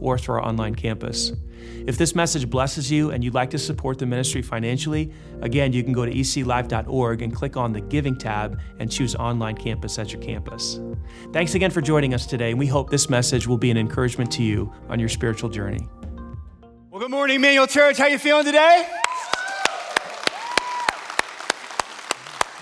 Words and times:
or 0.00 0.18
through 0.18 0.36
our 0.36 0.44
online 0.44 0.74
campus. 0.74 1.32
If 1.86 1.96
this 1.96 2.14
message 2.14 2.48
blesses 2.50 2.90
you 2.90 3.10
and 3.10 3.24
you'd 3.24 3.34
like 3.34 3.50
to 3.50 3.58
support 3.58 3.98
the 3.98 4.06
ministry 4.06 4.42
financially, 4.42 5.12
again, 5.40 5.72
you 5.72 5.82
can 5.82 5.92
go 5.92 6.04
to 6.04 6.12
eclife.org 6.12 7.22
and 7.22 7.34
click 7.34 7.56
on 7.56 7.72
the 7.72 7.80
Giving 7.80 8.16
tab 8.16 8.60
and 8.78 8.90
choose 8.90 9.14
Online 9.14 9.56
Campus 9.56 9.98
as 9.98 10.12
your 10.12 10.20
campus. 10.20 10.80
Thanks 11.32 11.54
again 11.54 11.70
for 11.70 11.80
joining 11.80 12.14
us 12.14 12.26
today, 12.26 12.50
and 12.50 12.58
we 12.58 12.66
hope 12.66 12.90
this 12.90 13.08
message 13.08 13.46
will 13.46 13.58
be 13.58 13.70
an 13.70 13.76
encouragement 13.76 14.30
to 14.32 14.42
you 14.42 14.72
on 14.88 15.00
your 15.00 15.08
spiritual 15.08 15.48
journey. 15.48 15.88
Well, 16.90 17.00
good 17.00 17.10
morning, 17.10 17.36
Emmanuel 17.36 17.66
Church. 17.66 17.96
How 17.96 18.06
you 18.06 18.18
feeling 18.18 18.44
today? 18.44 18.86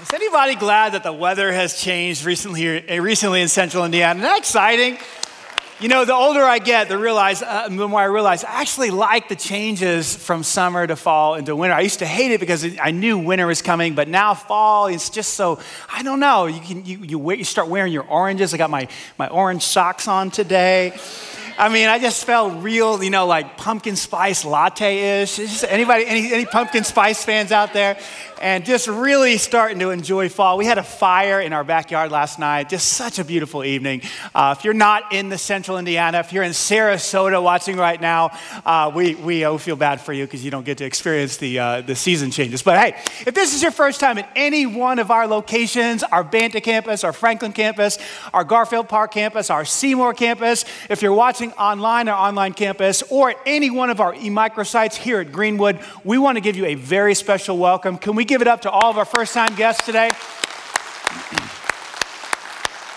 Is 0.02 0.12
anybody 0.14 0.54
glad 0.54 0.92
that 0.92 1.02
the 1.02 1.12
weather 1.12 1.52
has 1.52 1.80
changed 1.80 2.24
recently, 2.24 2.60
here, 2.60 2.84
eh, 2.86 2.98
recently 2.98 3.42
in 3.42 3.48
central 3.48 3.84
Indiana? 3.84 4.20
Isn't 4.20 4.30
that 4.30 4.38
exciting? 4.38 4.98
You 5.78 5.88
know, 5.88 6.06
the 6.06 6.14
older 6.14 6.42
I 6.42 6.58
get, 6.58 6.88
the, 6.88 6.96
realize, 6.96 7.42
uh, 7.42 7.68
the 7.68 7.86
more 7.86 8.00
I 8.00 8.04
realize 8.04 8.44
I 8.44 8.62
actually 8.62 8.88
like 8.88 9.28
the 9.28 9.36
changes 9.36 10.16
from 10.16 10.42
summer 10.42 10.86
to 10.86 10.96
fall 10.96 11.34
into 11.34 11.54
winter. 11.54 11.74
I 11.74 11.80
used 11.80 11.98
to 11.98 12.06
hate 12.06 12.30
it 12.30 12.40
because 12.40 12.66
I 12.80 12.92
knew 12.92 13.18
winter 13.18 13.46
was 13.46 13.60
coming, 13.60 13.94
but 13.94 14.08
now 14.08 14.32
fall 14.32 14.86
is 14.86 15.10
just 15.10 15.34
so, 15.34 15.60
I 15.92 16.02
don't 16.02 16.18
know. 16.18 16.46
You, 16.46 16.60
can, 16.60 16.86
you, 16.86 16.98
you, 17.00 17.30
you 17.30 17.44
start 17.44 17.68
wearing 17.68 17.92
your 17.92 18.04
oranges. 18.04 18.54
I 18.54 18.56
got 18.56 18.70
my, 18.70 18.88
my 19.18 19.28
orange 19.28 19.64
socks 19.64 20.08
on 20.08 20.30
today. 20.30 20.98
I 21.58 21.68
mean, 21.68 21.88
I 21.88 21.98
just 21.98 22.24
felt 22.24 22.62
real, 22.62 23.02
you 23.02 23.10
know, 23.10 23.26
like 23.26 23.58
pumpkin 23.58 23.96
spice 23.96 24.46
latte 24.46 25.22
ish. 25.22 25.64
Anybody, 25.64 26.06
any, 26.06 26.32
any 26.32 26.46
pumpkin 26.46 26.84
spice 26.84 27.22
fans 27.22 27.52
out 27.52 27.74
there? 27.74 27.98
And 28.38 28.66
just 28.66 28.86
really 28.86 29.38
starting 29.38 29.78
to 29.78 29.88
enjoy 29.88 30.28
fall. 30.28 30.58
We 30.58 30.66
had 30.66 30.76
a 30.76 30.82
fire 30.82 31.40
in 31.40 31.54
our 31.54 31.64
backyard 31.64 32.10
last 32.10 32.38
night. 32.38 32.68
Just 32.68 32.88
such 32.88 33.18
a 33.18 33.24
beautiful 33.24 33.64
evening. 33.64 34.02
Uh, 34.34 34.54
if 34.56 34.62
you're 34.62 34.74
not 34.74 35.14
in 35.14 35.30
the 35.30 35.38
central 35.38 35.78
Indiana, 35.78 36.18
if 36.18 36.34
you're 36.34 36.42
in 36.44 36.52
Sarasota 36.52 37.42
watching 37.42 37.78
right 37.78 37.98
now, 37.98 38.36
uh, 38.66 38.92
we, 38.94 39.14
we 39.14 39.46
oh, 39.46 39.56
feel 39.56 39.76
bad 39.76 40.02
for 40.02 40.12
you 40.12 40.26
because 40.26 40.44
you 40.44 40.50
don't 40.50 40.66
get 40.66 40.76
to 40.78 40.84
experience 40.84 41.38
the, 41.38 41.58
uh, 41.58 41.80
the 41.80 41.96
season 41.96 42.30
changes. 42.30 42.62
But 42.62 42.78
hey, 42.78 43.02
if 43.26 43.34
this 43.34 43.54
is 43.54 43.62
your 43.62 43.70
first 43.70 44.00
time 44.00 44.18
at 44.18 44.28
any 44.36 44.66
one 44.66 44.98
of 44.98 45.10
our 45.10 45.26
locations, 45.26 46.02
our 46.02 46.22
Banta 46.22 46.60
campus, 46.60 47.04
our 47.04 47.14
Franklin 47.14 47.54
campus, 47.54 47.98
our 48.34 48.44
Garfield 48.44 48.86
Park 48.86 49.12
campus, 49.12 49.48
our 49.48 49.64
Seymour 49.64 50.12
campus, 50.12 50.66
if 50.90 51.00
you're 51.00 51.14
watching 51.14 51.52
online 51.52 52.06
or 52.06 52.12
online 52.12 52.52
campus 52.52 53.02
or 53.08 53.30
at 53.30 53.38
any 53.46 53.70
one 53.70 53.88
of 53.88 53.98
our 53.98 54.14
e-microsites 54.14 54.94
here 54.94 55.20
at 55.20 55.32
Greenwood, 55.32 55.80
we 56.04 56.18
want 56.18 56.36
to 56.36 56.42
give 56.42 56.56
you 56.56 56.66
a 56.66 56.74
very 56.74 57.14
special 57.14 57.56
welcome. 57.56 57.96
Can 57.96 58.14
we 58.14 58.25
give 58.26 58.42
it 58.42 58.48
up 58.48 58.62
to 58.62 58.70
all 58.70 58.90
of 58.90 58.98
our 58.98 59.04
first-time 59.04 59.54
guests 59.54 59.84
today? 59.86 60.10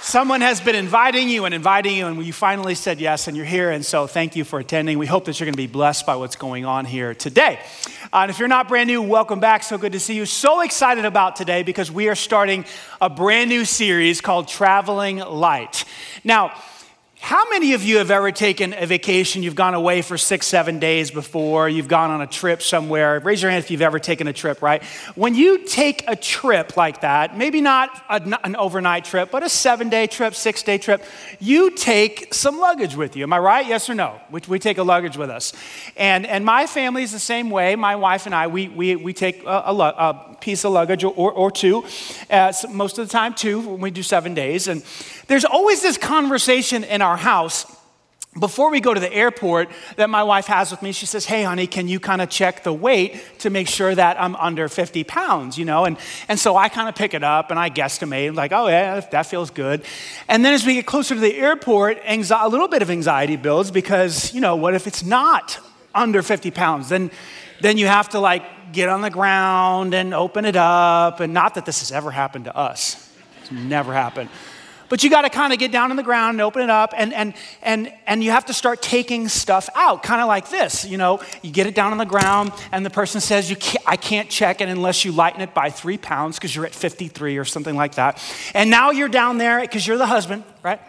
Someone 0.02 0.42
has 0.42 0.60
been 0.60 0.76
inviting 0.76 1.30
you 1.30 1.46
and 1.46 1.54
inviting 1.54 1.96
you, 1.96 2.08
and 2.08 2.26
you 2.26 2.34
finally 2.34 2.74
said 2.74 3.00
yes, 3.00 3.28
and 3.28 3.38
you're 3.38 3.46
here. 3.46 3.70
And 3.70 3.86
so, 3.86 4.08
thank 4.08 4.36
you 4.36 4.44
for 4.44 4.58
attending. 4.58 4.98
We 4.98 5.06
hope 5.06 5.26
that 5.26 5.40
you're 5.40 5.46
going 5.46 5.54
to 5.54 5.58
be 5.58 5.68
blessed 5.68 6.08
by 6.08 6.16
what's 6.16 6.36
going 6.36 6.66
on 6.66 6.86
here 6.86 7.14
today. 7.14 7.60
Uh, 8.12 8.22
and 8.22 8.32
if 8.32 8.40
you're 8.40 8.48
not 8.48 8.68
brand 8.68 8.88
new, 8.88 9.04
welcome 9.04 9.40
back. 9.40 9.62
So 9.62 9.78
good 9.78 9.92
to 9.92 10.00
see 10.00 10.16
you. 10.16 10.26
So 10.26 10.62
excited 10.62 11.06
about 11.06 11.36
today 11.36 11.62
because 11.62 11.92
we 11.92 12.10
are 12.10 12.16
starting 12.16 12.66
a 13.00 13.08
brand 13.08 13.52
new 13.52 13.66
series 13.66 14.20
called 14.20 14.48
Traveling 14.48 15.18
Light. 15.18 15.86
Now, 16.24 16.60
how 17.22 17.50
many 17.50 17.74
of 17.74 17.84
you 17.84 17.98
have 17.98 18.12
ever 18.12 18.32
taken 18.32 18.74
a 18.74 18.86
vacation? 18.86 19.44
You've 19.44 19.54
gone 19.54 19.74
away 19.74 20.02
for 20.02 20.18
six, 20.18 20.48
seven 20.48 20.80
days 20.80 21.12
before, 21.12 21.68
you've 21.68 21.90
gone 21.90 22.12
on 22.12 22.22
a 22.22 22.28
trip 22.28 22.62
somewhere. 22.62 23.20
Raise 23.20 23.42
your 23.42 23.52
hand 23.52 23.62
if 23.62 23.70
you've 23.70 23.82
ever 23.82 24.00
taken 24.00 24.28
a 24.28 24.34
trip, 24.34 24.62
right? 24.62 24.82
When 25.16 25.36
you 25.36 25.66
take 25.66 26.06
a 26.08 26.16
trip 26.16 26.78
like 26.78 27.02
that, 27.02 27.38
maybe 27.38 27.60
not 27.60 27.90
an 28.10 28.56
overnight 28.56 29.04
trip, 29.04 29.32
but 29.32 29.44
a 29.44 29.50
seven 29.50 29.90
day 29.90 30.08
trip, 30.08 30.34
six 30.34 30.64
day 30.64 30.78
trip, 30.78 31.04
you 31.40 31.72
take 31.72 32.34
some 32.34 32.58
luggage 32.58 32.96
with 32.96 33.18
you. 33.18 33.24
Am 33.24 33.34
I 33.34 33.40
right? 33.40 33.68
Yes 33.68 33.90
or 33.90 33.96
no? 33.96 34.20
We, 34.32 34.40
we 34.48 34.58
take 34.58 34.78
a 34.78 34.84
luggage 34.84 35.18
with 35.18 35.30
us. 35.30 35.52
And, 35.98 36.26
and 36.26 36.46
my 36.46 36.68
family 36.68 37.04
is 37.04 37.12
the 37.12 37.20
same 37.20 37.50
way. 37.50 37.76
My 37.76 37.98
wife 37.98 38.28
and 38.28 38.34
I, 38.34 38.48
we, 38.48 38.70
we, 38.70 38.96
we 38.96 39.12
take 39.12 39.44
a, 39.44 39.50
a, 39.50 39.74
a 39.76 40.38
piece 40.40 40.64
of 40.64 40.72
luggage 40.72 41.04
or, 41.04 41.14
or 41.14 41.52
two, 41.52 41.84
uh, 42.30 42.54
most 42.72 42.98
of 42.98 43.06
the 43.08 43.12
time, 43.12 43.34
two, 43.34 43.60
when 43.60 43.82
we 43.82 43.92
do 43.92 44.04
seven 44.04 44.34
days. 44.34 44.70
And 44.70 44.84
there's 45.30 45.46
always 45.46 45.82
this 45.82 45.98
conversation 45.98 46.84
in 46.84 47.02
our 47.02 47.16
house 47.16 47.66
before 48.40 48.70
we 48.72 48.80
go 48.80 48.94
to 48.94 49.00
the 49.00 49.12
airport 49.12 49.70
that 49.96 50.10
my 50.10 50.24
wife 50.24 50.46
has 50.48 50.70
with 50.72 50.82
me. 50.82 50.92
She 50.92 51.06
says 51.06 51.26
hey 51.26 51.44
honey 51.44 51.68
can 51.68 51.88
you 51.88 52.00
kind 52.00 52.22
of 52.22 52.30
check 52.30 52.64
the 52.64 52.74
weight 52.74 53.22
to 53.40 53.50
make 53.50 53.68
sure 53.68 53.94
that 53.94 54.20
i'm 54.22 54.36
under 54.36 54.68
50 54.68 55.04
pounds 55.04 55.58
you 55.58 55.66
know? 55.66 55.86
And, 55.86 55.98
and 56.28 56.40
so 56.40 56.56
i 56.56 56.68
kind 56.68 56.90
of 56.90 56.96
pick 56.96 57.14
it 57.14 57.24
up 57.24 57.52
and 57.52 57.60
i 57.60 57.70
guesstimate 57.70 58.36
like 58.36 58.52
oh 58.52 58.68
yeah 58.68 59.00
that 59.00 59.24
feels 59.28 59.52
good. 59.52 59.84
And 60.28 60.44
then 60.44 60.54
as 60.54 60.66
we 60.66 60.74
get 60.76 60.86
closer 60.86 61.16
to 61.16 61.22
the 61.22 61.36
airport 61.36 62.00
a 62.06 62.50
little 62.50 62.68
bit 62.68 62.82
of 62.82 62.90
anxiety 62.90 63.36
builds 63.36 63.72
because 63.72 64.34
you 64.34 64.42
know 64.42 64.56
what 64.56 64.74
if 64.74 64.88
it's 64.88 65.04
not 65.04 65.60
under 65.94 66.22
50 66.22 66.52
pounds? 66.52 66.90
Then 66.90 67.12
then 67.62 67.78
you 67.78 67.88
have 67.88 68.10
to 68.10 68.20
like 68.20 68.74
get 68.74 68.90
on 68.90 69.02
the 69.02 69.10
ground 69.10 69.94
and 69.94 70.14
open 70.14 70.46
it 70.46 70.56
up 70.56 71.20
and 71.20 71.34
not 71.34 71.56
that 71.56 71.66
this 71.66 71.80
has 71.80 71.92
ever 71.92 72.10
happened 72.12 72.46
to 72.46 72.56
us. 72.56 73.12
It's 73.42 73.52
never 73.52 73.94
happened 73.94 74.30
but 74.90 75.04
you 75.04 75.10
got 75.10 75.22
to 75.22 75.30
kind 75.30 75.54
of 75.54 75.60
get 75.60 75.72
down 75.72 75.92
on 75.92 75.98
the 75.98 76.04
ground 76.04 76.36
and 76.36 76.42
open 76.42 76.62
it 76.62 76.70
up, 76.70 76.94
and, 76.98 77.14
and, 77.14 77.34
and, 77.62 77.94
and 78.06 78.24
you 78.24 78.32
have 78.32 78.46
to 78.46 78.54
start 78.54 78.82
taking 78.82 79.28
stuff 79.28 79.70
out, 79.76 80.04
kind 80.04 80.22
of 80.22 80.28
like 80.28 80.50
this. 80.50 80.86
You 80.86 80.98
know, 80.98 81.22
you 81.42 81.52
get 81.52 81.68
it 81.68 81.76
down 81.76 81.92
on 81.92 81.98
the 81.98 82.06
ground, 82.06 82.52
and 82.72 82.86
the 82.86 82.90
person 82.90 83.22
says, 83.22 83.50
you 83.50 83.56
can't, 83.56 83.84
I 83.88 83.96
can't 83.96 84.30
check 84.30 84.62
it 84.62 84.70
unless 84.70 85.06
you 85.06 85.12
lighten 85.12 85.42
it 85.42 85.54
by 85.54 85.70
three 85.70 85.98
pounds 85.98 86.38
because 86.38 86.56
you're 86.56 86.66
at 86.66 86.76
53 86.76 87.38
or 87.38 87.46
something 87.46 87.76
like 87.76 87.96
that. 87.96 88.22
And 88.54 88.70
now 88.70 88.92
you're 88.92 89.10
down 89.10 89.38
there 89.38 89.62
because 89.62 89.86
you're 89.86 89.98
the 89.98 90.08
husband, 90.08 90.44
right? 90.64 90.82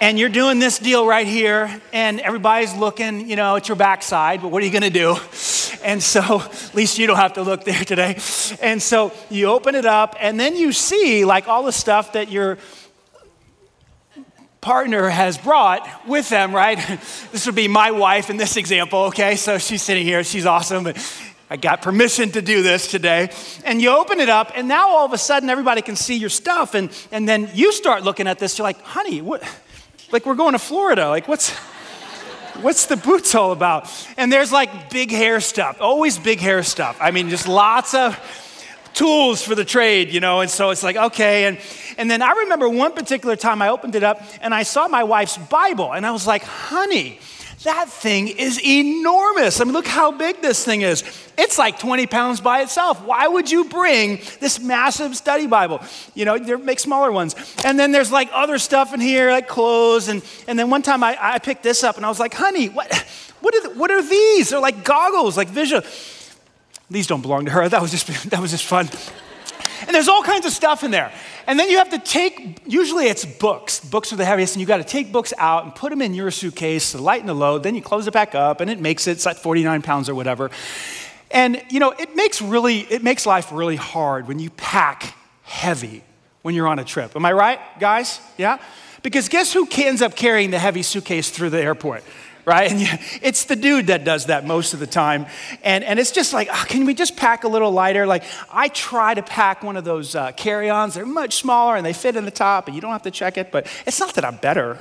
and 0.00 0.18
you're 0.18 0.28
doing 0.28 0.58
this 0.58 0.78
deal 0.78 1.06
right 1.06 1.26
here, 1.26 1.80
and 1.92 2.20
everybody's 2.20 2.74
looking, 2.74 3.28
you 3.28 3.36
know, 3.36 3.56
at 3.56 3.68
your 3.68 3.76
backside, 3.76 4.42
but 4.42 4.48
what 4.48 4.62
are 4.62 4.66
you 4.66 4.72
gonna 4.72 4.90
do? 4.90 5.16
And 5.84 6.02
so, 6.02 6.40
at 6.40 6.74
least 6.74 6.98
you 6.98 7.06
don't 7.06 7.16
have 7.16 7.34
to 7.34 7.42
look 7.42 7.64
there 7.64 7.84
today. 7.84 8.18
And 8.60 8.82
so 8.82 9.12
you 9.30 9.46
open 9.46 9.74
it 9.74 9.86
up, 9.86 10.16
and 10.18 10.40
then 10.40 10.56
you 10.56 10.72
see 10.72 11.24
like 11.24 11.46
all 11.46 11.62
the 11.62 11.72
stuff 11.72 12.14
that 12.14 12.30
your 12.30 12.58
partner 14.60 15.10
has 15.10 15.36
brought 15.36 15.86
with 16.08 16.28
them, 16.30 16.54
right? 16.54 16.78
This 17.32 17.46
would 17.46 17.54
be 17.54 17.68
my 17.68 17.90
wife 17.90 18.30
in 18.30 18.38
this 18.38 18.56
example, 18.56 19.00
okay? 19.04 19.36
So 19.36 19.58
she's 19.58 19.82
sitting 19.82 20.04
here, 20.04 20.24
she's 20.24 20.46
awesome, 20.46 20.84
but 20.84 20.96
I 21.50 21.56
got 21.56 21.82
permission 21.82 22.30
to 22.32 22.40
do 22.40 22.62
this 22.62 22.90
today. 22.90 23.30
And 23.64 23.82
you 23.82 23.90
open 23.90 24.20
it 24.20 24.30
up, 24.30 24.52
and 24.54 24.66
now 24.66 24.88
all 24.88 25.04
of 25.04 25.12
a 25.12 25.18
sudden 25.18 25.50
everybody 25.50 25.82
can 25.82 25.96
see 25.96 26.16
your 26.16 26.30
stuff. 26.30 26.74
And, 26.74 26.90
and 27.12 27.28
then 27.28 27.50
you 27.52 27.72
start 27.72 28.04
looking 28.04 28.26
at 28.26 28.38
this, 28.38 28.56
you're 28.56 28.64
like, 28.64 28.80
honey, 28.82 29.20
what? 29.20 29.42
Like 30.10 30.24
we're 30.24 30.34
going 30.34 30.52
to 30.52 30.58
Florida. 30.58 31.08
Like, 31.08 31.28
what's 31.28 31.52
what's 32.60 32.86
the 32.86 32.96
boots 32.96 33.34
all 33.34 33.52
about? 33.52 33.90
And 34.16 34.32
there's 34.32 34.52
like 34.52 34.90
big 34.90 35.10
hair 35.10 35.40
stuff, 35.40 35.78
always 35.80 36.18
big 36.18 36.40
hair 36.40 36.62
stuff. 36.62 36.96
I 37.00 37.10
mean, 37.10 37.30
just 37.30 37.48
lots 37.48 37.94
of 37.94 38.18
tools 38.94 39.42
for 39.42 39.54
the 39.54 39.64
trade, 39.64 40.12
you 40.12 40.20
know, 40.20 40.40
and 40.40 40.50
so 40.50 40.70
it's 40.70 40.82
like, 40.82 40.96
okay. 40.96 41.46
And, 41.46 41.58
and 41.98 42.10
then 42.10 42.22
I 42.22 42.32
remember 42.32 42.68
one 42.68 42.92
particular 42.92 43.36
time 43.36 43.60
I 43.60 43.68
opened 43.68 43.94
it 43.96 44.04
up 44.04 44.22
and 44.40 44.54
I 44.54 44.62
saw 44.62 44.88
my 44.88 45.04
wife's 45.04 45.36
Bible 45.36 45.92
and 45.92 46.06
I 46.06 46.12
was 46.12 46.26
like, 46.26 46.42
honey, 46.44 47.18
that 47.64 47.88
thing 47.88 48.28
is 48.28 48.62
enormous. 48.62 49.60
I 49.60 49.64
mean, 49.64 49.72
look 49.72 49.86
how 49.86 50.12
big 50.12 50.42
this 50.42 50.64
thing 50.64 50.82
is. 50.82 51.02
It's 51.36 51.58
like 51.58 51.78
20 51.78 52.06
pounds 52.06 52.40
by 52.40 52.60
itself. 52.60 53.02
Why 53.02 53.26
would 53.26 53.50
you 53.50 53.64
bring 53.64 54.20
this 54.40 54.60
massive 54.60 55.16
study 55.16 55.46
Bible? 55.46 55.80
You 56.14 56.26
know, 56.26 56.58
make 56.58 56.78
smaller 56.78 57.10
ones. 57.10 57.34
And 57.64 57.78
then 57.78 57.90
there's 57.90 58.12
like 58.12 58.28
other 58.32 58.58
stuff 58.58 58.92
in 58.92 59.00
here, 59.00 59.30
like 59.30 59.48
clothes. 59.48 60.08
And, 60.08 60.22
and 60.46 60.58
then 60.58 60.68
one 60.68 60.82
time 60.82 61.02
I, 61.02 61.16
I 61.18 61.38
picked 61.38 61.62
this 61.62 61.82
up 61.82 61.96
and 61.96 62.04
I 62.04 62.08
was 62.08 62.20
like, 62.20 62.34
honey, 62.34 62.68
what, 62.68 62.92
what, 63.40 63.54
are, 63.54 63.70
what 63.74 63.90
are 63.90 64.02
these? 64.02 64.50
They're 64.50 64.60
like 64.60 64.84
goggles, 64.84 65.36
like 65.36 65.48
visual. 65.48 65.82
These 66.90 67.06
don't 67.06 67.22
belong 67.22 67.46
to 67.46 67.50
her. 67.50 67.68
That 67.68 67.80
was 67.80 67.90
just, 67.90 68.30
that 68.30 68.40
was 68.40 68.50
just 68.50 68.64
fun. 68.64 68.88
And 69.86 69.94
there's 69.94 70.08
all 70.08 70.22
kinds 70.22 70.46
of 70.46 70.52
stuff 70.52 70.82
in 70.84 70.90
there. 70.90 71.12
And 71.46 71.58
then 71.58 71.70
you 71.70 71.78
have 71.78 71.90
to 71.90 71.98
take, 71.98 72.62
usually 72.66 73.06
it's 73.06 73.24
books. 73.24 73.80
Books 73.80 74.12
are 74.12 74.16
the 74.16 74.24
heaviest, 74.24 74.54
and 74.54 74.60
you've 74.60 74.68
got 74.68 74.78
to 74.78 74.84
take 74.84 75.12
books 75.12 75.32
out 75.38 75.64
and 75.64 75.74
put 75.74 75.90
them 75.90 76.02
in 76.02 76.14
your 76.14 76.30
suitcase 76.30 76.92
to 76.92 76.98
lighten 76.98 77.26
the 77.26 77.34
load. 77.34 77.62
Then 77.62 77.74
you 77.74 77.82
close 77.82 78.06
it 78.06 78.12
back 78.12 78.34
up, 78.34 78.60
and 78.60 78.70
it 78.70 78.80
makes 78.80 79.06
it, 79.06 79.12
it's 79.12 79.26
like 79.26 79.36
49 79.36 79.82
pounds 79.82 80.08
or 80.08 80.14
whatever. 80.14 80.50
And, 81.30 81.62
you 81.68 81.80
know, 81.80 81.90
it 81.90 82.14
makes 82.16 82.40
really, 82.40 82.80
it 82.80 83.02
makes 83.02 83.26
life 83.26 83.52
really 83.52 83.76
hard 83.76 84.28
when 84.28 84.38
you 84.38 84.50
pack 84.50 85.14
heavy 85.42 86.02
when 86.42 86.54
you're 86.54 86.68
on 86.68 86.78
a 86.78 86.84
trip. 86.84 87.16
Am 87.16 87.24
I 87.24 87.32
right, 87.32 87.58
guys? 87.80 88.20
Yeah? 88.36 88.58
Because 89.02 89.28
guess 89.28 89.52
who 89.52 89.66
ends 89.78 90.02
up 90.02 90.14
carrying 90.14 90.50
the 90.50 90.58
heavy 90.58 90.82
suitcase 90.82 91.30
through 91.30 91.50
the 91.50 91.60
airport? 91.60 92.04
Right? 92.44 92.70
And 92.70 92.80
you, 92.80 92.88
it's 93.22 93.44
the 93.44 93.56
dude 93.56 93.88
that 93.88 94.04
does 94.04 94.26
that 94.26 94.46
most 94.46 94.74
of 94.74 94.80
the 94.80 94.86
time. 94.86 95.26
And, 95.62 95.84
and 95.84 95.98
it's 95.98 96.10
just 96.10 96.32
like, 96.32 96.48
oh, 96.50 96.64
can 96.68 96.84
we 96.84 96.94
just 96.94 97.16
pack 97.16 97.44
a 97.44 97.48
little 97.48 97.70
lighter? 97.70 98.06
Like, 98.06 98.24
I 98.50 98.68
try 98.68 99.14
to 99.14 99.22
pack 99.22 99.62
one 99.62 99.76
of 99.76 99.84
those 99.84 100.14
uh, 100.14 100.32
carry 100.32 100.70
ons. 100.70 100.94
They're 100.94 101.06
much 101.06 101.36
smaller 101.36 101.76
and 101.76 101.84
they 101.84 101.92
fit 101.92 102.16
in 102.16 102.24
the 102.24 102.30
top, 102.30 102.66
and 102.66 102.74
you 102.74 102.80
don't 102.80 102.92
have 102.92 103.02
to 103.02 103.10
check 103.10 103.38
it. 103.38 103.50
But 103.50 103.66
it's 103.86 104.00
not 104.00 104.14
that 104.14 104.24
I'm 104.24 104.36
better, 104.36 104.78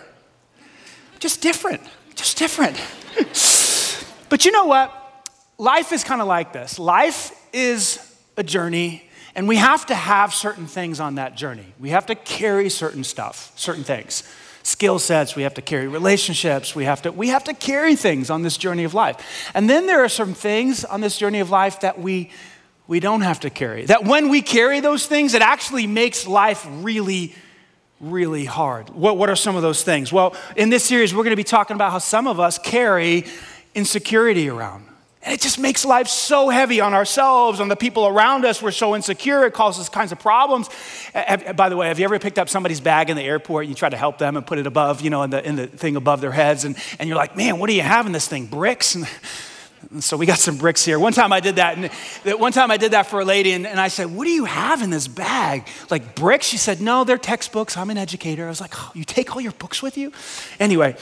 just 1.19 1.41
different, 1.41 1.81
just 2.15 2.37
different. 2.37 2.77
but 4.29 4.45
you 4.45 4.51
know 4.51 4.65
what? 4.65 4.99
Life 5.57 5.93
is 5.93 6.03
kind 6.03 6.19
of 6.21 6.27
like 6.27 6.51
this 6.51 6.79
life 6.79 7.31
is 7.53 7.99
a 8.35 8.43
journey, 8.43 9.09
and 9.35 9.47
we 9.47 9.55
have 9.57 9.85
to 9.85 9.95
have 9.95 10.33
certain 10.33 10.65
things 10.65 10.99
on 10.99 11.15
that 11.15 11.37
journey. 11.37 11.73
We 11.79 11.89
have 11.89 12.07
to 12.07 12.15
carry 12.15 12.69
certain 12.69 13.03
stuff, 13.03 13.53
certain 13.55 13.83
things 13.83 14.23
skill 14.63 14.97
sets, 14.97 15.35
we 15.35 15.43
have 15.43 15.53
to 15.53 15.61
carry 15.61 15.87
relationships, 15.87 16.75
we 16.75 16.85
have 16.85 17.01
to 17.03 17.11
we 17.11 17.27
have 17.27 17.43
to 17.43 17.53
carry 17.53 17.95
things 17.95 18.29
on 18.29 18.41
this 18.41 18.57
journey 18.57 18.85
of 18.85 18.93
life. 18.93 19.51
And 19.53 19.69
then 19.69 19.85
there 19.85 20.03
are 20.03 20.09
some 20.09 20.33
things 20.33 20.83
on 20.83 21.01
this 21.01 21.17
journey 21.17 21.39
of 21.39 21.49
life 21.49 21.81
that 21.81 21.99
we 21.99 22.31
we 22.87 22.99
don't 22.99 23.21
have 23.21 23.41
to 23.41 23.49
carry. 23.49 23.85
That 23.85 24.03
when 24.03 24.29
we 24.29 24.41
carry 24.41 24.79
those 24.79 25.05
things, 25.05 25.33
it 25.33 25.41
actually 25.41 25.87
makes 25.87 26.25
life 26.25 26.65
really 26.69 27.35
really 27.99 28.43
hard. 28.43 28.89
What, 28.89 29.17
what 29.17 29.29
are 29.29 29.35
some 29.35 29.55
of 29.55 29.61
those 29.61 29.83
things? 29.83 30.11
Well, 30.11 30.35
in 30.57 30.69
this 30.69 30.83
series, 30.83 31.15
we're 31.15 31.23
going 31.23 31.31
to 31.31 31.37
be 31.37 31.43
talking 31.43 31.75
about 31.75 31.91
how 31.91 31.99
some 31.99 32.27
of 32.27 32.37
us 32.37 32.57
carry 32.57 33.25
insecurity 33.73 34.49
around. 34.49 34.85
And 35.23 35.33
it 35.33 35.39
just 35.39 35.57
makes 35.57 35.85
life 35.85 36.09
so 36.09 36.49
heavy 36.49 36.81
on 36.81 36.93
ourselves, 36.93 37.61
on 37.61 37.69
the 37.69 37.77
people 37.77 38.05
around 38.05 38.43
us. 38.43 38.61
We're 38.61 38.71
so 38.71 38.93
insecure, 38.93 39.45
it 39.45 39.53
causes 39.53 39.87
kinds 39.87 40.11
of 40.11 40.19
problems. 40.19 40.69
By 41.55 41.69
the 41.69 41.77
way, 41.77 41.87
have 41.87 41.97
you 41.97 42.05
ever 42.05 42.19
picked 42.19 42.37
up 42.37 42.49
somebody's 42.49 42.81
bag 42.81 43.09
in 43.09 43.15
the 43.15 43.23
airport? 43.23 43.63
And 43.63 43.69
you 43.69 43.75
try 43.75 43.89
to 43.89 43.97
help 43.97 44.17
them 44.17 44.35
and 44.35 44.45
put 44.45 44.59
it 44.59 44.67
above, 44.67 44.99
you 44.99 45.09
know, 45.09 45.23
in 45.23 45.29
the, 45.29 45.47
in 45.47 45.55
the 45.55 45.67
thing 45.67 45.95
above 45.95 46.19
their 46.19 46.31
heads, 46.31 46.65
and, 46.65 46.75
and 46.99 47.07
you're 47.07 47.17
like, 47.17 47.37
man, 47.37 47.57
what 47.57 47.69
do 47.69 47.73
you 47.73 47.81
have 47.81 48.05
in 48.05 48.11
this 48.11 48.27
thing? 48.27 48.47
Bricks? 48.47 48.95
And, 48.95 49.07
and 49.91 50.03
so 50.03 50.17
we 50.17 50.25
got 50.25 50.39
some 50.39 50.57
bricks 50.57 50.83
here. 50.83 50.99
One 50.99 51.13
time 51.13 51.31
I 51.31 51.39
did 51.39 51.55
that, 51.55 51.77
and 51.77 52.39
one 52.39 52.51
time 52.51 52.71
I 52.71 52.77
did 52.77 52.91
that 52.91 53.07
for 53.07 53.21
a 53.21 53.25
lady, 53.25 53.53
and, 53.53 53.65
and 53.65 53.79
I 53.79 53.87
said, 53.87 54.13
What 54.13 54.25
do 54.25 54.31
you 54.31 54.45
have 54.45 54.81
in 54.81 54.89
this 54.89 55.07
bag? 55.07 55.67
Like 55.89 56.15
bricks? 56.15 56.45
She 56.45 56.57
said, 56.57 56.81
No, 56.81 57.03
they're 57.03 57.17
textbooks. 57.17 57.77
I'm 57.77 57.89
an 57.89 57.97
educator. 57.97 58.45
I 58.45 58.49
was 58.49 58.61
like, 58.61 58.73
oh, 58.75 58.91
You 58.93 59.03
take 59.03 59.35
all 59.35 59.41
your 59.41 59.51
books 59.53 59.81
with 59.81 59.97
you? 59.97 60.11
Anyway, 60.59 60.95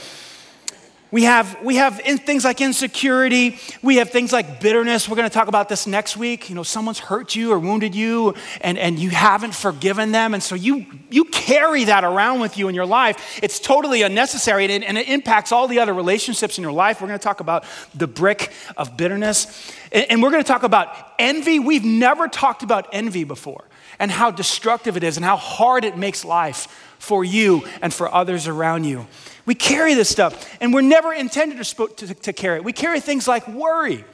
we 1.12 1.24
have, 1.24 1.58
we 1.62 1.76
have 1.76 2.00
things 2.00 2.42
like 2.42 2.62
insecurity. 2.62 3.58
We 3.82 3.96
have 3.96 4.08
things 4.08 4.32
like 4.32 4.60
bitterness. 4.60 5.06
We're 5.06 5.16
going 5.16 5.28
to 5.28 5.34
talk 5.34 5.46
about 5.46 5.68
this 5.68 5.86
next 5.86 6.16
week. 6.16 6.48
You 6.48 6.54
know, 6.54 6.62
someone's 6.62 6.98
hurt 6.98 7.36
you 7.36 7.52
or 7.52 7.58
wounded 7.58 7.94
you 7.94 8.34
and, 8.62 8.78
and 8.78 8.98
you 8.98 9.10
haven't 9.10 9.54
forgiven 9.54 10.12
them. 10.12 10.32
And 10.32 10.42
so 10.42 10.54
you, 10.54 10.86
you 11.10 11.26
carry 11.26 11.84
that 11.84 12.02
around 12.02 12.40
with 12.40 12.56
you 12.56 12.68
in 12.68 12.74
your 12.74 12.86
life. 12.86 13.38
It's 13.42 13.60
totally 13.60 14.00
unnecessary 14.00 14.64
and 14.64 14.72
it, 14.72 14.88
and 14.88 14.96
it 14.96 15.06
impacts 15.06 15.52
all 15.52 15.68
the 15.68 15.80
other 15.80 15.92
relationships 15.92 16.56
in 16.56 16.62
your 16.62 16.72
life. 16.72 17.02
We're 17.02 17.08
going 17.08 17.20
to 17.20 17.24
talk 17.24 17.40
about 17.40 17.66
the 17.94 18.06
brick 18.06 18.50
of 18.78 18.96
bitterness. 18.96 19.70
And, 19.92 20.06
and 20.10 20.22
we're 20.22 20.30
going 20.30 20.42
to 20.42 20.48
talk 20.48 20.62
about 20.62 21.12
envy. 21.18 21.58
We've 21.58 21.84
never 21.84 22.26
talked 22.26 22.62
about 22.62 22.88
envy 22.90 23.24
before 23.24 23.64
and 23.98 24.10
how 24.10 24.30
destructive 24.30 24.96
it 24.96 25.04
is 25.04 25.18
and 25.18 25.26
how 25.26 25.36
hard 25.36 25.84
it 25.84 25.98
makes 25.98 26.24
life 26.24 26.94
for 26.98 27.22
you 27.22 27.66
and 27.82 27.92
for 27.92 28.12
others 28.12 28.48
around 28.48 28.84
you. 28.84 29.06
We 29.44 29.54
carry 29.54 29.94
this 29.94 30.08
stuff, 30.08 30.56
and 30.60 30.72
we're 30.72 30.82
never 30.82 31.12
intended 31.12 31.62
to, 31.62 31.88
to, 31.88 32.14
to 32.14 32.32
carry 32.32 32.56
it. 32.58 32.64
We 32.64 32.72
carry 32.72 33.00
things 33.00 33.26
like 33.26 33.46
worry. 33.48 34.04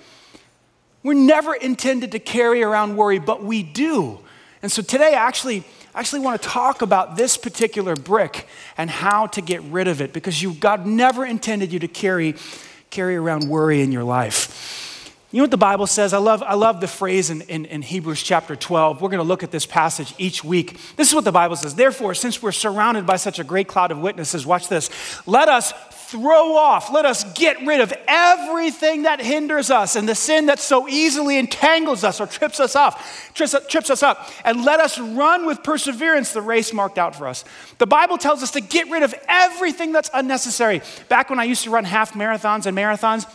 We're 1.02 1.14
never 1.14 1.54
intended 1.54 2.12
to 2.12 2.18
carry 2.18 2.62
around 2.62 2.96
worry, 2.96 3.18
but 3.18 3.44
we 3.44 3.62
do. 3.62 4.18
And 4.62 4.72
so 4.72 4.82
today, 4.82 5.14
I 5.14 5.26
actually, 5.26 5.64
I 5.94 6.00
actually 6.00 6.20
want 6.20 6.40
to 6.42 6.48
talk 6.48 6.82
about 6.82 7.16
this 7.16 7.36
particular 7.36 7.94
brick 7.94 8.46
and 8.76 8.90
how 8.90 9.26
to 9.28 9.40
get 9.40 9.62
rid 9.62 9.86
of 9.86 10.00
it 10.00 10.12
because 10.12 10.42
you, 10.42 10.54
God 10.54 10.86
never 10.86 11.24
intended 11.24 11.72
you 11.72 11.78
to 11.80 11.88
carry, 11.88 12.34
carry 12.90 13.16
around 13.16 13.48
worry 13.48 13.82
in 13.82 13.92
your 13.92 14.04
life. 14.04 14.77
You 15.30 15.38
know 15.38 15.42
what 15.42 15.50
the 15.50 15.58
Bible 15.58 15.86
says? 15.86 16.14
I 16.14 16.18
love, 16.18 16.42
I 16.42 16.54
love 16.54 16.80
the 16.80 16.88
phrase 16.88 17.28
in, 17.28 17.42
in, 17.42 17.66
in 17.66 17.82
Hebrews 17.82 18.22
chapter 18.22 18.56
12. 18.56 19.02
We're 19.02 19.10
going 19.10 19.18
to 19.18 19.24
look 19.24 19.42
at 19.42 19.50
this 19.50 19.66
passage 19.66 20.14
each 20.16 20.42
week. 20.42 20.80
This 20.96 21.08
is 21.08 21.14
what 21.14 21.24
the 21.24 21.32
Bible 21.32 21.54
says. 21.54 21.74
Therefore, 21.74 22.14
since 22.14 22.42
we're 22.42 22.50
surrounded 22.50 23.04
by 23.04 23.16
such 23.16 23.38
a 23.38 23.44
great 23.44 23.68
cloud 23.68 23.90
of 23.90 23.98
witnesses, 23.98 24.46
watch 24.46 24.68
this. 24.68 24.88
Let 25.26 25.50
us 25.50 25.74
throw 26.08 26.56
off, 26.56 26.90
let 26.90 27.04
us 27.04 27.30
get 27.34 27.60
rid 27.66 27.82
of 27.82 27.92
everything 28.06 29.02
that 29.02 29.20
hinders 29.20 29.70
us 29.70 29.94
and 29.94 30.08
the 30.08 30.14
sin 30.14 30.46
that 30.46 30.58
so 30.58 30.88
easily 30.88 31.36
entangles 31.36 32.02
us 32.02 32.18
or 32.18 32.26
trips 32.26 32.58
us 32.60 32.74
off, 32.74 33.30
trips, 33.34 33.54
trips 33.68 33.90
us 33.90 34.02
up, 34.02 34.30
and 34.46 34.64
let 34.64 34.80
us 34.80 34.98
run 34.98 35.44
with 35.44 35.62
perseverance 35.62 36.32
the 36.32 36.40
race 36.40 36.72
marked 36.72 36.96
out 36.96 37.14
for 37.14 37.28
us. 37.28 37.44
The 37.76 37.86
Bible 37.86 38.16
tells 38.16 38.42
us 38.42 38.52
to 38.52 38.62
get 38.62 38.88
rid 38.88 39.02
of 39.02 39.14
everything 39.28 39.92
that's 39.92 40.08
unnecessary. 40.14 40.80
Back 41.10 41.28
when 41.28 41.38
I 41.38 41.44
used 41.44 41.64
to 41.64 41.70
run 41.70 41.84
half 41.84 42.14
marathons 42.14 42.64
and 42.64 42.74
marathons, 42.74 43.26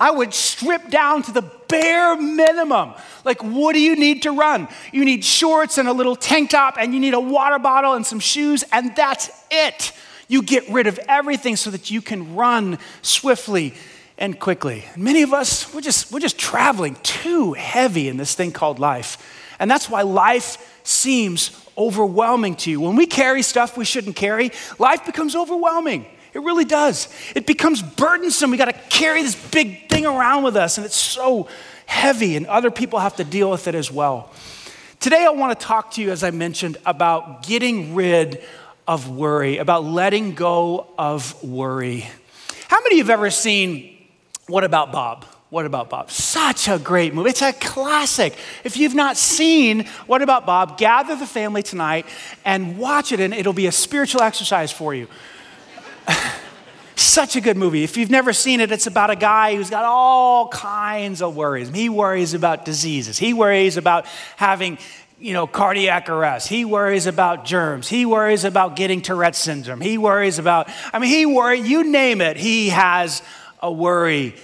I 0.00 0.10
would 0.10 0.34
strip 0.34 0.90
down 0.90 1.22
to 1.24 1.32
the 1.32 1.42
bare 1.68 2.16
minimum. 2.16 2.94
Like, 3.24 3.42
what 3.42 3.72
do 3.72 3.80
you 3.80 3.96
need 3.96 4.22
to 4.22 4.32
run? 4.32 4.68
You 4.92 5.04
need 5.04 5.24
shorts 5.24 5.78
and 5.78 5.88
a 5.88 5.92
little 5.92 6.16
tank 6.16 6.50
top, 6.50 6.76
and 6.78 6.92
you 6.92 7.00
need 7.00 7.14
a 7.14 7.20
water 7.20 7.58
bottle 7.58 7.94
and 7.94 8.04
some 8.04 8.20
shoes, 8.20 8.64
and 8.72 8.94
that's 8.96 9.30
it. 9.50 9.92
You 10.28 10.42
get 10.42 10.68
rid 10.70 10.86
of 10.86 10.98
everything 11.08 11.56
so 11.56 11.70
that 11.70 11.90
you 11.90 12.02
can 12.02 12.34
run 12.34 12.78
swiftly 13.02 13.74
and 14.18 14.38
quickly. 14.38 14.84
Many 14.96 15.22
of 15.22 15.32
us, 15.32 15.72
we're 15.74 15.80
just, 15.80 16.12
we're 16.12 16.20
just 16.20 16.38
traveling 16.38 16.96
too 17.02 17.52
heavy 17.52 18.08
in 18.08 18.16
this 18.16 18.34
thing 18.34 18.52
called 18.52 18.78
life. 18.78 19.54
And 19.58 19.70
that's 19.70 19.88
why 19.88 20.02
life 20.02 20.80
seems 20.84 21.50
overwhelming 21.76 22.56
to 22.56 22.70
you. 22.70 22.80
When 22.80 22.96
we 22.96 23.06
carry 23.06 23.42
stuff 23.42 23.76
we 23.76 23.84
shouldn't 23.84 24.16
carry, 24.16 24.50
life 24.78 25.06
becomes 25.06 25.36
overwhelming. 25.36 26.06
It 26.34 26.40
really 26.40 26.64
does. 26.64 27.08
It 27.34 27.46
becomes 27.46 27.82
burdensome. 27.82 28.50
We 28.50 28.56
got 28.56 28.66
to 28.66 28.72
carry 28.72 29.22
this 29.22 29.34
big 29.50 29.88
thing 29.88 30.06
around 30.06 30.44
with 30.44 30.56
us, 30.56 30.78
and 30.78 30.86
it's 30.86 30.96
so 30.96 31.48
heavy, 31.84 32.36
and 32.36 32.46
other 32.46 32.70
people 32.70 32.98
have 32.98 33.16
to 33.16 33.24
deal 33.24 33.50
with 33.50 33.68
it 33.68 33.74
as 33.74 33.90
well. 33.90 34.30
Today, 34.98 35.24
I 35.24 35.30
want 35.30 35.58
to 35.58 35.66
talk 35.66 35.90
to 35.92 36.00
you, 36.00 36.10
as 36.10 36.22
I 36.22 36.30
mentioned, 36.30 36.78
about 36.86 37.42
getting 37.42 37.94
rid 37.94 38.42
of 38.88 39.10
worry, 39.10 39.58
about 39.58 39.84
letting 39.84 40.34
go 40.34 40.86
of 40.96 41.42
worry. 41.42 42.08
How 42.68 42.80
many 42.80 42.94
of 42.94 42.98
you 42.98 43.04
have 43.04 43.10
ever 43.10 43.30
seen 43.30 43.98
What 44.46 44.64
About 44.64 44.90
Bob? 44.90 45.26
What 45.50 45.66
About 45.66 45.90
Bob? 45.90 46.10
Such 46.10 46.66
a 46.68 46.78
great 46.78 47.12
movie. 47.12 47.28
It's 47.28 47.42
a 47.42 47.52
classic. 47.52 48.34
If 48.64 48.78
you've 48.78 48.94
not 48.94 49.18
seen 49.18 49.86
What 50.06 50.22
About 50.22 50.46
Bob, 50.46 50.78
gather 50.78 51.14
the 51.14 51.26
family 51.26 51.62
tonight 51.62 52.06
and 52.44 52.78
watch 52.78 53.12
it, 53.12 53.20
and 53.20 53.34
it'll 53.34 53.52
be 53.52 53.66
a 53.66 53.72
spiritual 53.72 54.22
exercise 54.22 54.72
for 54.72 54.94
you. 54.94 55.08
Such 56.96 57.36
a 57.36 57.40
good 57.40 57.56
movie. 57.56 57.84
If 57.84 57.96
you've 57.96 58.10
never 58.10 58.32
seen 58.32 58.60
it, 58.60 58.70
it's 58.70 58.86
about 58.86 59.10
a 59.10 59.16
guy 59.16 59.56
who's 59.56 59.70
got 59.70 59.84
all 59.84 60.48
kinds 60.48 61.22
of 61.22 61.34
worries. 61.36 61.68
He 61.70 61.88
worries 61.88 62.34
about 62.34 62.64
diseases. 62.64 63.18
He 63.18 63.32
worries 63.32 63.76
about 63.76 64.06
having, 64.36 64.78
you 65.18 65.32
know, 65.32 65.46
cardiac 65.46 66.08
arrest. 66.08 66.48
He 66.48 66.64
worries 66.64 67.06
about 67.06 67.44
germs. 67.44 67.88
He 67.88 68.06
worries 68.06 68.44
about 68.44 68.76
getting 68.76 69.00
Tourette 69.00 69.36
syndrome. 69.36 69.80
He 69.80 69.98
worries 69.98 70.38
about, 70.38 70.68
I 70.92 70.98
mean, 70.98 71.10
he 71.10 71.26
worries, 71.26 71.68
you 71.68 71.84
name 71.84 72.20
it, 72.20 72.36
he 72.36 72.68
has 72.68 73.22
a 73.60 73.72
worry 73.72 74.34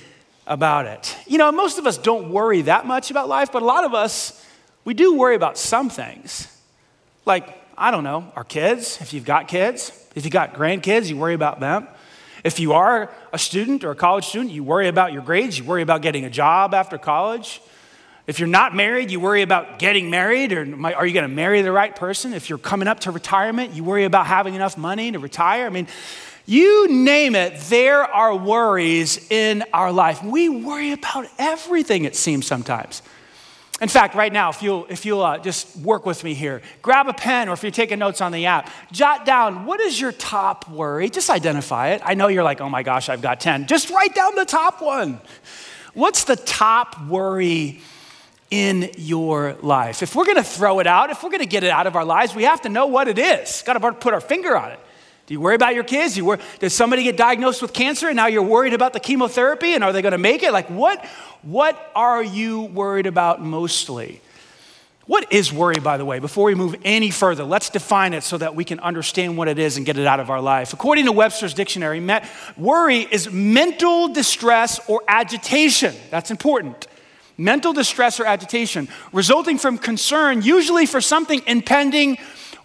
about 0.46 0.86
it. 0.86 1.16
You 1.26 1.38
know, 1.38 1.52
most 1.52 1.78
of 1.78 1.86
us 1.86 1.98
don't 1.98 2.30
worry 2.30 2.62
that 2.62 2.86
much 2.86 3.10
about 3.10 3.28
life, 3.28 3.52
but 3.52 3.62
a 3.62 3.66
lot 3.66 3.84
of 3.84 3.94
us, 3.94 4.44
we 4.84 4.94
do 4.94 5.16
worry 5.16 5.34
about 5.34 5.58
some 5.58 5.90
things. 5.90 6.48
Like, 7.26 7.54
I 7.78 7.92
don't 7.92 8.02
know, 8.02 8.30
our 8.34 8.42
kids, 8.42 8.98
if 9.00 9.12
you've 9.12 9.24
got 9.24 9.46
kids, 9.46 9.92
if 10.16 10.24
you've 10.24 10.32
got 10.32 10.54
grandkids, 10.54 11.08
you 11.08 11.16
worry 11.16 11.34
about 11.34 11.60
them. 11.60 11.86
If 12.42 12.58
you 12.58 12.72
are 12.72 13.14
a 13.32 13.38
student 13.38 13.84
or 13.84 13.92
a 13.92 13.94
college 13.94 14.26
student, 14.26 14.50
you 14.50 14.64
worry 14.64 14.88
about 14.88 15.12
your 15.12 15.22
grades, 15.22 15.56
you 15.56 15.64
worry 15.64 15.82
about 15.82 16.02
getting 16.02 16.24
a 16.24 16.30
job 16.30 16.74
after 16.74 16.98
college. 16.98 17.60
If 18.26 18.40
you're 18.40 18.48
not 18.48 18.74
married, 18.74 19.12
you 19.12 19.20
worry 19.20 19.42
about 19.42 19.78
getting 19.78 20.10
married 20.10 20.52
or 20.52 20.62
are 20.84 21.06
you 21.06 21.14
going 21.14 21.28
to 21.28 21.34
marry 21.34 21.62
the 21.62 21.70
right 21.70 21.94
person? 21.94 22.34
If 22.34 22.48
you're 22.48 22.58
coming 22.58 22.88
up 22.88 23.00
to 23.00 23.12
retirement, 23.12 23.74
you 23.74 23.84
worry 23.84 24.04
about 24.04 24.26
having 24.26 24.54
enough 24.54 24.76
money 24.76 25.12
to 25.12 25.18
retire. 25.20 25.64
I 25.64 25.70
mean, 25.70 25.86
you 26.46 26.88
name 26.88 27.36
it, 27.36 27.60
there 27.68 28.02
are 28.02 28.34
worries 28.34 29.30
in 29.30 29.64
our 29.72 29.92
life. 29.92 30.22
We 30.22 30.48
worry 30.48 30.92
about 30.92 31.28
everything, 31.38 32.04
it 32.04 32.16
seems 32.16 32.44
sometimes. 32.44 33.02
In 33.80 33.88
fact, 33.88 34.16
right 34.16 34.32
now, 34.32 34.50
if 34.50 34.60
you'll, 34.60 34.86
if 34.88 35.06
you'll 35.06 35.22
uh, 35.22 35.38
just 35.38 35.76
work 35.76 36.04
with 36.04 36.24
me 36.24 36.34
here, 36.34 36.62
grab 36.82 37.06
a 37.06 37.12
pen 37.12 37.48
or 37.48 37.52
if 37.52 37.62
you're 37.62 37.70
taking 37.70 38.00
notes 38.00 38.20
on 38.20 38.32
the 38.32 38.46
app, 38.46 38.70
jot 38.90 39.24
down 39.24 39.66
what 39.66 39.78
is 39.80 40.00
your 40.00 40.10
top 40.10 40.68
worry? 40.68 41.08
Just 41.08 41.30
identify 41.30 41.90
it. 41.90 42.02
I 42.04 42.14
know 42.14 42.26
you're 42.26 42.42
like, 42.42 42.60
oh 42.60 42.68
my 42.68 42.82
gosh, 42.82 43.08
I've 43.08 43.22
got 43.22 43.38
10. 43.38 43.66
Just 43.66 43.90
write 43.90 44.14
down 44.16 44.34
the 44.34 44.44
top 44.44 44.82
one. 44.82 45.20
What's 45.94 46.24
the 46.24 46.34
top 46.34 47.00
worry 47.06 47.80
in 48.50 48.90
your 48.96 49.56
life? 49.62 50.02
If 50.02 50.16
we're 50.16 50.26
gonna 50.26 50.42
throw 50.42 50.80
it 50.80 50.88
out, 50.88 51.10
if 51.10 51.22
we're 51.22 51.30
gonna 51.30 51.46
get 51.46 51.62
it 51.62 51.70
out 51.70 51.86
of 51.86 51.94
our 51.94 52.04
lives, 52.04 52.34
we 52.34 52.44
have 52.44 52.62
to 52.62 52.68
know 52.68 52.86
what 52.86 53.06
it 53.06 53.18
is. 53.18 53.62
Gotta 53.64 53.92
put 53.92 54.12
our 54.12 54.20
finger 54.20 54.56
on 54.56 54.72
it. 54.72 54.80
Do 55.28 55.34
you 55.34 55.40
worry 55.40 55.56
about 55.56 55.74
your 55.74 55.84
kids? 55.84 56.16
You 56.16 56.24
worry, 56.24 56.40
does 56.58 56.72
somebody 56.72 57.02
get 57.02 57.18
diagnosed 57.18 57.60
with 57.60 57.74
cancer 57.74 58.08
and 58.08 58.16
now 58.16 58.28
you're 58.28 58.42
worried 58.42 58.72
about 58.72 58.94
the 58.94 59.00
chemotherapy 59.00 59.74
and 59.74 59.84
are 59.84 59.92
they 59.92 60.00
going 60.00 60.12
to 60.12 60.18
make 60.18 60.42
it? 60.42 60.52
Like, 60.52 60.68
what, 60.70 61.04
what 61.42 61.92
are 61.94 62.22
you 62.22 62.62
worried 62.62 63.04
about 63.04 63.42
mostly? 63.42 64.22
What 65.04 65.30
is 65.30 65.52
worry, 65.52 65.80
by 65.80 65.98
the 65.98 66.04
way? 66.06 66.18
Before 66.18 66.46
we 66.46 66.54
move 66.54 66.76
any 66.82 67.10
further, 67.10 67.44
let's 67.44 67.68
define 67.68 68.14
it 68.14 68.22
so 68.22 68.38
that 68.38 68.54
we 68.54 68.64
can 68.64 68.80
understand 68.80 69.36
what 69.36 69.48
it 69.48 69.58
is 69.58 69.76
and 69.76 69.84
get 69.84 69.98
it 69.98 70.06
out 70.06 70.18
of 70.18 70.30
our 70.30 70.40
life. 70.40 70.72
According 70.72 71.04
to 71.04 71.12
Webster's 71.12 71.52
dictionary, 71.52 72.00
worry 72.56 73.00
is 73.00 73.30
mental 73.30 74.08
distress 74.08 74.80
or 74.88 75.02
agitation. 75.08 75.94
That's 76.10 76.30
important. 76.30 76.86
Mental 77.36 77.74
distress 77.74 78.18
or 78.18 78.24
agitation 78.24 78.88
resulting 79.12 79.58
from 79.58 79.76
concern, 79.76 80.40
usually 80.40 80.86
for 80.86 81.02
something 81.02 81.42
impending 81.46 82.16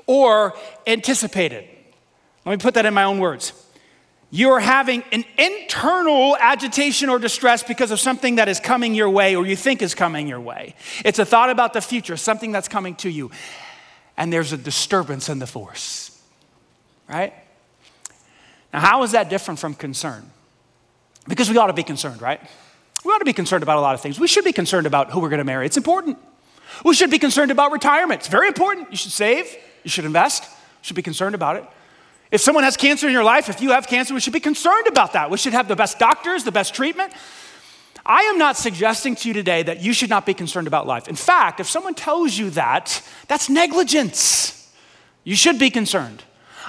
or 0.08 0.54
anticipated. 0.88 1.68
Let 2.46 2.52
me 2.52 2.58
put 2.58 2.74
that 2.74 2.86
in 2.86 2.94
my 2.94 3.04
own 3.04 3.20
words 3.20 3.54
you're 4.34 4.60
having 4.60 5.04
an 5.12 5.24
internal 5.38 6.36
agitation 6.38 7.08
or 7.08 7.20
distress 7.20 7.62
because 7.62 7.92
of 7.92 8.00
something 8.00 8.38
that 8.38 8.50
is 8.50 8.60
coming 8.60 8.96
your 8.96 9.08
way 9.08 9.36
or 9.36 9.46
you 9.46 9.56
think 9.56 9.84
is 9.84 9.94
coming 9.94 10.28
your 10.28 10.42
way. 10.42 10.74
It's 11.06 11.20
a 11.20 11.26
thought 11.26 11.52
about 11.52 11.74
the 11.74 11.82
future, 11.82 12.18
something 12.18 12.52
that's 12.52 12.68
coming 12.68 12.96
to 12.96 13.12
you, 13.12 13.30
and 14.18 14.34
there's 14.34 14.52
a 14.52 14.58
disturbance 14.58 15.30
in 15.30 15.38
the 15.38 15.46
force, 15.46 16.20
right? 17.08 17.32
Now, 18.74 18.80
how 18.80 19.04
is 19.04 19.12
that 19.12 19.30
different 19.30 19.60
from 19.60 19.76
concern? 19.76 20.28
Because 21.28 21.48
we 21.48 21.58
ought 21.58 21.68
to 21.68 21.74
be 21.74 21.84
concerned, 21.84 22.20
right? 22.20 22.42
We 23.06 23.12
ought 23.12 23.20
to 23.20 23.26
be 23.26 23.34
concerned 23.34 23.62
about 23.62 23.78
a 23.78 23.82
lot 23.82 23.94
of 23.94 24.02
things. 24.02 24.20
We 24.20 24.28
should 24.28 24.46
be 24.46 24.52
concerned 24.52 24.88
about 24.88 25.12
who 25.12 25.20
we're 25.20 25.30
going 25.30 25.38
to 25.38 25.44
marry, 25.46 25.68
it's 25.68 25.78
important. 25.78 26.18
We 26.84 26.96
should 26.96 27.12
be 27.12 27.20
concerned 27.20 27.52
about 27.52 27.72
retirement, 27.72 28.22
it's 28.22 28.30
very 28.30 28.48
important. 28.48 28.90
You 28.90 28.98
should 28.98 29.12
save, 29.12 29.56
you 29.84 29.92
should 29.92 30.06
invest, 30.06 30.46
you 30.46 30.50
should 30.82 30.96
be 30.96 31.04
concerned 31.04 31.36
about 31.36 31.58
it. 31.58 31.66
If 32.34 32.42
someone 32.42 32.64
has 32.64 32.76
cancer 32.76 33.06
in 33.06 33.14
your 33.14 33.24
life, 33.24 33.48
if 33.48 33.62
you 33.62 33.70
have 33.74 33.86
cancer, 33.86 34.12
we 34.12 34.20
should 34.20 34.34
be 34.34 34.40
concerned 34.40 34.88
about 34.88 35.14
that. 35.14 35.30
We 35.30 35.38
should 35.38 35.54
have 35.54 35.68
the 35.68 35.76
best 35.76 36.00
doctors, 36.00 36.44
the 36.44 36.52
best 36.52 36.74
treatment. 36.74 37.14
I 38.04 38.24
am 38.24 38.40
not 38.40 38.58
suggesting 38.58 39.16
to 39.18 39.28
you 39.28 39.36
today 39.36 39.62
that 39.62 39.84
you 39.84 39.94
should 39.94 40.10
not 40.10 40.26
be 40.26 40.34
concerned 40.34 40.66
about 40.66 40.88
life. 40.88 41.08
In 41.08 41.16
fact, 41.16 41.60
if 41.60 41.70
someone 41.70 41.94
tells 41.94 42.36
you 42.36 42.50
that, 42.50 43.04
that's 43.28 43.50
negligence. 43.52 44.68
You 45.24 45.36
should 45.36 45.60
be 45.60 45.70
concerned. 45.70 46.24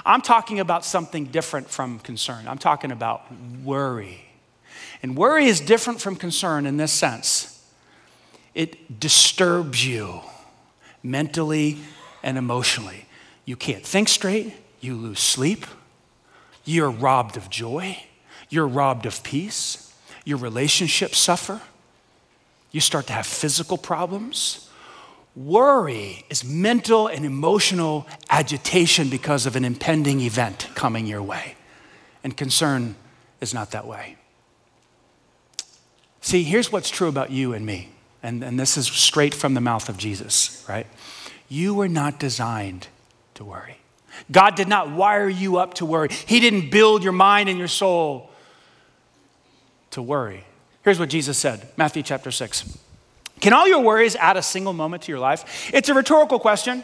I'm 0.05 0.21
talking 0.21 0.59
about 0.59 0.85
something 0.85 1.25
different 1.25 1.67
from 1.67 1.97
concern. 1.97 2.47
I'm 2.47 2.59
talking 2.59 2.91
about 2.91 3.23
worry. 3.63 4.23
And 5.01 5.17
worry 5.17 5.45
is 5.45 5.59
different 5.59 5.99
from 5.99 6.15
concern 6.15 6.67
in 6.67 6.77
this 6.77 6.91
sense 6.91 7.51
it 8.53 8.99
disturbs 8.99 9.83
you 9.83 10.21
mentally 11.01 11.79
and 12.21 12.37
emotionally. 12.37 13.05
You 13.45 13.55
can't 13.55 13.83
think 13.83 14.09
straight, 14.09 14.53
you 14.85 14.95
lose 14.95 15.19
sleep, 15.19 15.65
you're 16.63 16.89
robbed 16.89 17.37
of 17.37 17.49
joy, 17.49 17.97
you're 18.49 18.67
robbed 18.67 19.05
of 19.05 19.23
peace, 19.23 19.93
your 20.23 20.37
relationships 20.37 21.17
suffer, 21.17 21.61
you 22.71 22.81
start 22.81 23.07
to 23.07 23.13
have 23.13 23.25
physical 23.25 23.77
problems. 23.77 24.69
Worry 25.35 26.25
is 26.29 26.43
mental 26.43 27.07
and 27.07 27.25
emotional 27.25 28.07
agitation 28.29 29.09
because 29.09 29.45
of 29.45 29.55
an 29.55 29.65
impending 29.65 30.21
event 30.21 30.69
coming 30.75 31.05
your 31.05 31.21
way. 31.21 31.55
And 32.23 32.35
concern 32.35 32.95
is 33.41 33.53
not 33.53 33.71
that 33.71 33.85
way. 33.85 34.17
See, 36.21 36.43
here's 36.43 36.71
what's 36.71 36.89
true 36.89 37.07
about 37.07 37.31
you 37.31 37.53
and 37.53 37.65
me, 37.65 37.89
and, 38.23 38.43
and 38.43 38.59
this 38.59 38.77
is 38.77 38.87
straight 38.87 39.33
from 39.33 39.53
the 39.53 39.61
mouth 39.61 39.89
of 39.89 39.97
Jesus, 39.97 40.65
right? 40.67 40.87
You 41.47 41.75
were 41.75 41.87
not 41.87 42.19
designed 42.19 42.87
to 43.35 43.43
worry. 43.43 43.77
God 44.31 44.55
did 44.55 44.67
not 44.67 44.91
wire 44.91 45.29
you 45.29 45.57
up 45.57 45.75
to 45.75 45.85
worry. 45.85 46.09
He 46.09 46.39
didn't 46.39 46.69
build 46.69 47.03
your 47.03 47.13
mind 47.13 47.49
and 47.49 47.57
your 47.57 47.67
soul 47.67 48.29
to 49.91 50.01
worry. 50.01 50.43
Here's 50.83 50.99
what 50.99 51.09
Jesus 51.09 51.37
said 51.37 51.67
Matthew 51.77 52.03
chapter 52.03 52.31
6. 52.31 52.77
Can 53.41 53.53
all 53.53 53.67
your 53.67 53.81
worries 53.81 54.15
add 54.15 54.37
a 54.37 54.41
single 54.41 54.73
moment 54.73 55.03
to 55.03 55.11
your 55.11 55.19
life? 55.19 55.71
It's 55.73 55.89
a 55.89 55.93
rhetorical 55.93 56.39
question. 56.39 56.83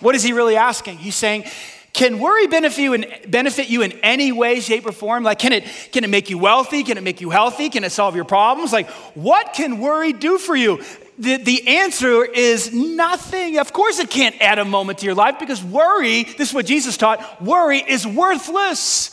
What 0.00 0.14
is 0.14 0.22
he 0.22 0.32
really 0.32 0.56
asking? 0.56 0.98
He's 0.98 1.16
saying, 1.16 1.44
can 1.92 2.20
worry 2.20 2.46
benefit 2.46 2.80
you, 2.80 2.92
in, 2.92 3.06
benefit 3.28 3.68
you 3.68 3.82
in 3.82 3.92
any 4.04 4.30
way, 4.30 4.60
shape, 4.60 4.86
or 4.86 4.92
form? 4.92 5.24
Like, 5.24 5.40
can 5.40 5.52
it, 5.52 5.64
can 5.90 6.04
it 6.04 6.10
make 6.10 6.30
you 6.30 6.38
wealthy? 6.38 6.84
Can 6.84 6.96
it 6.96 7.02
make 7.02 7.20
you 7.20 7.30
healthy? 7.30 7.70
Can 7.70 7.82
it 7.82 7.90
solve 7.90 8.14
your 8.14 8.24
problems? 8.24 8.72
Like, 8.72 8.88
what 9.14 9.52
can 9.52 9.80
worry 9.80 10.12
do 10.12 10.38
for 10.38 10.54
you? 10.54 10.80
The, 11.18 11.36
the 11.36 11.66
answer 11.66 12.24
is 12.24 12.72
nothing. 12.72 13.58
Of 13.58 13.72
course, 13.72 13.98
it 13.98 14.08
can't 14.08 14.40
add 14.40 14.58
a 14.58 14.64
moment 14.64 15.00
to 15.00 15.06
your 15.06 15.14
life 15.14 15.38
because 15.38 15.62
worry, 15.62 16.22
this 16.22 16.50
is 16.50 16.54
what 16.54 16.66
Jesus 16.66 16.96
taught, 16.96 17.42
worry 17.42 17.78
is 17.78 18.06
worthless. 18.06 19.10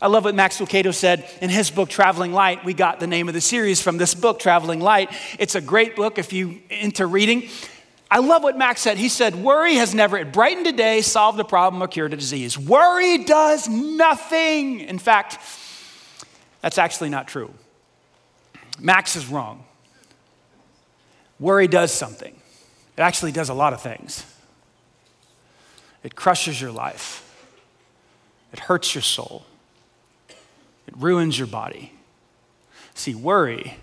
I 0.00 0.06
love 0.06 0.24
what 0.24 0.34
Max 0.34 0.58
Lucado 0.58 0.94
said 0.94 1.28
in 1.40 1.50
his 1.50 1.70
book, 1.70 1.88
Traveling 1.88 2.32
Light. 2.32 2.64
We 2.64 2.72
got 2.72 3.00
the 3.00 3.06
name 3.06 3.26
of 3.26 3.34
the 3.34 3.40
series 3.40 3.82
from 3.82 3.96
this 3.96 4.14
book, 4.14 4.38
Traveling 4.38 4.80
Light. 4.80 5.10
It's 5.38 5.56
a 5.56 5.60
great 5.60 5.96
book 5.96 6.18
if 6.18 6.32
you 6.32 6.60
into 6.70 7.06
reading. 7.06 7.48
I 8.10 8.20
love 8.20 8.42
what 8.42 8.56
Max 8.56 8.80
said. 8.80 8.96
He 8.96 9.08
said, 9.08 9.34
Worry 9.34 9.74
has 9.74 9.94
never 9.94 10.24
brightened 10.24 10.66
a 10.66 10.72
day, 10.72 11.00
solved 11.00 11.40
a 11.40 11.44
problem, 11.44 11.82
or 11.82 11.88
cured 11.88 12.12
a 12.12 12.16
disease. 12.16 12.56
Worry 12.58 13.24
does 13.24 13.68
nothing. 13.68 14.80
In 14.80 14.98
fact, 14.98 15.38
that's 16.60 16.78
actually 16.78 17.08
not 17.10 17.26
true. 17.26 17.52
Max 18.78 19.16
is 19.16 19.26
wrong. 19.26 19.64
Worry 21.40 21.68
does 21.68 21.92
something. 21.92 22.34
It 22.96 23.00
actually 23.00 23.32
does 23.32 23.48
a 23.48 23.54
lot 23.54 23.72
of 23.72 23.80
things. 23.80 24.24
It 26.02 26.14
crushes 26.14 26.60
your 26.60 26.70
life, 26.70 27.24
it 28.52 28.60
hurts 28.60 28.94
your 28.94 29.02
soul, 29.02 29.44
it 30.86 30.96
ruins 30.96 31.36
your 31.38 31.48
body. 31.48 31.92
See, 32.94 33.14
worry 33.14 33.78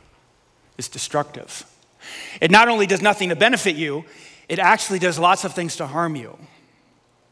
is 0.77 0.87
destructive. 0.87 1.65
It 2.41 2.51
not 2.51 2.67
only 2.67 2.85
does 2.85 3.01
nothing 3.01 3.29
to 3.29 3.35
benefit 3.35 3.75
you, 3.75 4.05
it 4.47 4.59
actually 4.59 4.99
does 4.99 5.17
lots 5.17 5.43
of 5.43 5.53
things 5.53 5.75
to 5.77 5.87
harm 5.87 6.15
you. 6.15 6.37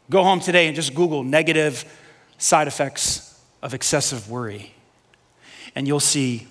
Go 0.10 0.24
home 0.24 0.40
today 0.40 0.68
and 0.68 0.76
just 0.76 0.94
Google 0.94 1.24
negative 1.24 1.86
side 2.38 2.68
effects 2.68 3.42
of 3.62 3.74
excessive 3.74 4.30
worry, 4.30 4.74
and 5.76 5.88
you'll 5.88 6.00
see 6.00 6.48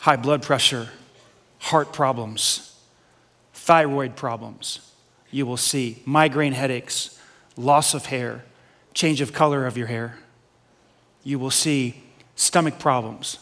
high 0.00 0.16
blood 0.16 0.42
pressure, 0.42 0.88
heart 1.58 1.92
problems, 1.92 2.71
thyroid 3.62 4.16
problems. 4.16 4.92
You 5.30 5.46
will 5.46 5.56
see 5.56 6.02
migraine 6.04 6.52
headaches, 6.52 7.18
loss 7.56 7.94
of 7.94 8.06
hair, 8.06 8.44
change 8.92 9.20
of 9.20 9.32
color 9.32 9.66
of 9.66 9.76
your 9.76 9.86
hair. 9.86 10.18
You 11.22 11.38
will 11.38 11.52
see 11.52 12.02
stomach 12.34 12.80
problems, 12.80 13.38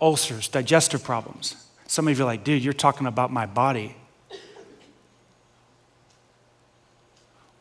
ulcers, 0.00 0.48
digestive 0.48 1.04
problems. 1.04 1.66
Some 1.86 2.08
of 2.08 2.16
you 2.16 2.24
are 2.24 2.26
like, 2.26 2.42
dude, 2.42 2.64
you're 2.64 2.72
talking 2.72 3.06
about 3.06 3.30
my 3.30 3.44
body. 3.44 3.96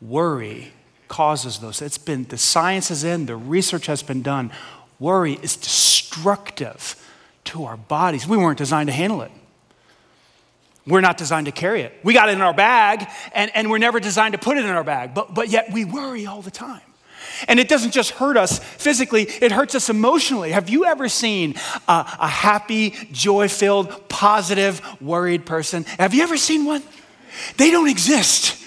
Worry 0.01 0.71
causes 1.09 1.59
those. 1.59 1.81
It's 1.81 1.97
been, 1.97 2.23
the 2.25 2.37
science 2.37 2.91
is 2.91 3.03
in, 3.03 3.25
the 3.25 3.35
research 3.35 3.87
has 3.87 4.01
been 4.01 4.21
done. 4.21 4.51
Worry 4.99 5.33
is 5.41 5.57
destructive 5.57 6.95
to 7.45 7.65
our 7.65 7.75
bodies. 7.75 8.25
We 8.25 8.37
weren't 8.37 8.57
designed 8.57 8.87
to 8.87 8.93
handle 8.93 9.21
it. 9.21 9.31
We're 10.89 11.01
not 11.01 11.17
designed 11.17 11.45
to 11.45 11.51
carry 11.51 11.81
it. 11.81 11.93
We 12.03 12.13
got 12.13 12.29
it 12.29 12.33
in 12.33 12.41
our 12.41 12.53
bag, 12.53 13.07
and, 13.33 13.51
and 13.53 13.69
we're 13.69 13.77
never 13.77 13.99
designed 13.99 14.33
to 14.33 14.39
put 14.39 14.57
it 14.57 14.65
in 14.65 14.71
our 14.71 14.83
bag, 14.83 15.13
but, 15.13 15.33
but 15.33 15.49
yet 15.49 15.71
we 15.71 15.85
worry 15.85 16.25
all 16.25 16.41
the 16.41 16.51
time. 16.51 16.81
And 17.47 17.59
it 17.59 17.69
doesn't 17.69 17.91
just 17.91 18.11
hurt 18.11 18.37
us 18.37 18.59
physically, 18.59 19.23
it 19.23 19.51
hurts 19.51 19.75
us 19.75 19.89
emotionally. 19.89 20.51
Have 20.51 20.67
you 20.67 20.85
ever 20.85 21.07
seen 21.07 21.55
a, 21.87 22.05
a 22.19 22.27
happy, 22.27 22.95
joy 23.11 23.47
filled, 23.47 24.09
positive, 24.09 24.81
worried 24.99 25.45
person? 25.45 25.83
Have 25.99 26.13
you 26.13 26.23
ever 26.23 26.37
seen 26.37 26.65
one? 26.65 26.81
They 27.57 27.69
don't 27.69 27.87
exist. 27.87 28.57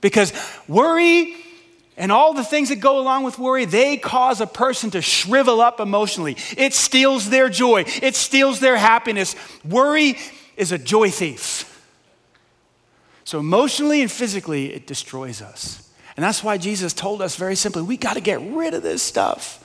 Because 0.00 0.32
worry 0.68 1.34
and 1.96 2.12
all 2.12 2.32
the 2.32 2.44
things 2.44 2.68
that 2.68 2.76
go 2.76 3.00
along 3.00 3.24
with 3.24 3.40
worry, 3.40 3.64
they 3.64 3.96
cause 3.96 4.40
a 4.40 4.46
person 4.46 4.90
to 4.92 5.02
shrivel 5.02 5.60
up 5.60 5.80
emotionally. 5.80 6.36
It 6.56 6.72
steals 6.72 7.28
their 7.28 7.48
joy, 7.48 7.84
it 8.00 8.14
steals 8.14 8.60
their 8.60 8.76
happiness. 8.76 9.34
Worry 9.64 10.16
is 10.58 10.72
a 10.72 10.78
joy 10.78 11.08
thief. 11.10 11.64
So, 13.24 13.38
emotionally 13.38 14.02
and 14.02 14.10
physically, 14.10 14.74
it 14.74 14.86
destroys 14.86 15.40
us. 15.40 15.90
And 16.16 16.24
that's 16.24 16.42
why 16.42 16.58
Jesus 16.58 16.92
told 16.92 17.22
us 17.22 17.36
very 17.36 17.54
simply 17.54 17.82
we 17.82 17.96
got 17.96 18.14
to 18.14 18.20
get 18.20 18.40
rid 18.40 18.74
of 18.74 18.82
this 18.82 19.02
stuff. 19.02 19.64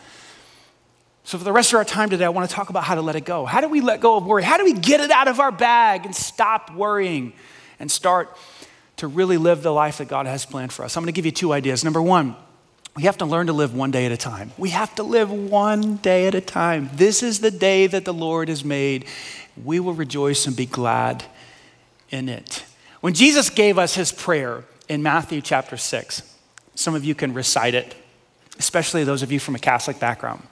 So, 1.23 1.37
for 1.37 1.43
the 1.43 1.51
rest 1.51 1.73
of 1.73 1.77
our 1.77 1.85
time 1.85 2.09
today, 2.09 2.25
I 2.25 2.29
want 2.29 2.49
to 2.49 2.55
talk 2.55 2.69
about 2.69 2.83
how 2.83 2.95
to 2.95 3.01
let 3.01 3.15
it 3.15 3.25
go. 3.25 3.45
How 3.45 3.61
do 3.61 3.69
we 3.69 3.81
let 3.81 4.01
go 4.01 4.17
of 4.17 4.25
worry? 4.25 4.43
How 4.43 4.57
do 4.57 4.65
we 4.65 4.73
get 4.73 4.99
it 4.99 5.11
out 5.11 5.27
of 5.27 5.39
our 5.39 5.51
bag 5.51 6.05
and 6.05 6.15
stop 6.15 6.73
worrying 6.73 7.33
and 7.79 7.89
start 7.89 8.37
to 8.97 9.07
really 9.07 9.37
live 9.37 9.63
the 9.63 9.73
life 9.73 9.97
that 9.97 10.09
God 10.09 10.27
has 10.27 10.45
planned 10.45 10.71
for 10.71 10.85
us? 10.85 10.95
I'm 10.95 11.03
going 11.03 11.13
to 11.13 11.15
give 11.15 11.25
you 11.25 11.31
two 11.31 11.53
ideas. 11.53 11.83
Number 11.83 12.01
one, 12.01 12.35
we 12.95 13.03
have 13.03 13.17
to 13.19 13.25
learn 13.25 13.47
to 13.47 13.53
live 13.53 13.73
one 13.73 13.89
day 13.89 14.05
at 14.05 14.11
a 14.11 14.17
time. 14.17 14.51
We 14.57 14.69
have 14.69 14.93
to 14.95 15.03
live 15.03 15.31
one 15.31 15.95
day 15.97 16.27
at 16.27 16.35
a 16.35 16.41
time. 16.41 16.91
This 16.93 17.23
is 17.23 17.39
the 17.39 17.49
day 17.49 17.87
that 17.87 18.05
the 18.05 18.13
Lord 18.13 18.49
has 18.49 18.63
made, 18.63 19.05
we 19.61 19.79
will 19.79 19.93
rejoice 19.93 20.45
and 20.47 20.55
be 20.55 20.65
glad 20.65 21.23
in 22.09 22.29
it. 22.29 22.63
When 23.01 23.13
Jesus 23.13 23.49
gave 23.49 23.77
us 23.77 23.95
his 23.95 24.11
prayer 24.11 24.63
in 24.87 25.03
Matthew 25.03 25.41
chapter 25.41 25.77
6, 25.77 26.21
some 26.75 26.95
of 26.95 27.03
you 27.03 27.15
can 27.15 27.33
recite 27.33 27.75
it, 27.75 27.95
especially 28.57 29.03
those 29.03 29.21
of 29.21 29.31
you 29.31 29.39
from 29.39 29.55
a 29.55 29.59
Catholic 29.59 29.99
background. 29.99 30.43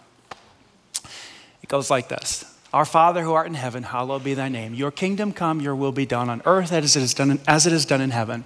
It 1.64 1.70
goes 1.70 1.90
like 1.90 2.10
this 2.10 2.46
Our 2.74 2.86
Father 2.86 3.24
who 3.24 3.34
art 3.34 3.48
in 3.48 3.54
heaven, 3.54 3.84
hallowed 3.84 4.24
be 4.24 4.34
thy 4.34 4.50
name. 4.50 4.74
Your 4.74 4.92
kingdom 4.92 5.32
come, 5.32 5.62
your 5.62 5.76
will 5.76 5.92
be 5.92 6.06
done 6.06 6.30
on 6.30 6.42
earth 6.46 6.72
as 6.72 6.96
it 6.96 7.04
is 7.04 7.14
done 7.14 7.32
in, 7.32 7.40
as 7.48 7.66
it 7.66 7.74
is 7.74 7.86
done 7.86 8.02
in 8.02 8.12
heaven. 8.12 8.46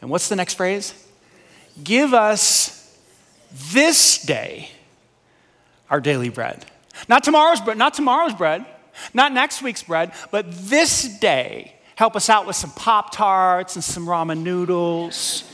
And 0.00 0.10
what's 0.10 0.28
the 0.28 0.36
next 0.36 0.54
phrase? 0.54 0.94
Give 1.82 2.12
us 2.12 2.78
this 3.72 4.22
day 4.22 4.68
our 5.88 6.00
daily 6.00 6.28
bread. 6.28 6.64
Not 7.08 7.24
tomorrow's 7.24 7.60
bread, 7.60 7.78
not 7.78 7.94
tomorrow's 7.94 8.34
bread, 8.34 8.64
not 9.14 9.32
next 9.32 9.62
week's 9.62 9.82
bread, 9.82 10.12
but 10.30 10.46
this 10.50 11.02
day. 11.18 11.74
Help 11.96 12.16
us 12.16 12.28
out 12.30 12.46
with 12.46 12.56
some 12.56 12.70
Pop 12.70 13.12
Tarts 13.12 13.76
and 13.76 13.84
some 13.84 14.06
ramen 14.06 14.42
noodles. 14.42 15.44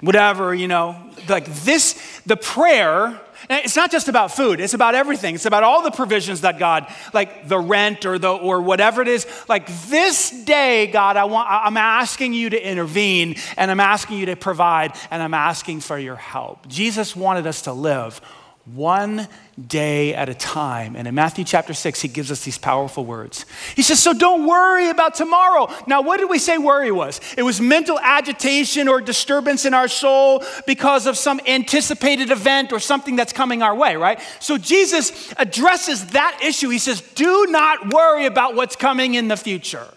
Whatever, 0.00 0.54
you 0.54 0.68
know. 0.68 0.96
Like 1.28 1.46
this, 1.46 2.20
the 2.26 2.36
prayer 2.36 3.20
it's 3.50 3.76
not 3.76 3.90
just 3.90 4.08
about 4.08 4.30
food, 4.30 4.60
it's 4.60 4.74
about 4.74 4.94
everything. 4.94 5.34
It's 5.34 5.46
about 5.46 5.62
all 5.62 5.82
the 5.82 5.90
provisions 5.90 6.42
that 6.42 6.58
God, 6.58 6.86
like 7.12 7.48
the 7.48 7.58
rent 7.58 8.06
or 8.06 8.18
the 8.18 8.30
or 8.30 8.60
whatever 8.60 9.02
it 9.02 9.08
is. 9.08 9.26
Like 9.48 9.66
this 9.88 10.30
day, 10.44 10.86
God, 10.86 11.16
I 11.16 11.24
want 11.24 11.48
I'm 11.50 11.76
asking 11.76 12.34
you 12.34 12.50
to 12.50 12.68
intervene 12.70 13.36
and 13.56 13.70
I'm 13.70 13.80
asking 13.80 14.18
you 14.18 14.26
to 14.26 14.36
provide 14.36 14.96
and 15.10 15.22
I'm 15.22 15.34
asking 15.34 15.80
for 15.80 15.98
your 15.98 16.16
help. 16.16 16.68
Jesus 16.68 17.16
wanted 17.16 17.46
us 17.46 17.62
to 17.62 17.72
live 17.72 18.20
one 18.64 19.26
day 19.66 20.14
at 20.14 20.28
a 20.28 20.34
time. 20.34 20.94
And 20.94 21.08
in 21.08 21.14
Matthew 21.14 21.44
chapter 21.44 21.74
6, 21.74 22.00
he 22.00 22.08
gives 22.08 22.30
us 22.30 22.44
these 22.44 22.58
powerful 22.58 23.04
words. 23.04 23.44
He 23.74 23.82
says, 23.82 24.00
So 24.00 24.12
don't 24.12 24.46
worry 24.46 24.88
about 24.88 25.14
tomorrow. 25.14 25.68
Now, 25.88 26.02
what 26.02 26.18
did 26.18 26.30
we 26.30 26.38
say 26.38 26.58
worry 26.58 26.92
was? 26.92 27.20
It 27.36 27.42
was 27.42 27.60
mental 27.60 27.98
agitation 27.98 28.86
or 28.86 29.00
disturbance 29.00 29.64
in 29.64 29.74
our 29.74 29.88
soul 29.88 30.44
because 30.66 31.06
of 31.06 31.16
some 31.16 31.40
anticipated 31.46 32.30
event 32.30 32.72
or 32.72 32.78
something 32.78 33.16
that's 33.16 33.32
coming 33.32 33.62
our 33.62 33.74
way, 33.74 33.96
right? 33.96 34.20
So 34.38 34.56
Jesus 34.58 35.32
addresses 35.36 36.06
that 36.08 36.38
issue. 36.42 36.68
He 36.68 36.78
says, 36.78 37.00
Do 37.00 37.46
not 37.48 37.92
worry 37.92 38.26
about 38.26 38.54
what's 38.54 38.76
coming 38.76 39.14
in 39.14 39.26
the 39.26 39.36
future. 39.36 39.88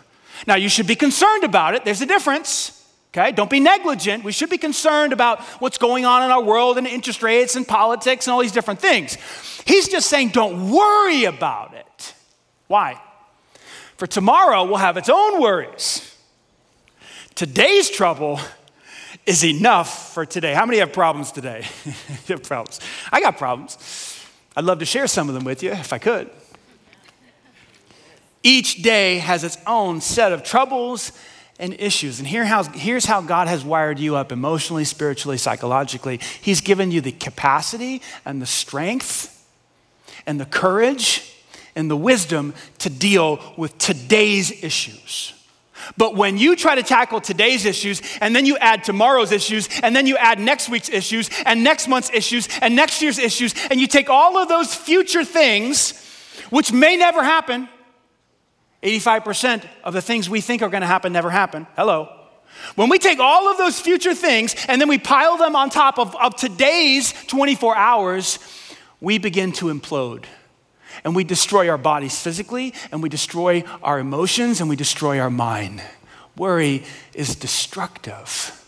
Now, 0.48 0.56
you 0.56 0.70
should 0.70 0.88
be 0.88 0.96
concerned 0.96 1.44
about 1.44 1.76
it. 1.76 1.86
There's 1.86 2.02
a 2.02 2.06
difference. 2.08 2.75
Okay, 3.18 3.32
don't 3.32 3.50
be 3.50 3.62
negligent. 3.62 4.26
We 4.26 4.34
should 4.34 4.50
be 4.50 4.58
concerned 4.58 5.14
about 5.14 5.42
what's 5.62 5.78
going 5.78 6.06
on 6.06 6.24
in 6.24 6.32
our 6.32 6.44
world 6.44 6.78
and 6.78 6.86
interest 6.86 7.24
rates 7.24 7.56
and 7.56 7.66
politics 7.66 8.28
and 8.28 8.34
all 8.34 8.42
these 8.42 8.52
different 8.52 8.82
things. 8.82 9.18
He's 9.66 9.88
just 9.88 10.10
saying, 10.10 10.30
don't 10.30 10.70
worry 10.70 11.24
about 11.24 11.74
it. 11.74 12.14
Why? 12.68 13.02
For 13.96 14.06
tomorrow 14.06 14.66
will 14.66 14.76
have 14.76 14.98
its 14.98 15.08
own 15.08 15.42
worries. 15.42 16.14
Today's 17.36 17.90
trouble 17.90 18.42
is 19.26 19.46
enough 19.46 20.14
for 20.14 20.26
today. 20.26 20.54
How 20.54 20.66
many 20.66 20.80
have 20.80 20.92
problems 20.92 21.32
today? 21.32 21.66
you 21.86 22.36
have 22.36 22.44
problems. 22.44 22.82
I 23.14 23.22
got 23.22 23.38
problems. 23.38 24.26
I'd 24.58 24.66
love 24.66 24.80
to 24.80 24.86
share 24.86 25.08
some 25.08 25.30
of 25.30 25.36
them 25.36 25.46
with 25.46 25.64
you 25.64 25.72
if 25.72 25.94
I 25.94 26.00
could. 26.00 26.30
Each 28.44 28.84
day 28.84 29.20
has 29.20 29.46
its 29.46 29.58
own 29.66 30.02
set 30.02 30.34
of 30.34 30.44
troubles 30.44 31.14
and 31.60 31.74
issues. 31.80 32.20
And 32.20 32.28
here 32.28 32.46
how, 32.46 32.64
here's 32.64 33.06
how 33.06 33.22
God 33.22 33.48
has 33.48 33.64
wired 33.64 34.00
you 34.00 34.16
up 34.16 34.32
emotionally, 34.32 34.84
spiritually, 34.84 35.38
psychologically. 35.38 36.20
He's 36.42 36.62
given 36.62 36.92
you 36.92 37.02
the 37.02 37.12
capacity 37.12 38.02
and 38.26 38.42
the 38.42 38.46
strength 38.46 39.32
and 40.26 40.40
the 40.40 40.46
courage 40.46 41.34
and 41.76 41.90
the 41.90 41.96
wisdom 41.98 42.54
to 42.80 42.90
deal 42.90 43.40
with 43.58 43.78
today's 43.78 44.64
issues. 44.64 45.34
But 45.98 46.16
when 46.16 46.38
you 46.38 46.56
try 46.56 46.76
to 46.76 46.84
tackle 46.84 47.22
today's 47.22 47.66
issues 47.66 48.02
and 48.20 48.36
then 48.36 48.46
you 48.46 48.58
add 48.58 48.84
tomorrow's 48.84 49.32
issues 49.32 49.70
and 49.84 49.96
then 49.96 50.08
you 50.08 50.18
add 50.18 50.40
next 50.40 50.68
week's 50.68 50.90
issues 50.90 51.30
and 51.46 51.64
next 51.64 51.88
month's 51.88 52.10
issues 52.12 52.50
and 52.62 52.76
next 52.76 53.02
year's 53.02 53.20
issues 53.20 53.54
and 53.70 53.80
you 53.80 53.88
take 53.88 54.10
all 54.10 54.38
of 54.38 54.50
those 54.50 54.74
future 54.74 55.24
things, 55.24 55.94
which 56.50 56.72
may 56.72 56.98
never 56.98 57.24
happen, 57.24 57.70
85% 58.86 59.66
of 59.84 59.94
the 59.94 60.02
things 60.02 60.30
we 60.30 60.42
think 60.42 60.62
are 60.62 60.70
going 60.70 60.82
to 60.82 60.88
happen 60.88 61.12
never 61.12 61.32
happen. 61.32 61.66
Hello. 61.76 62.08
When 62.76 62.88
we 62.88 63.00
take 63.00 63.20
all 63.20 63.50
of 63.50 63.58
those 63.58 63.80
future 63.80 64.14
things 64.14 64.56
and 64.70 64.80
then 64.80 64.88
we 64.88 65.00
pile 65.00 65.38
them 65.38 65.56
on 65.56 65.70
top 65.70 65.98
of, 65.98 66.16
of 66.16 66.36
today's 66.36 67.12
24 67.28 67.76
hours, 67.76 68.40
we 69.02 69.18
begin 69.18 69.52
to 69.54 69.66
implode. 69.66 70.26
And 71.04 71.16
we 71.16 71.24
destroy 71.24 71.68
our 71.70 71.78
bodies 71.78 72.22
physically, 72.22 72.74
and 72.90 73.04
we 73.04 73.10
destroy 73.10 73.64
our 73.84 74.00
emotions, 74.00 74.62
and 74.62 74.70
we 74.70 74.78
destroy 74.78 75.20
our 75.20 75.30
mind. 75.30 75.82
Worry 76.38 76.84
is 77.14 77.36
destructive. 77.36 78.64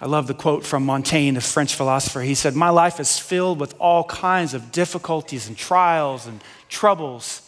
I 0.00 0.06
love 0.06 0.26
the 0.26 0.34
quote 0.34 0.66
from 0.66 0.84
Montaigne, 0.84 1.34
the 1.34 1.40
French 1.40 1.74
philosopher. 1.74 2.20
He 2.20 2.34
said, 2.34 2.54
My 2.54 2.68
life 2.68 3.00
is 3.00 3.18
filled 3.18 3.58
with 3.58 3.74
all 3.80 4.04
kinds 4.04 4.52
of 4.52 4.70
difficulties 4.70 5.48
and 5.48 5.56
trials 5.56 6.26
and 6.26 6.44
troubles 6.68 7.47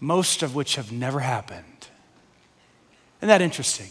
most 0.00 0.42
of 0.42 0.54
which 0.54 0.76
have 0.76 0.92
never 0.92 1.20
happened. 1.20 1.64
Isn't 3.20 3.28
that 3.28 3.42
interesting? 3.42 3.90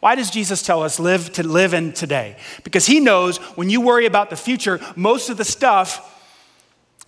Why 0.00 0.14
does 0.16 0.30
Jesus 0.30 0.62
tell 0.62 0.82
us 0.82 1.00
live 1.00 1.32
to 1.34 1.42
live 1.42 1.72
in 1.72 1.94
today? 1.94 2.36
Because 2.62 2.84
he 2.84 3.00
knows 3.00 3.38
when 3.56 3.70
you 3.70 3.80
worry 3.80 4.04
about 4.04 4.28
the 4.28 4.36
future, 4.36 4.78
most 4.96 5.30
of 5.30 5.38
the 5.38 5.46
stuff 5.46 6.10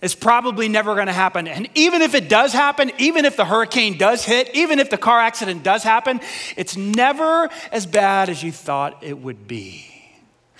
is 0.01 0.15
probably 0.15 0.67
never 0.67 0.95
going 0.95 1.07
to 1.07 1.13
happen. 1.13 1.47
And 1.47 1.69
even 1.75 2.01
if 2.01 2.13
it 2.15 2.29
does 2.29 2.53
happen, 2.53 2.91
even 2.97 3.25
if 3.25 3.37
the 3.37 3.45
hurricane 3.45 3.97
does 3.97 4.23
hit, 4.23 4.49
even 4.55 4.79
if 4.79 4.89
the 4.89 4.97
car 4.97 5.19
accident 5.19 5.63
does 5.63 5.83
happen, 5.83 6.21
it's 6.55 6.75
never 6.75 7.49
as 7.71 7.85
bad 7.85 8.29
as 8.29 8.43
you 8.43 8.51
thought 8.51 9.03
it 9.03 9.17
would 9.17 9.47
be. 9.47 9.85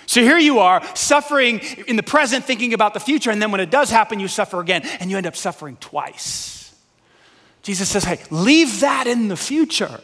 So 0.06 0.22
here 0.22 0.38
you 0.38 0.60
are, 0.60 0.82
suffering 0.96 1.60
in 1.86 1.96
the 1.96 2.02
present, 2.02 2.44
thinking 2.44 2.72
about 2.72 2.94
the 2.94 3.00
future, 3.00 3.30
and 3.30 3.42
then 3.42 3.50
when 3.50 3.60
it 3.60 3.70
does 3.70 3.90
happen, 3.90 4.20
you 4.20 4.26
suffer 4.26 4.58
again, 4.58 4.82
and 5.00 5.10
you 5.10 5.18
end 5.18 5.26
up 5.26 5.36
suffering 5.36 5.76
twice. 5.80 6.57
Jesus 7.68 7.90
says, 7.90 8.04
hey, 8.04 8.18
leave 8.30 8.80
that 8.80 9.06
in 9.06 9.28
the 9.28 9.36
future 9.36 10.00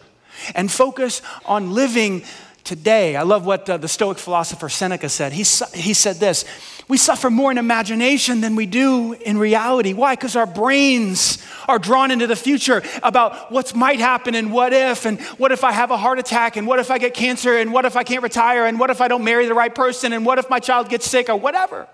and 0.55 0.71
focus 0.71 1.23
on 1.47 1.73
living 1.73 2.23
today. 2.63 3.17
I 3.17 3.23
love 3.23 3.47
what 3.47 3.71
uh, 3.71 3.79
the 3.79 3.89
Stoic 3.89 4.19
philosopher 4.19 4.69
Seneca 4.69 5.09
said. 5.09 5.33
He, 5.33 5.47
he 5.73 5.95
said 5.95 6.17
this 6.17 6.45
We 6.89 6.99
suffer 6.99 7.31
more 7.31 7.51
in 7.51 7.57
imagination 7.57 8.43
than 8.43 8.55
we 8.55 8.67
do 8.67 9.15
in 9.15 9.39
reality. 9.39 9.95
Why? 9.95 10.15
Because 10.15 10.37
our 10.37 10.45
brains 10.45 11.43
are 11.67 11.79
drawn 11.79 12.11
into 12.11 12.27
the 12.27 12.37
future 12.37 12.83
about 13.03 13.51
what 13.51 13.75
might 13.75 13.99
happen 13.99 14.35
and 14.35 14.53
what 14.53 14.75
if, 14.75 15.07
and 15.07 15.19
what 15.39 15.51
if 15.51 15.65
I 15.65 15.73
have 15.73 15.91
a 15.91 15.97
heart 15.97 16.19
attack, 16.19 16.59
and 16.59 16.67
what 16.67 16.81
if 16.81 16.91
I 16.91 16.99
get 16.99 17.15
cancer, 17.15 17.57
and 17.57 17.73
what 17.73 17.87
if 17.87 17.97
I 17.97 18.05
can't 18.05 18.23
retire, 18.23 18.67
and 18.67 18.79
what 18.79 18.91
if 18.91 19.01
I 19.01 19.09
don't 19.09 19.25
marry 19.25 19.47
the 19.47 19.55
right 19.55 19.75
person, 19.75 20.13
and 20.13 20.27
what 20.27 20.39
if 20.39 20.51
my 20.51 20.59
child 20.59 20.91
gets 20.91 21.07
sick, 21.07 21.31
or 21.31 21.37
whatever. 21.37 21.89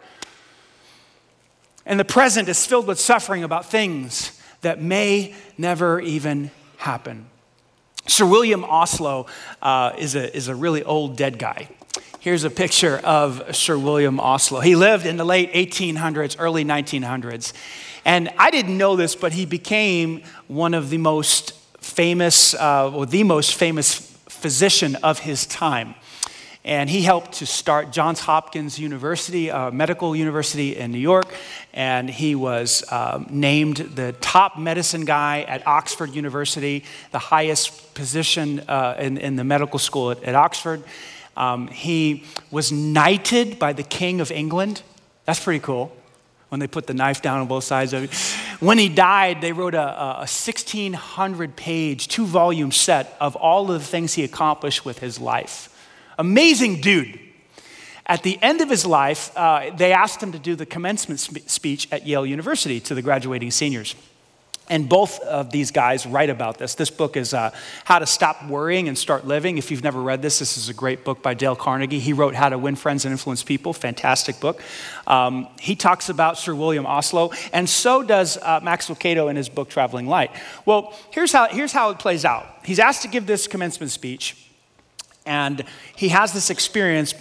And 1.86 2.00
the 2.00 2.04
present 2.04 2.48
is 2.48 2.66
filled 2.66 2.88
with 2.88 2.98
suffering 2.98 3.44
about 3.44 3.66
things 3.66 4.36
that 4.62 4.80
may 4.80 5.34
never 5.56 6.00
even 6.00 6.50
happen. 6.78 7.26
Sir 8.06 8.26
William 8.26 8.64
Osler 8.64 9.24
uh, 9.62 9.92
is, 9.98 10.14
a, 10.14 10.34
is 10.36 10.48
a 10.48 10.54
really 10.54 10.82
old 10.82 11.16
dead 11.16 11.38
guy. 11.38 11.68
Here's 12.20 12.44
a 12.44 12.50
picture 12.50 12.98
of 12.98 13.56
Sir 13.56 13.78
William 13.78 14.20
Osler. 14.20 14.60
He 14.62 14.76
lived 14.76 15.06
in 15.06 15.16
the 15.16 15.24
late 15.24 15.52
1800s, 15.52 16.36
early 16.38 16.64
1900s. 16.64 17.52
And 18.04 18.30
I 18.36 18.50
didn't 18.50 18.76
know 18.76 18.96
this, 18.96 19.14
but 19.14 19.32
he 19.32 19.46
became 19.46 20.22
one 20.46 20.74
of 20.74 20.90
the 20.90 20.98
most 20.98 21.52
famous, 21.78 22.54
uh, 22.54 22.90
or 22.92 23.06
the 23.06 23.24
most 23.24 23.54
famous 23.54 23.94
physician 24.28 24.96
of 24.96 25.20
his 25.20 25.46
time. 25.46 25.94
And 26.64 26.90
he 26.90 27.02
helped 27.02 27.32
to 27.34 27.46
start 27.46 27.90
Johns 27.90 28.20
Hopkins 28.20 28.78
University, 28.78 29.48
a 29.48 29.70
medical 29.70 30.14
university 30.14 30.76
in 30.76 30.92
New 30.92 30.98
York. 30.98 31.32
And 31.72 32.10
he 32.10 32.34
was 32.34 32.84
um, 32.92 33.26
named 33.30 33.78
the 33.78 34.12
top 34.20 34.58
medicine 34.58 35.06
guy 35.06 35.42
at 35.42 35.66
Oxford 35.66 36.10
University, 36.14 36.84
the 37.12 37.18
highest 37.18 37.94
position 37.94 38.60
uh, 38.68 38.96
in, 38.98 39.16
in, 39.16 39.36
the 39.36 39.44
medical 39.44 39.78
school 39.78 40.10
at, 40.10 40.22
at 40.22 40.34
Oxford. 40.34 40.82
Um, 41.34 41.68
he 41.68 42.24
was 42.50 42.70
knighted 42.70 43.58
by 43.58 43.72
the 43.72 43.82
King 43.82 44.20
of 44.20 44.30
England. 44.30 44.82
That's 45.24 45.42
pretty 45.42 45.60
cool 45.60 45.96
when 46.50 46.60
they 46.60 46.66
put 46.66 46.86
the 46.86 46.94
knife 46.94 47.22
down 47.22 47.40
on 47.40 47.46
both 47.46 47.64
sides 47.64 47.94
of 47.94 48.02
it. 48.04 48.14
When 48.62 48.76
he 48.76 48.90
died, 48.90 49.40
they 49.40 49.52
wrote 49.52 49.74
a, 49.74 50.02
a 50.02 50.26
1,600 50.26 51.56
page, 51.56 52.08
two 52.08 52.26
volume 52.26 52.72
set 52.72 53.16
of 53.18 53.34
all 53.36 53.70
of 53.70 53.80
the 53.80 53.86
things 53.86 54.14
he 54.14 54.24
accomplished 54.24 54.84
with 54.84 54.98
his 54.98 55.18
life. 55.18 55.68
Amazing 56.20 56.82
dude. 56.82 57.18
At 58.04 58.22
the 58.22 58.38
end 58.42 58.60
of 58.60 58.68
his 58.68 58.84
life, 58.84 59.34
uh, 59.34 59.70
they 59.74 59.94
asked 59.94 60.22
him 60.22 60.32
to 60.32 60.38
do 60.38 60.54
the 60.54 60.66
commencement 60.66 61.18
sp- 61.18 61.48
speech 61.48 61.88
at 61.90 62.06
Yale 62.06 62.26
University 62.26 62.78
to 62.80 62.94
the 62.94 63.00
graduating 63.00 63.50
seniors. 63.50 63.94
And 64.68 64.86
both 64.86 65.18
of 65.20 65.50
these 65.50 65.70
guys 65.70 66.04
write 66.04 66.28
about 66.28 66.58
this. 66.58 66.74
This 66.74 66.90
book 66.90 67.16
is 67.16 67.32
uh, 67.32 67.52
How 67.84 68.00
to 68.00 68.06
Stop 68.06 68.46
Worrying 68.46 68.86
and 68.86 68.98
Start 68.98 69.26
Living. 69.26 69.56
If 69.56 69.70
you've 69.70 69.82
never 69.82 70.02
read 70.02 70.20
this, 70.20 70.40
this 70.40 70.58
is 70.58 70.68
a 70.68 70.74
great 70.74 71.04
book 71.04 71.22
by 71.22 71.32
Dale 71.32 71.56
Carnegie. 71.56 71.98
He 71.98 72.12
wrote 72.12 72.34
How 72.34 72.50
to 72.50 72.58
Win 72.58 72.76
Friends 72.76 73.06
and 73.06 73.12
Influence 73.12 73.42
People, 73.42 73.72
fantastic 73.72 74.40
book. 74.40 74.60
Um, 75.06 75.48
he 75.58 75.74
talks 75.74 76.10
about 76.10 76.36
Sir 76.36 76.54
William 76.54 76.84
Osler, 76.84 77.28
and 77.54 77.66
so 77.66 78.02
does 78.02 78.36
uh, 78.36 78.60
Max 78.62 78.88
Lucado 78.90 79.30
in 79.30 79.36
his 79.36 79.48
book 79.48 79.70
Traveling 79.70 80.06
Light. 80.06 80.32
Well, 80.66 80.94
here's 81.12 81.32
how, 81.32 81.48
here's 81.48 81.72
how 81.72 81.88
it 81.88 81.98
plays 81.98 82.26
out. 82.26 82.46
He's 82.62 82.78
asked 82.78 83.00
to 83.02 83.08
give 83.08 83.26
this 83.26 83.46
commencement 83.46 83.90
speech. 83.90 84.49
And 85.30 85.62
he 85.94 86.08
has 86.08 86.32
this 86.32 86.50
experience 86.50 87.14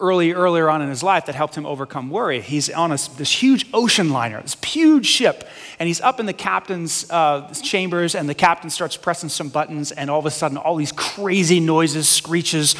early, 0.00 0.32
earlier 0.32 0.68
on 0.68 0.82
in 0.82 0.88
his 0.88 1.04
life 1.04 1.26
that 1.26 1.36
helped 1.36 1.56
him 1.56 1.64
overcome 1.64 2.10
worry. 2.10 2.40
He's 2.40 2.68
on 2.68 2.90
a, 2.90 2.96
this 3.16 3.40
huge 3.40 3.68
ocean 3.72 4.10
liner, 4.10 4.42
this 4.42 4.56
huge 4.64 5.06
ship, 5.06 5.48
and 5.78 5.86
he's 5.86 6.00
up 6.00 6.18
in 6.18 6.26
the 6.26 6.32
captain's 6.32 7.08
uh, 7.08 7.48
chambers, 7.62 8.16
and 8.16 8.28
the 8.28 8.34
captain 8.34 8.68
starts 8.68 8.96
pressing 8.96 9.28
some 9.28 9.48
buttons, 9.48 9.92
and 9.92 10.10
all 10.10 10.18
of 10.18 10.26
a 10.26 10.30
sudden, 10.32 10.56
all 10.58 10.74
these 10.74 10.90
crazy 10.90 11.60
noises, 11.60 12.08
screeches, 12.08 12.74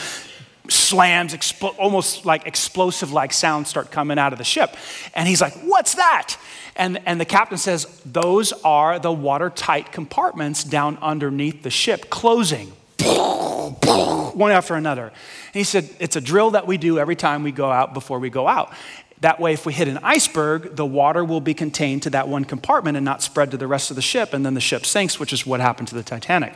slams, 0.68 1.32
expl- 1.32 1.76
almost 1.78 2.26
like 2.26 2.48
explosive 2.48 3.12
like 3.12 3.32
sounds 3.32 3.68
start 3.68 3.92
coming 3.92 4.18
out 4.18 4.32
of 4.32 4.38
the 4.38 4.44
ship. 4.44 4.76
And 5.14 5.28
he's 5.28 5.40
like, 5.40 5.54
What's 5.62 5.94
that? 5.94 6.36
And, 6.74 7.00
and 7.06 7.20
the 7.20 7.24
captain 7.24 7.58
says, 7.58 7.86
Those 8.04 8.52
are 8.64 8.98
the 8.98 9.12
watertight 9.12 9.92
compartments 9.92 10.64
down 10.64 10.98
underneath 11.00 11.62
the 11.62 11.70
ship 11.70 12.10
closing. 12.10 12.72
One 13.04 14.50
after 14.50 14.74
another. 14.74 15.06
And 15.06 15.14
he 15.52 15.64
said, 15.64 15.88
It's 15.98 16.16
a 16.16 16.20
drill 16.20 16.52
that 16.52 16.66
we 16.66 16.78
do 16.78 16.98
every 16.98 17.16
time 17.16 17.42
we 17.42 17.52
go 17.52 17.70
out 17.70 17.94
before 17.94 18.18
we 18.18 18.30
go 18.30 18.48
out. 18.48 18.72
That 19.20 19.38
way, 19.38 19.52
if 19.52 19.64
we 19.64 19.72
hit 19.72 19.86
an 19.86 19.98
iceberg, 20.02 20.74
the 20.74 20.84
water 20.84 21.24
will 21.24 21.40
be 21.40 21.54
contained 21.54 22.02
to 22.02 22.10
that 22.10 22.26
one 22.26 22.44
compartment 22.44 22.96
and 22.96 23.04
not 23.04 23.22
spread 23.22 23.52
to 23.52 23.56
the 23.56 23.68
rest 23.68 23.90
of 23.90 23.96
the 23.96 24.02
ship, 24.02 24.32
and 24.32 24.44
then 24.44 24.54
the 24.54 24.60
ship 24.60 24.84
sinks, 24.84 25.20
which 25.20 25.32
is 25.32 25.46
what 25.46 25.60
happened 25.60 25.86
to 25.88 25.94
the 25.94 26.02
Titanic. 26.02 26.54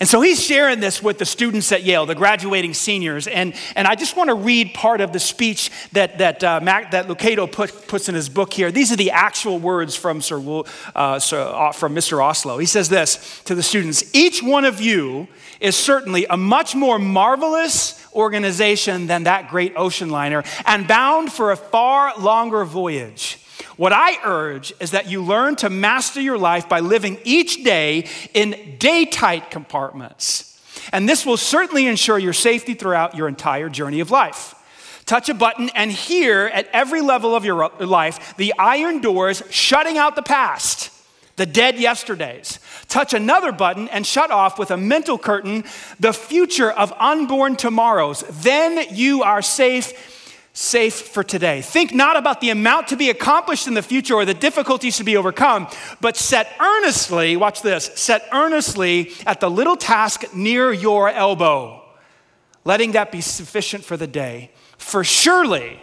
And 0.00 0.08
so 0.08 0.20
he's 0.20 0.42
sharing 0.42 0.80
this 0.80 1.02
with 1.02 1.18
the 1.18 1.24
students 1.24 1.70
at 1.70 1.84
Yale, 1.84 2.06
the 2.06 2.14
graduating 2.14 2.74
seniors. 2.74 3.26
And, 3.26 3.54
and 3.76 3.86
I 3.86 3.94
just 3.94 4.16
want 4.16 4.28
to 4.28 4.34
read 4.34 4.74
part 4.74 5.00
of 5.00 5.12
the 5.12 5.20
speech 5.20 5.70
that, 5.92 6.18
that, 6.18 6.42
uh, 6.42 6.60
Mac, 6.60 6.90
that 6.90 7.06
Lucado 7.06 7.50
put, 7.50 7.86
puts 7.86 8.08
in 8.08 8.14
his 8.14 8.28
book 8.28 8.52
here. 8.52 8.72
These 8.72 8.90
are 8.92 8.96
the 8.96 9.12
actual 9.12 9.58
words 9.58 9.94
from, 9.94 10.20
Sir, 10.20 10.64
uh, 10.94 11.18
Sir, 11.20 11.40
uh, 11.40 11.72
from 11.72 11.94
Mr. 11.94 12.22
Osler. 12.22 12.58
He 12.58 12.66
says 12.66 12.88
this 12.88 13.42
to 13.44 13.54
the 13.54 13.62
students 13.62 14.14
Each 14.14 14.42
one 14.42 14.64
of 14.64 14.80
you 14.80 15.28
is 15.60 15.76
certainly 15.76 16.26
a 16.28 16.36
much 16.36 16.74
more 16.74 16.98
marvelous 16.98 18.04
organization 18.14 19.06
than 19.06 19.24
that 19.24 19.48
great 19.48 19.72
ocean 19.76 20.10
liner 20.10 20.42
and 20.66 20.88
bound 20.88 21.32
for 21.32 21.52
a 21.52 21.56
far 21.56 22.18
longer 22.18 22.64
voyage. 22.64 23.38
What 23.76 23.92
I 23.92 24.18
urge 24.24 24.72
is 24.80 24.92
that 24.92 25.08
you 25.08 25.22
learn 25.22 25.56
to 25.56 25.70
master 25.70 26.20
your 26.20 26.38
life 26.38 26.68
by 26.68 26.80
living 26.80 27.18
each 27.24 27.64
day 27.64 28.08
in 28.32 28.76
day 28.78 29.04
tight 29.04 29.50
compartments. 29.50 30.50
And 30.92 31.08
this 31.08 31.26
will 31.26 31.36
certainly 31.36 31.86
ensure 31.86 32.18
your 32.18 32.32
safety 32.32 32.74
throughout 32.74 33.16
your 33.16 33.28
entire 33.28 33.68
journey 33.68 34.00
of 34.00 34.10
life. 34.10 34.54
Touch 35.06 35.28
a 35.28 35.34
button, 35.34 35.70
and 35.74 35.92
here 35.92 36.50
at 36.52 36.68
every 36.72 37.02
level 37.02 37.34
of 37.36 37.44
your 37.44 37.68
life, 37.80 38.36
the 38.36 38.54
iron 38.58 39.00
doors 39.00 39.42
shutting 39.50 39.98
out 39.98 40.16
the 40.16 40.22
past, 40.22 40.90
the 41.36 41.44
dead 41.44 41.78
yesterdays. 41.78 42.58
Touch 42.88 43.12
another 43.12 43.52
button 43.52 43.88
and 43.88 44.06
shut 44.06 44.30
off 44.30 44.58
with 44.58 44.70
a 44.70 44.76
mental 44.76 45.18
curtain 45.18 45.64
the 46.00 46.12
future 46.12 46.70
of 46.70 46.92
unborn 46.98 47.56
tomorrows. 47.56 48.24
Then 48.30 48.86
you 48.94 49.22
are 49.22 49.42
safe 49.42 50.13
safe 50.54 50.94
for 50.94 51.24
today. 51.24 51.60
Think 51.60 51.92
not 51.92 52.16
about 52.16 52.40
the 52.40 52.50
amount 52.50 52.88
to 52.88 52.96
be 52.96 53.10
accomplished 53.10 53.66
in 53.66 53.74
the 53.74 53.82
future 53.82 54.14
or 54.14 54.24
the 54.24 54.32
difficulties 54.32 54.96
to 54.96 55.04
be 55.04 55.16
overcome, 55.16 55.66
but 56.00 56.16
set 56.16 56.48
earnestly, 56.60 57.36
watch 57.36 57.60
this, 57.60 57.86
set 57.96 58.26
earnestly 58.32 59.12
at 59.26 59.40
the 59.40 59.50
little 59.50 59.76
task 59.76 60.32
near 60.32 60.72
your 60.72 61.10
elbow, 61.10 61.82
letting 62.64 62.92
that 62.92 63.10
be 63.10 63.20
sufficient 63.20 63.84
for 63.84 63.96
the 63.96 64.06
day. 64.06 64.52
For 64.78 65.02
surely, 65.02 65.80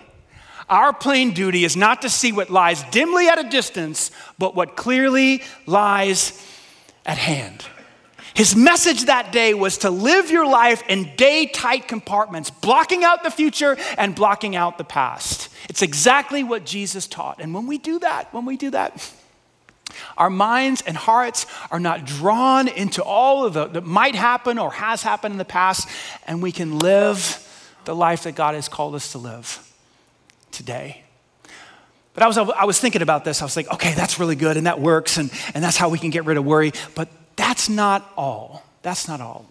our 0.70 0.94
plain 0.94 1.34
duty 1.34 1.66
is 1.66 1.76
not 1.76 2.02
to 2.04 2.10
see 2.10 2.32
what 2.32 2.50
lies 2.50 2.82
dimly 2.92 3.28
at 3.28 3.38
a 3.38 3.50
distance, 3.50 4.10
but 4.40 4.56
what 4.56 4.78
clearly 4.78 5.44
lies 5.66 6.48
at 7.06 7.18
hand. 7.18 7.66
His 8.34 8.56
message 8.56 9.06
that 9.06 9.32
day 9.32 9.54
was 9.54 9.80
to 9.80 9.90
live 9.90 10.32
your 10.32 10.48
life 10.48 10.84
in 10.88 11.16
day 11.16 11.48
tight 11.48 11.88
compartments, 11.88 12.50
blocking 12.50 13.04
out 13.04 13.24
the 13.24 13.32
future 13.32 13.78
and 13.98 14.16
blocking 14.16 14.56
out 14.56 14.78
the 14.78 14.84
past. 14.84 15.50
It's 15.70 15.82
exactly 15.82 16.44
what 16.44 16.66
Jesus 16.66 17.08
taught. 17.08 17.40
And 17.42 17.54
when 17.54 17.68
we 17.68 17.78
do 17.78 18.00
that, 18.00 18.34
when 18.34 18.46
we 18.46 18.58
do 18.58 18.70
that, 18.72 19.14
our 20.18 20.30
minds 20.30 20.82
and 20.86 20.96
hearts 20.96 21.46
are 21.70 21.80
not 21.80 22.06
drawn 22.06 22.68
into 22.68 23.04
all 23.04 23.46
of 23.46 23.54
the 23.54 23.68
that 23.68 23.86
might 23.86 24.16
happen 24.16 24.58
or 24.58 24.72
has 24.72 25.04
happened 25.04 25.34
in 25.34 25.38
the 25.38 25.46
past, 25.46 25.88
and 26.26 26.42
we 26.42 26.52
can 26.52 26.80
live 26.80 27.48
the 27.86 27.96
life 27.96 28.24
that 28.24 28.36
God 28.36 28.56
has 28.56 28.70
called 28.70 28.96
us 28.96 29.12
to 29.12 29.18
live 29.18 29.74
today. 30.52 31.04
But 32.14 32.24
I 32.24 32.28
was, 32.28 32.38
I 32.38 32.66
was 32.66 32.80
thinking 32.80 33.02
about 33.02 33.24
this. 33.26 33.42
I 33.42 33.46
was 33.46 33.56
like, 33.56 33.72
okay, 33.74 33.94
that's 33.94 34.20
really 34.20 34.36
good, 34.36 34.58
and 34.58 34.66
that 34.66 34.80
works, 34.80 35.18
and, 35.18 35.32
and 35.54 35.64
that's 35.64 35.78
how 35.78 35.90
we 35.90 35.98
can 35.98 36.10
get 36.10 36.26
rid 36.26 36.38
of 36.38 36.46
worry. 36.46 36.72
But 36.96 37.10
that's 37.52 37.68
not 37.68 38.10
all. 38.16 38.64
That's 38.82 39.10
not 39.10 39.20
all. 39.20 39.46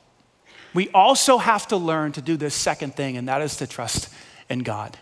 We 0.73 0.89
also 0.89 1.37
have 1.37 1.69
to 1.69 1.77
learn 1.77 2.13
to 2.13 2.23
do 2.23 2.39
this 2.39 2.55
second 2.55 2.97
thing, 2.97 3.19
and 3.19 3.29
that 3.29 3.43
is 3.43 3.57
to 3.57 3.67
trust 3.67 4.09
in 4.49 4.61
God. 4.61 4.97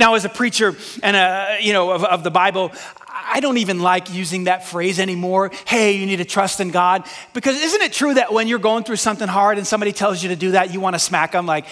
Now, 0.00 0.16
as 0.16 0.24
a 0.24 0.28
preacher 0.28 0.74
and 1.00 1.14
a, 1.14 1.58
you 1.60 1.72
know, 1.72 1.92
of, 1.92 2.02
of, 2.02 2.24
the 2.24 2.32
Bible, 2.32 2.72
I 3.08 3.38
don't 3.38 3.58
even 3.58 3.78
like 3.78 4.12
using 4.12 4.44
that 4.44 4.66
phrase 4.66 4.98
anymore. 4.98 5.52
Hey, 5.64 5.92
you 5.92 6.06
need 6.06 6.16
to 6.16 6.24
trust 6.24 6.58
in 6.58 6.72
God. 6.72 7.06
Because 7.34 7.62
isn't 7.62 7.82
it 7.82 7.92
true 7.92 8.14
that 8.14 8.32
when 8.32 8.48
you're 8.48 8.58
going 8.58 8.82
through 8.82 8.96
something 8.96 9.28
hard 9.28 9.56
and 9.56 9.64
somebody 9.64 9.92
tells 9.92 10.20
you 10.20 10.30
to 10.30 10.36
do 10.36 10.50
that, 10.52 10.74
you 10.74 10.80
want 10.80 10.96
to 10.96 11.00
smack 11.00 11.30
them 11.30 11.46
like, 11.46 11.66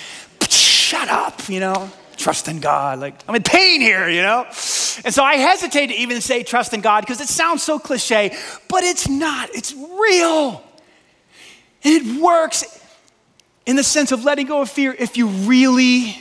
shut 0.49 1.09
up, 1.09 1.49
you 1.49 1.59
know? 1.59 1.91
Trust 2.17 2.49
in 2.49 2.61
God. 2.61 2.99
Like, 2.99 3.15
I'm 3.29 3.35
in 3.35 3.43
pain 3.43 3.81
here, 3.81 4.09
you 4.09 4.23
know? 4.23 4.45
And 4.45 5.13
so 5.13 5.23
I 5.23 5.37
hesitate 5.37 5.89
to 5.89 5.95
even 5.95 6.21
say 6.21 6.43
trust 6.43 6.73
in 6.75 6.81
God 6.81 7.01
because 7.03 7.21
it 7.21 7.29
sounds 7.29 7.63
so 7.63 7.79
cliche, 7.79 8.37
but 8.69 8.85
it's 8.85 9.09
not. 9.09 9.51
It's 9.55 9.75
real. 9.75 10.63
And 11.85 11.95
it 11.95 12.23
works 12.23 12.81
in 13.67 13.77
the 13.77 13.85
sense 13.85 14.13
of 14.13 14.25
letting 14.25 14.47
go 14.47 14.63
of 14.63 14.71
fear 14.71 14.95
if 14.99 15.17
you 15.17 15.27
really 15.27 16.19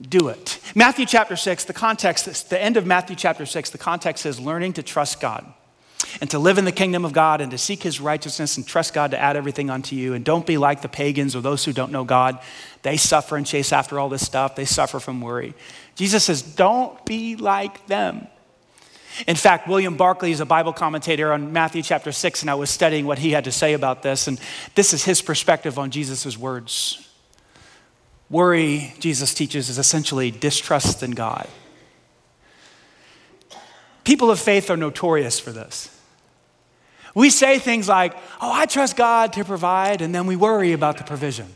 do 0.00 0.28
it. 0.28 0.60
Matthew 0.74 1.06
chapter 1.06 1.36
6, 1.36 1.64
the 1.64 1.72
context, 1.72 2.50
the 2.50 2.62
end 2.62 2.76
of 2.76 2.86
Matthew 2.86 3.16
chapter 3.16 3.46
6, 3.46 3.70
the 3.70 3.78
context 3.78 4.22
says 4.22 4.38
learning 4.38 4.74
to 4.74 4.82
trust 4.82 5.20
God 5.20 5.52
and 6.20 6.30
to 6.30 6.38
live 6.38 6.58
in 6.58 6.64
the 6.64 6.72
kingdom 6.72 7.04
of 7.04 7.12
God 7.12 7.40
and 7.40 7.50
to 7.50 7.58
seek 7.58 7.82
his 7.82 8.00
righteousness 8.00 8.56
and 8.56 8.66
trust 8.66 8.94
God 8.94 9.10
to 9.10 9.18
add 9.18 9.36
everything 9.36 9.70
unto 9.70 9.96
you. 9.96 10.14
And 10.14 10.24
don't 10.24 10.46
be 10.46 10.58
like 10.58 10.82
the 10.82 10.88
pagans 10.88 11.34
or 11.34 11.40
those 11.40 11.64
who 11.64 11.72
don't 11.72 11.92
know 11.92 12.04
God. 12.04 12.38
They 12.82 12.96
suffer 12.96 13.36
and 13.36 13.46
chase 13.46 13.72
after 13.72 13.98
all 13.98 14.08
this 14.08 14.24
stuff, 14.24 14.56
they 14.56 14.64
suffer 14.64 15.00
from 15.00 15.20
worry. 15.20 15.54
Jesus 15.94 16.24
says, 16.24 16.42
don't 16.42 17.04
be 17.04 17.36
like 17.36 17.86
them. 17.86 18.28
In 19.26 19.36
fact, 19.36 19.66
William 19.66 19.96
Barclay 19.96 20.32
is 20.32 20.40
a 20.40 20.46
Bible 20.46 20.74
commentator 20.74 21.32
on 21.32 21.52
Matthew 21.52 21.82
chapter 21.82 22.12
6, 22.12 22.42
and 22.42 22.50
I 22.50 22.54
was 22.54 22.68
studying 22.68 23.06
what 23.06 23.18
he 23.18 23.30
had 23.30 23.44
to 23.44 23.52
say 23.52 23.72
about 23.72 24.02
this, 24.02 24.28
and 24.28 24.38
this 24.74 24.92
is 24.92 25.04
his 25.04 25.22
perspective 25.22 25.78
on 25.78 25.90
Jesus' 25.90 26.36
words. 26.36 27.08
Worry, 28.28 28.92
Jesus 28.98 29.32
teaches, 29.32 29.70
is 29.70 29.78
essentially 29.78 30.30
distrust 30.30 31.02
in 31.02 31.12
God. 31.12 31.48
People 34.06 34.30
of 34.30 34.38
faith 34.38 34.70
are 34.70 34.76
notorious 34.76 35.40
for 35.40 35.50
this. 35.50 35.90
We 37.12 37.28
say 37.28 37.58
things 37.58 37.88
like, 37.88 38.14
Oh, 38.40 38.52
I 38.52 38.66
trust 38.66 38.96
God 38.96 39.32
to 39.32 39.44
provide, 39.44 40.00
and 40.00 40.14
then 40.14 40.26
we 40.26 40.36
worry 40.36 40.72
about 40.72 40.96
the 40.96 41.02
provision. 41.02 41.48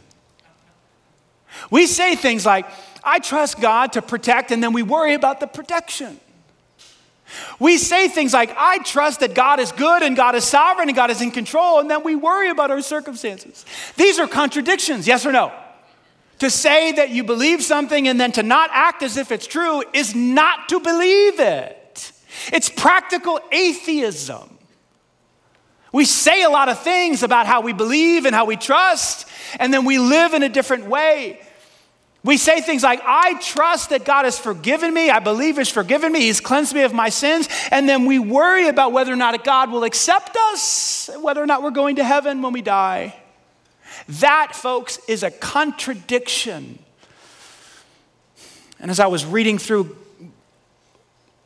We 1.71 1.87
say 1.87 2.17
things 2.17 2.45
like, 2.45 2.67
I 3.05 3.21
trust 3.21 3.61
God 3.61 3.93
to 3.93 4.03
protect, 4.03 4.51
and 4.51 4.61
then 4.61 4.73
we 4.73 4.83
worry 4.83 5.15
about 5.15 5.39
the 5.39 5.47
protection. 5.47 6.19
We 7.61 7.79
say 7.79 8.09
things 8.09 8.33
like, 8.33 8.53
I 8.57 8.79
trust 8.79 9.21
that 9.21 9.35
God 9.35 9.61
is 9.61 9.71
good 9.71 10.03
and 10.03 10.17
God 10.17 10.35
is 10.35 10.43
sovereign 10.43 10.89
and 10.89 10.97
God 10.97 11.11
is 11.11 11.23
in 11.23 11.31
control, 11.31 11.79
and 11.79 11.89
then 11.89 12.03
we 12.03 12.17
worry 12.17 12.51
about 12.51 12.73
our 12.73 12.83
circumstances. 12.83 13.65
These 13.97 14.19
are 14.19 14.27
contradictions, 14.27 15.07
yes 15.07 15.25
or 15.25 15.31
no? 15.31 15.53
To 16.41 16.51
say 16.51 16.91
that 16.93 17.11
you 17.11 17.23
believe 17.23 17.63
something 17.63 18.09
and 18.09 18.21
then 18.21 18.33
to 18.33 18.43
not 18.43 18.71
act 18.73 19.05
as 19.05 19.17
if 19.17 19.31
it's 19.31 19.47
true 19.47 19.85
is 19.93 20.17
not 20.17 20.69
to 20.71 20.81
believe 20.81 21.39
it. 21.39 21.77
It's 22.53 22.69
practical 22.69 23.41
atheism. 23.53 24.59
We 25.93 26.05
say 26.05 26.43
a 26.43 26.51
lot 26.51 26.69
of 26.69 26.81
things 26.81 27.23
about 27.23 27.47
how 27.47 27.63
we 27.63 27.73
believe 27.73 28.25
and 28.25 28.35
how 28.35 28.45
we 28.45 28.57
trust, 28.57 29.27
and 29.59 29.75
then 29.75 29.85
we 29.85 29.99
live 29.99 30.35
in 30.35 30.43
a 30.43 30.49
different 30.49 30.87
way. 30.87 31.41
We 32.23 32.37
say 32.37 32.61
things 32.61 32.83
like, 32.83 33.01
I 33.03 33.41
trust 33.41 33.91
that 33.91 34.05
God 34.05 34.27
has 34.27 34.39
forgiven 34.39 34.93
me. 34.93 35.09
I 35.09 35.21
believe 35.21 35.57
He's 35.57 35.71
forgiven 35.71 36.13
me. 36.13 36.21
He's 36.21 36.41
cleansed 36.41 36.75
me 36.75 36.83
of 36.83 36.93
my 36.93 37.09
sins. 37.09 37.49
And 37.71 37.89
then 37.89 38.05
we 38.05 38.19
worry 38.19 38.69
about 38.69 38.93
whether 38.93 39.13
or 39.13 39.17
not 39.17 39.43
God 39.43 39.71
will 39.71 39.85
accept 39.85 40.37
us, 40.53 41.09
whether 41.19 41.43
or 41.43 41.47
not 41.47 41.63
we're 41.63 41.71
going 41.71 41.97
to 41.97 42.05
heaven 42.05 42.43
when 42.43 42.53
we 42.53 42.61
die. 42.61 43.17
That, 44.07 44.55
folks, 44.55 44.99
is 45.09 45.23
a 45.23 45.31
contradiction. 45.31 46.79
And 48.79 48.91
as 48.91 49.01
I 49.01 49.07
was 49.07 49.25
reading 49.25 49.59
through 49.59 49.97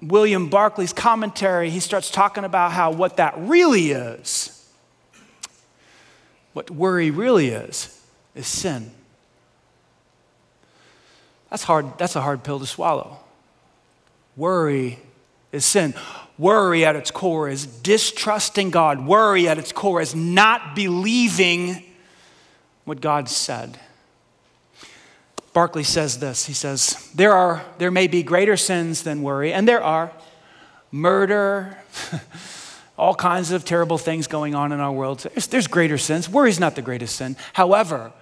William 0.09 0.51
Barclay's 0.51 0.93
commentary, 0.93 1.71
he 1.71 1.81
starts 1.81 2.11
talking 2.11 2.45
about 2.45 2.73
how 2.73 2.91
what 2.91 3.17
that 3.17 3.35
really 3.39 3.91
is, 3.91 4.69
what 6.53 6.71
worry 6.71 7.11
really 7.11 7.49
is, 7.49 8.01
is 8.35 8.47
sin. 8.47 8.91
That's 11.51 11.63
hard, 11.63 11.99
that's 11.99 12.17
a 12.17 12.21
hard 12.21 12.43
pill 12.43 12.59
to 12.59 12.67
swallow. 12.67 13.19
Worry 14.37 14.99
is 15.53 15.65
sin. 15.65 15.95
Worry 16.37 16.85
at 16.85 16.97
its 16.97 17.13
core 17.13 17.49
is 17.49 17.65
distrusting 17.67 18.71
God. 18.71 19.07
Worry 19.07 19.49
at 19.49 19.59
its 19.59 19.71
core 19.71 20.01
is 20.01 20.15
not 20.15 20.75
believing 20.75 21.85
what 22.85 23.01
God 23.01 23.29
said. 23.29 23.79
Barclay 25.55 25.85
says 25.85 26.19
this. 26.19 26.45
He 26.47 26.53
says, 26.53 27.11
there, 27.15 27.33
are, 27.33 27.65
there 27.79 27.93
may 27.93 28.09
be 28.09 28.23
greater 28.23 28.57
sins 28.57 29.05
than 29.05 29.23
worry, 29.23 29.53
and 29.53 29.67
there 29.67 29.83
are 29.83 30.13
murder, 30.91 31.79
all 32.99 33.15
kinds 33.15 33.53
of 33.53 33.65
terrible 33.65 33.97
things 33.97 34.27
going 34.27 34.55
on 34.57 34.73
in 34.73 34.81
our 34.81 34.93
world. 34.93 35.21
There's, 35.21 35.47
there's 35.47 35.67
greater 35.69 35.97
sins. 35.97 36.29
Worry's 36.29 36.59
not 36.59 36.75
the 36.75 36.83
greatest 36.83 37.17
sin. 37.17 37.37
However, 37.53 38.13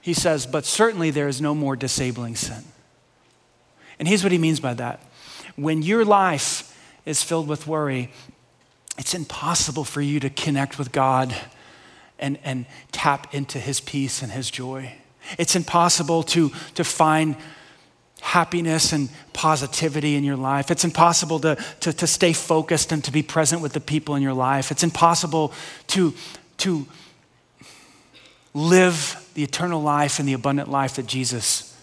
he 0.00 0.12
says, 0.12 0.46
but 0.46 0.66
certainly 0.66 1.10
there 1.10 1.28
is 1.28 1.40
no 1.40 1.54
more 1.54 1.76
disabling 1.76 2.34
sin. 2.34 2.64
And 4.00 4.08
here's 4.08 4.24
what 4.24 4.32
he 4.32 4.38
means 4.38 4.58
by 4.58 4.74
that. 4.74 5.00
When 5.54 5.82
your 5.82 6.04
life 6.04 6.76
is 7.06 7.22
filled 7.22 7.46
with 7.46 7.68
worry, 7.68 8.10
it's 8.98 9.14
impossible 9.14 9.84
for 9.84 10.00
you 10.00 10.18
to 10.20 10.28
connect 10.28 10.76
with 10.76 10.90
God 10.90 11.34
and, 12.18 12.36
and 12.42 12.66
tap 12.90 13.32
into 13.32 13.60
his 13.60 13.78
peace 13.78 14.22
and 14.22 14.32
his 14.32 14.50
joy. 14.50 14.92
It's 15.38 15.56
impossible 15.56 16.22
to, 16.24 16.50
to 16.74 16.84
find 16.84 17.36
happiness 18.20 18.92
and 18.92 19.08
positivity 19.32 20.16
in 20.16 20.24
your 20.24 20.36
life. 20.36 20.70
It's 20.70 20.84
impossible 20.84 21.38
to, 21.40 21.56
to, 21.80 21.92
to 21.92 22.06
stay 22.06 22.32
focused 22.32 22.90
and 22.92 23.04
to 23.04 23.12
be 23.12 23.22
present 23.22 23.62
with 23.62 23.72
the 23.72 23.80
people 23.80 24.14
in 24.14 24.22
your 24.22 24.34
life. 24.34 24.70
It's 24.70 24.82
impossible 24.82 25.52
to, 25.88 26.14
to 26.58 26.86
live 28.52 29.22
the 29.34 29.42
eternal 29.42 29.82
life 29.82 30.18
and 30.18 30.26
the 30.26 30.32
abundant 30.32 30.70
life 30.70 30.96
that 30.96 31.06
Jesus 31.06 31.76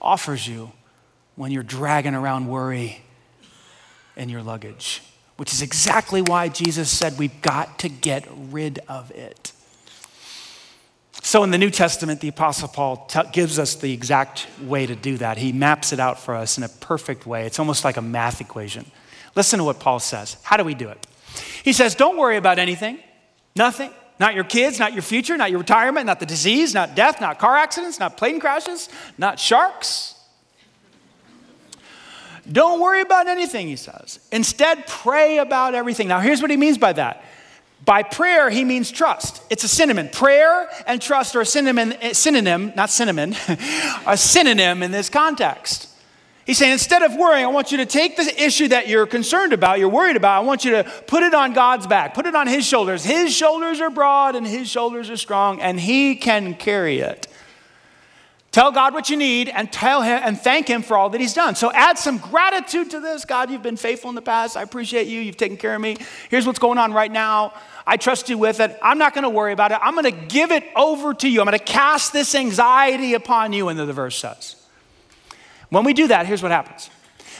offers 0.00 0.46
you 0.46 0.72
when 1.36 1.50
you're 1.50 1.62
dragging 1.62 2.14
around 2.14 2.48
worry 2.48 3.02
in 4.16 4.28
your 4.28 4.42
luggage, 4.42 5.02
which 5.36 5.52
is 5.52 5.60
exactly 5.62 6.22
why 6.22 6.48
Jesus 6.48 6.90
said 6.90 7.18
we've 7.18 7.42
got 7.42 7.78
to 7.80 7.88
get 7.88 8.26
rid 8.50 8.78
of 8.88 9.10
it. 9.10 9.52
So, 11.22 11.44
in 11.44 11.50
the 11.50 11.58
New 11.58 11.70
Testament, 11.70 12.20
the 12.20 12.28
Apostle 12.28 12.68
Paul 12.68 13.04
t- 13.06 13.20
gives 13.32 13.58
us 13.58 13.74
the 13.74 13.92
exact 13.92 14.46
way 14.62 14.86
to 14.86 14.96
do 14.96 15.18
that. 15.18 15.36
He 15.36 15.52
maps 15.52 15.92
it 15.92 16.00
out 16.00 16.18
for 16.18 16.34
us 16.34 16.56
in 16.56 16.64
a 16.64 16.68
perfect 16.68 17.26
way. 17.26 17.44
It's 17.46 17.58
almost 17.58 17.84
like 17.84 17.98
a 17.98 18.02
math 18.02 18.40
equation. 18.40 18.90
Listen 19.36 19.58
to 19.58 19.64
what 19.64 19.80
Paul 19.80 20.00
says. 20.00 20.38
How 20.42 20.56
do 20.56 20.64
we 20.64 20.74
do 20.74 20.88
it? 20.88 21.06
He 21.62 21.72
says, 21.72 21.94
Don't 21.94 22.16
worry 22.16 22.36
about 22.36 22.58
anything, 22.58 22.98
nothing. 23.54 23.90
Not 24.18 24.34
your 24.34 24.44
kids, 24.44 24.78
not 24.78 24.92
your 24.92 25.02
future, 25.02 25.36
not 25.38 25.50
your 25.50 25.60
retirement, 25.60 26.04
not 26.04 26.20
the 26.20 26.26
disease, 26.26 26.74
not 26.74 26.94
death, 26.94 27.22
not 27.22 27.38
car 27.38 27.56
accidents, 27.56 27.98
not 27.98 28.18
plane 28.18 28.38
crashes, 28.38 28.90
not 29.16 29.38
sharks. 29.38 30.14
Don't 32.50 32.80
worry 32.80 33.00
about 33.00 33.28
anything, 33.28 33.66
he 33.66 33.76
says. 33.76 34.20
Instead, 34.32 34.86
pray 34.86 35.38
about 35.38 35.74
everything. 35.74 36.08
Now, 36.08 36.20
here's 36.20 36.42
what 36.42 36.50
he 36.50 36.56
means 36.56 36.76
by 36.78 36.92
that 36.94 37.24
by 37.84 38.02
prayer, 38.02 38.50
he 38.50 38.64
means 38.64 38.90
trust. 38.90 39.42
It's 39.50 39.64
a 39.64 39.68
synonym. 39.68 40.08
Prayer 40.08 40.68
and 40.86 41.00
trust 41.00 41.34
are 41.34 41.40
a 41.40 41.46
synonym, 41.46 41.92
eh, 42.00 42.12
synonym 42.12 42.72
not 42.76 42.90
cinnamon, 42.90 43.34
a 44.06 44.16
synonym 44.16 44.82
in 44.82 44.90
this 44.90 45.08
context. 45.08 45.88
He's 46.46 46.58
saying, 46.58 46.72
instead 46.72 47.02
of 47.02 47.14
worrying, 47.14 47.44
I 47.44 47.48
want 47.48 47.70
you 47.70 47.78
to 47.78 47.86
take 47.86 48.16
the 48.16 48.42
issue 48.42 48.68
that 48.68 48.88
you're 48.88 49.06
concerned 49.06 49.52
about, 49.52 49.78
you're 49.78 49.88
worried 49.88 50.16
about, 50.16 50.42
I 50.42 50.44
want 50.44 50.64
you 50.64 50.72
to 50.72 50.84
put 51.06 51.22
it 51.22 51.32
on 51.32 51.52
God's 51.52 51.86
back, 51.86 52.12
put 52.12 52.26
it 52.26 52.34
on 52.34 52.48
His 52.48 52.66
shoulders. 52.66 53.04
His 53.04 53.32
shoulders 53.32 53.80
are 53.80 53.90
broad 53.90 54.34
and 54.34 54.46
His 54.46 54.68
shoulders 54.68 55.10
are 55.10 55.16
strong, 55.16 55.60
and 55.60 55.78
He 55.78 56.16
can 56.16 56.54
carry 56.54 56.98
it. 56.98 57.28
Tell 58.52 58.72
God 58.72 58.94
what 58.94 59.08
you 59.08 59.16
need 59.16 59.48
and 59.48 59.72
tell 59.72 60.02
him 60.02 60.20
and 60.24 60.38
thank 60.38 60.66
him 60.66 60.82
for 60.82 60.96
all 60.96 61.08
that 61.10 61.20
he's 61.20 61.34
done. 61.34 61.54
So 61.54 61.70
add 61.70 61.98
some 61.98 62.18
gratitude 62.18 62.90
to 62.90 63.00
this. 63.00 63.24
God, 63.24 63.48
you've 63.48 63.62
been 63.62 63.76
faithful 63.76 64.08
in 64.08 64.16
the 64.16 64.22
past. 64.22 64.56
I 64.56 64.62
appreciate 64.62 65.06
you. 65.06 65.20
You've 65.20 65.36
taken 65.36 65.56
care 65.56 65.74
of 65.74 65.80
me. 65.80 65.96
Here's 66.30 66.48
what's 66.48 66.58
going 66.58 66.76
on 66.76 66.92
right 66.92 67.12
now. 67.12 67.52
I 67.86 67.96
trust 67.96 68.28
you 68.28 68.38
with 68.38 68.58
it. 68.58 68.76
I'm 68.82 68.98
not 68.98 69.14
going 69.14 69.22
to 69.22 69.30
worry 69.30 69.52
about 69.52 69.70
it. 69.70 69.78
I'm 69.80 69.94
going 69.94 70.12
to 70.12 70.26
give 70.26 70.50
it 70.50 70.64
over 70.74 71.14
to 71.14 71.28
you. 71.28 71.40
I'm 71.40 71.46
going 71.46 71.58
to 71.58 71.64
cast 71.64 72.12
this 72.12 72.34
anxiety 72.34 73.14
upon 73.14 73.52
you, 73.52 73.68
and 73.68 73.78
the 73.78 73.92
verse 73.92 74.16
says. 74.16 74.56
When 75.68 75.84
we 75.84 75.92
do 75.92 76.08
that, 76.08 76.26
here's 76.26 76.42
what 76.42 76.50
happens. 76.50 76.90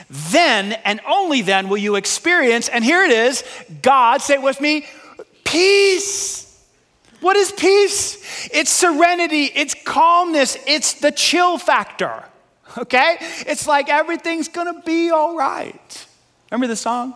Then 0.09 0.73
and 0.85 1.01
only 1.09 1.43
then 1.43 1.69
will 1.69 1.79
you 1.79 1.97
experience, 1.97 2.69
and 2.69 2.85
here 2.85 3.05
it 3.05 3.11
is 3.11 3.45
God, 3.83 4.23
say 4.23 4.35
it 4.35 4.43
with 4.43 4.61
me, 4.61 4.87
peace. 5.45 6.50
What 7.21 7.37
is 7.37 7.53
peace? 7.53 8.49
It's 8.53 8.71
serenity, 8.71 9.45
it's 9.45 9.75
calmness, 9.85 10.57
it's 10.67 10.95
the 10.95 11.13
chill 11.13 11.59
factor. 11.59 12.25
Okay? 12.79 13.17
It's 13.47 13.67
like 13.67 13.89
everything's 13.89 14.49
gonna 14.49 14.81
be 14.83 15.11
all 15.11 15.37
right. 15.37 16.07
Remember 16.51 16.67
the 16.67 16.77
song? 16.77 17.15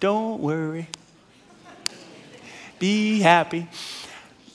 Don't 0.00 0.40
worry. 0.40 0.88
Be 2.78 3.20
happy. 3.20 3.68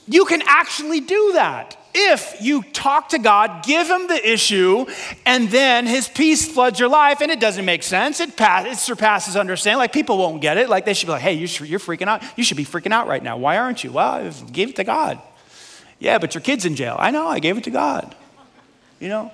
You 0.07 0.25
can 0.25 0.41
actually 0.45 0.99
do 0.99 1.33
that 1.33 1.77
if 1.93 2.37
you 2.41 2.63
talk 2.63 3.09
to 3.09 3.19
God, 3.19 3.63
give 3.63 3.87
him 3.87 4.07
the 4.07 4.31
issue, 4.31 4.85
and 5.25 5.49
then 5.49 5.85
his 5.85 6.07
peace 6.07 6.51
floods 6.51 6.79
your 6.79 6.89
life, 6.89 7.21
and 7.21 7.31
it 7.31 7.39
doesn't 7.39 7.65
make 7.65 7.83
sense. 7.83 8.19
It, 8.19 8.35
pass, 8.35 8.65
it 8.65 8.77
surpasses 8.77 9.35
understanding. 9.35 9.77
Like 9.77 9.93
people 9.93 10.17
won't 10.17 10.41
get 10.41 10.57
it. 10.57 10.69
Like 10.69 10.85
they 10.85 10.93
should 10.93 11.05
be 11.05 11.11
like, 11.11 11.21
hey, 11.21 11.33
you 11.33 11.45
are 11.45 11.79
freaking 11.79 12.07
out. 12.07 12.23
You 12.35 12.43
should 12.43 12.57
be 12.57 12.65
freaking 12.65 12.91
out 12.91 13.07
right 13.07 13.21
now. 13.21 13.37
Why 13.37 13.57
aren't 13.57 13.83
you? 13.83 13.91
Well, 13.91 14.13
I 14.13 14.31
gave 14.51 14.69
it 14.69 14.75
to 14.77 14.83
God. 14.83 15.21
Yeah, 15.99 16.17
but 16.17 16.33
your 16.33 16.41
kid's 16.41 16.65
in 16.65 16.75
jail. 16.75 16.97
I 16.99 17.11
know, 17.11 17.27
I 17.27 17.39
gave 17.39 17.57
it 17.57 17.63
to 17.65 17.71
God. 17.71 18.15
You 18.99 19.09
know? 19.09 19.31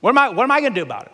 What 0.00 0.10
am 0.10 0.18
I, 0.18 0.28
what 0.30 0.44
am 0.44 0.50
I 0.50 0.60
going 0.60 0.74
to 0.74 0.80
do 0.80 0.82
about 0.82 1.06
it? 1.06 1.12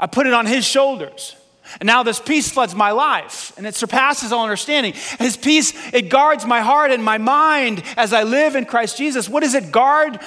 I 0.00 0.06
put 0.06 0.26
it 0.26 0.32
on 0.32 0.46
his 0.46 0.64
shoulders. 0.64 1.36
And 1.80 1.86
now 1.86 2.02
this 2.02 2.18
peace 2.18 2.50
floods 2.50 2.74
my 2.74 2.92
life 2.92 3.52
and 3.56 3.66
it 3.66 3.74
surpasses 3.74 4.32
all 4.32 4.42
understanding. 4.42 4.94
His 5.18 5.36
peace, 5.36 5.72
it 5.92 6.08
guards 6.08 6.44
my 6.46 6.60
heart 6.60 6.90
and 6.90 7.04
my 7.04 7.18
mind 7.18 7.82
as 7.96 8.12
I 8.12 8.22
live 8.22 8.56
in 8.56 8.64
Christ 8.64 8.96
Jesus. 8.96 9.28
What 9.28 9.42
does 9.42 9.54
it 9.54 9.70
guard 9.70 10.18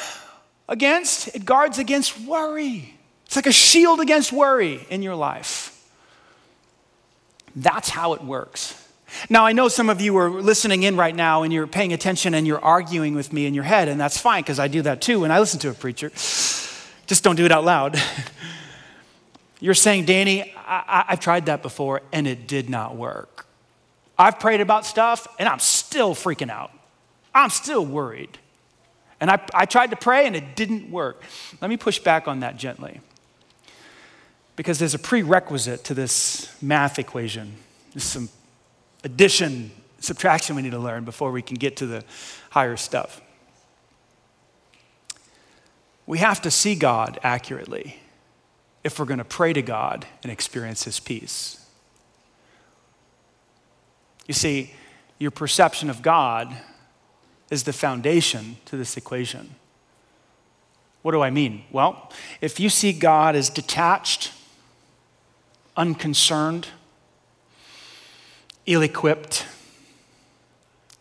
against? 0.69 1.35
It 1.35 1.45
guards 1.45 1.79
against 1.79 2.19
worry. 2.21 2.93
It's 3.25 3.35
like 3.35 3.47
a 3.47 3.51
shield 3.51 3.99
against 3.99 4.31
worry 4.31 4.85
in 4.89 5.01
your 5.01 5.15
life. 5.15 5.67
That's 7.55 7.89
how 7.89 8.13
it 8.13 8.23
works. 8.23 8.77
Now, 9.29 9.45
I 9.45 9.51
know 9.51 9.67
some 9.67 9.89
of 9.89 9.99
you 9.99 10.15
are 10.17 10.29
listening 10.29 10.83
in 10.83 10.95
right 10.95 11.15
now 11.15 11.43
and 11.43 11.51
you're 11.51 11.67
paying 11.67 11.91
attention 11.91 12.33
and 12.33 12.47
you're 12.47 12.63
arguing 12.63 13.13
with 13.13 13.33
me 13.33 13.45
in 13.45 13.53
your 13.53 13.65
head, 13.65 13.89
and 13.89 13.99
that's 13.99 14.17
fine 14.17 14.41
because 14.41 14.59
I 14.59 14.69
do 14.69 14.81
that 14.83 15.01
too 15.01 15.21
when 15.21 15.31
I 15.31 15.39
listen 15.39 15.59
to 15.61 15.69
a 15.69 15.73
preacher. 15.73 16.09
Just 16.09 17.23
don't 17.23 17.35
do 17.35 17.45
it 17.45 17.51
out 17.51 17.65
loud. 17.65 18.01
You're 19.59 19.73
saying, 19.75 20.05
Danny, 20.05 20.55
I, 20.71 21.05
have 21.09 21.19
tried 21.19 21.47
that 21.47 21.61
before 21.61 22.01
and 22.13 22.25
it 22.25 22.47
did 22.47 22.69
not 22.69 22.95
work. 22.95 23.45
I've 24.17 24.39
prayed 24.39 24.61
about 24.61 24.85
stuff 24.85 25.27
and 25.37 25.49
I'm 25.49 25.59
still 25.59 26.15
freaking 26.15 26.49
out. 26.49 26.71
I'm 27.35 27.49
still 27.49 27.85
worried. 27.85 28.37
And 29.19 29.29
I, 29.29 29.39
I 29.53 29.65
tried 29.65 29.89
to 29.91 29.97
pray 29.97 30.25
and 30.25 30.35
it 30.35 30.55
didn't 30.55 30.89
work. 30.89 31.23
Let 31.59 31.69
me 31.69 31.75
push 31.75 31.99
back 31.99 32.27
on 32.27 32.39
that 32.39 32.55
gently. 32.55 33.01
Because 34.55 34.79
there's 34.79 34.93
a 34.93 34.99
prerequisite 34.99 35.83
to 35.85 35.93
this 35.93 36.55
math 36.61 36.99
equation. 36.99 37.55
There's 37.93 38.05
some 38.05 38.29
addition, 39.03 39.71
subtraction 39.99 40.55
we 40.55 40.61
need 40.61 40.71
to 40.71 40.79
learn 40.79 41.03
before 41.03 41.31
we 41.31 41.41
can 41.41 41.55
get 41.55 41.75
to 41.77 41.85
the 41.85 42.05
higher 42.51 42.77
stuff. 42.77 43.21
We 46.05 46.19
have 46.19 46.41
to 46.43 46.51
see 46.51 46.75
God 46.75 47.19
accurately 47.23 47.99
if 48.83 48.99
we're 48.99 49.05
going 49.05 49.19
to 49.19 49.23
pray 49.23 49.53
to 49.53 49.61
God 49.61 50.05
and 50.23 50.31
experience 50.31 50.83
His 50.83 50.99
peace. 50.99 51.65
You 54.27 54.33
see, 54.33 54.73
your 55.19 55.31
perception 55.31 55.89
of 55.89 56.01
God 56.01 56.55
is 57.49 57.63
the 57.63 57.73
foundation 57.73 58.57
to 58.65 58.77
this 58.77 58.97
equation. 58.97 59.55
What 61.01 61.11
do 61.11 61.21
I 61.21 61.29
mean? 61.29 61.63
Well, 61.71 62.11
if 62.39 62.59
you 62.59 62.69
see 62.69 62.93
God 62.93 63.35
as 63.35 63.49
detached, 63.49 64.31
unconcerned, 65.75 66.67
ill 68.65 68.81
equipped, 68.81 69.45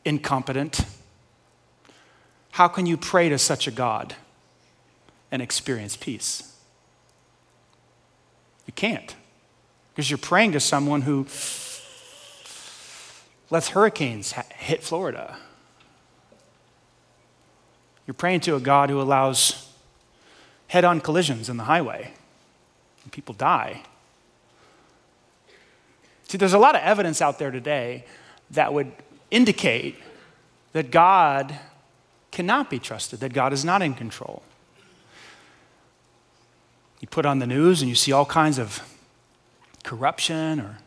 incompetent, 0.05 0.81
how 2.53 2.69
can 2.69 2.87
you 2.87 2.97
pray 2.97 3.29
to 3.29 3.38
such 3.38 3.66
a 3.66 3.71
God 3.71 4.16
and 5.31 5.40
experience 5.40 5.97
peace? 5.97 6.49
You 8.70 8.74
can't. 8.74 9.16
Because 9.92 10.09
you're 10.09 10.16
praying 10.16 10.52
to 10.52 10.61
someone 10.61 11.02
who 11.02 11.26
lets 13.50 13.70
hurricanes 13.70 14.30
hit 14.30 14.85
Florida. 14.85 15.37
You're 18.06 18.14
praying 18.14 18.40
to 18.42 18.54
a 18.54 18.61
God 18.61 18.88
who 18.88 19.00
allows 19.00 19.72
head 20.68 20.85
on 20.85 21.00
collisions 21.00 21.48
in 21.48 21.56
the 21.56 21.64
highway 21.64 22.12
and 23.02 23.11
people 23.11 23.35
die. 23.35 23.83
See, 26.28 26.38
there's 26.38 26.52
a 26.52 26.59
lot 26.59 26.76
of 26.76 26.83
evidence 26.83 27.20
out 27.20 27.40
there 27.40 27.50
today 27.50 28.04
that 28.52 28.72
would 28.72 28.92
indicate 29.33 29.96
that 30.74 30.92
God 30.92 31.59
cannot 32.30 32.70
be 32.70 32.78
trusted, 32.78 33.18
that 33.18 33.33
God 33.33 33.52
is 33.52 33.64
not 33.64 33.83
in 33.83 33.94
control. 33.94 34.44
You 37.00 37.08
put 37.08 37.26
on 37.26 37.38
the 37.38 37.46
news 37.46 37.80
and 37.82 37.88
you 37.88 37.94
see 37.94 38.12
all 38.12 38.26
kinds 38.26 38.58
of 38.58 38.82
corruption 39.82 40.60
or 40.60 40.78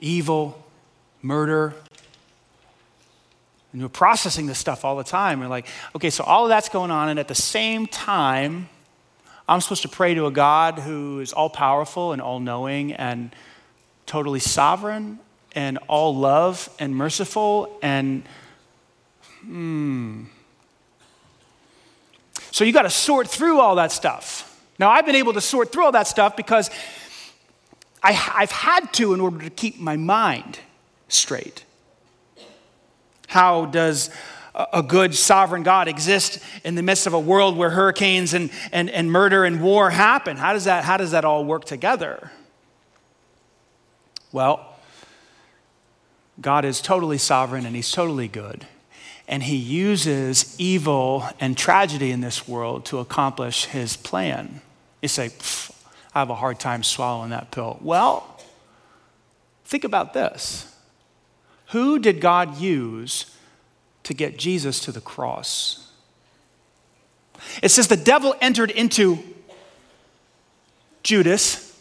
evil, 0.00 0.64
murder, 1.22 1.74
And 3.72 3.82
we're 3.82 3.88
processing 3.88 4.46
this 4.46 4.58
stuff 4.58 4.84
all 4.84 4.96
the 4.96 5.04
time. 5.04 5.40
We're 5.40 5.48
like, 5.48 5.66
okay, 5.94 6.08
so 6.08 6.24
all 6.24 6.44
of 6.44 6.48
that's 6.48 6.68
going 6.68 6.90
on, 6.90 7.10
and 7.10 7.18
at 7.18 7.28
the 7.28 7.34
same 7.34 7.86
time, 7.86 8.68
I'm 9.48 9.60
supposed 9.60 9.82
to 9.82 9.88
pray 9.88 10.14
to 10.14 10.26
a 10.26 10.30
God 10.30 10.78
who 10.78 11.20
is 11.20 11.32
all 11.32 11.50
powerful 11.50 12.12
and 12.12 12.22
all 12.22 12.40
knowing 12.40 12.92
and 12.92 13.34
totally 14.06 14.40
sovereign 14.40 15.18
and 15.54 15.78
all 15.88 16.16
love 16.16 16.68
and 16.78 16.96
merciful 16.96 17.78
and 17.82 18.22
hmm. 19.42 20.24
So 22.50 22.64
you 22.64 22.72
got 22.72 22.82
to 22.82 22.90
sort 22.90 23.28
through 23.28 23.60
all 23.60 23.74
that 23.74 23.92
stuff. 23.92 24.55
Now, 24.78 24.90
I've 24.90 25.06
been 25.06 25.16
able 25.16 25.32
to 25.32 25.40
sort 25.40 25.72
through 25.72 25.84
all 25.84 25.92
that 25.92 26.06
stuff 26.06 26.36
because 26.36 26.70
I, 28.02 28.12
have 28.12 28.50
had 28.50 28.92
to 28.94 29.14
in 29.14 29.20
order 29.20 29.38
to 29.38 29.50
keep 29.50 29.80
my 29.80 29.96
mind 29.96 30.60
straight. 31.08 31.64
How 33.28 33.66
does 33.66 34.10
a 34.72 34.82
good 34.82 35.14
sovereign 35.14 35.62
God 35.62 35.88
exist 35.88 36.38
in 36.64 36.76
the 36.76 36.82
midst 36.82 37.06
of 37.06 37.12
a 37.12 37.20
world 37.20 37.56
where 37.56 37.70
hurricanes 37.70 38.32
and, 38.32 38.50
and, 38.72 38.88
and 38.90 39.10
murder 39.10 39.44
and 39.44 39.60
war 39.60 39.90
happen? 39.90 40.36
How 40.36 40.52
does, 40.52 40.64
that, 40.64 40.84
how 40.84 40.96
does 40.96 41.10
that 41.10 41.24
all 41.24 41.44
work 41.44 41.64
together? 41.64 42.30
Well, 44.32 44.74
God 46.40 46.64
is 46.64 46.80
totally 46.80 47.18
sovereign 47.18 47.66
and 47.66 47.74
He's 47.74 47.90
totally 47.90 48.28
good. 48.28 48.66
And 49.28 49.42
He 49.42 49.56
uses 49.56 50.54
evil 50.58 51.28
and 51.40 51.56
tragedy 51.56 52.10
in 52.10 52.20
this 52.20 52.46
world 52.46 52.84
to 52.86 52.98
accomplish 52.98 53.66
His 53.66 53.96
plan. 53.96 54.60
You 55.06 55.08
say, 55.08 55.30
I 56.16 56.18
have 56.18 56.30
a 56.30 56.34
hard 56.34 56.58
time 56.58 56.82
swallowing 56.82 57.30
that 57.30 57.52
pill. 57.52 57.78
Well, 57.80 58.42
think 59.64 59.84
about 59.84 60.14
this. 60.14 60.74
Who 61.66 62.00
did 62.00 62.20
God 62.20 62.58
use 62.58 63.32
to 64.02 64.14
get 64.14 64.36
Jesus 64.36 64.80
to 64.80 64.90
the 64.90 65.00
cross? 65.00 65.92
It 67.62 67.68
says 67.68 67.86
the 67.86 67.96
devil 67.96 68.34
entered 68.40 68.72
into 68.72 69.20
Judas. 71.04 71.80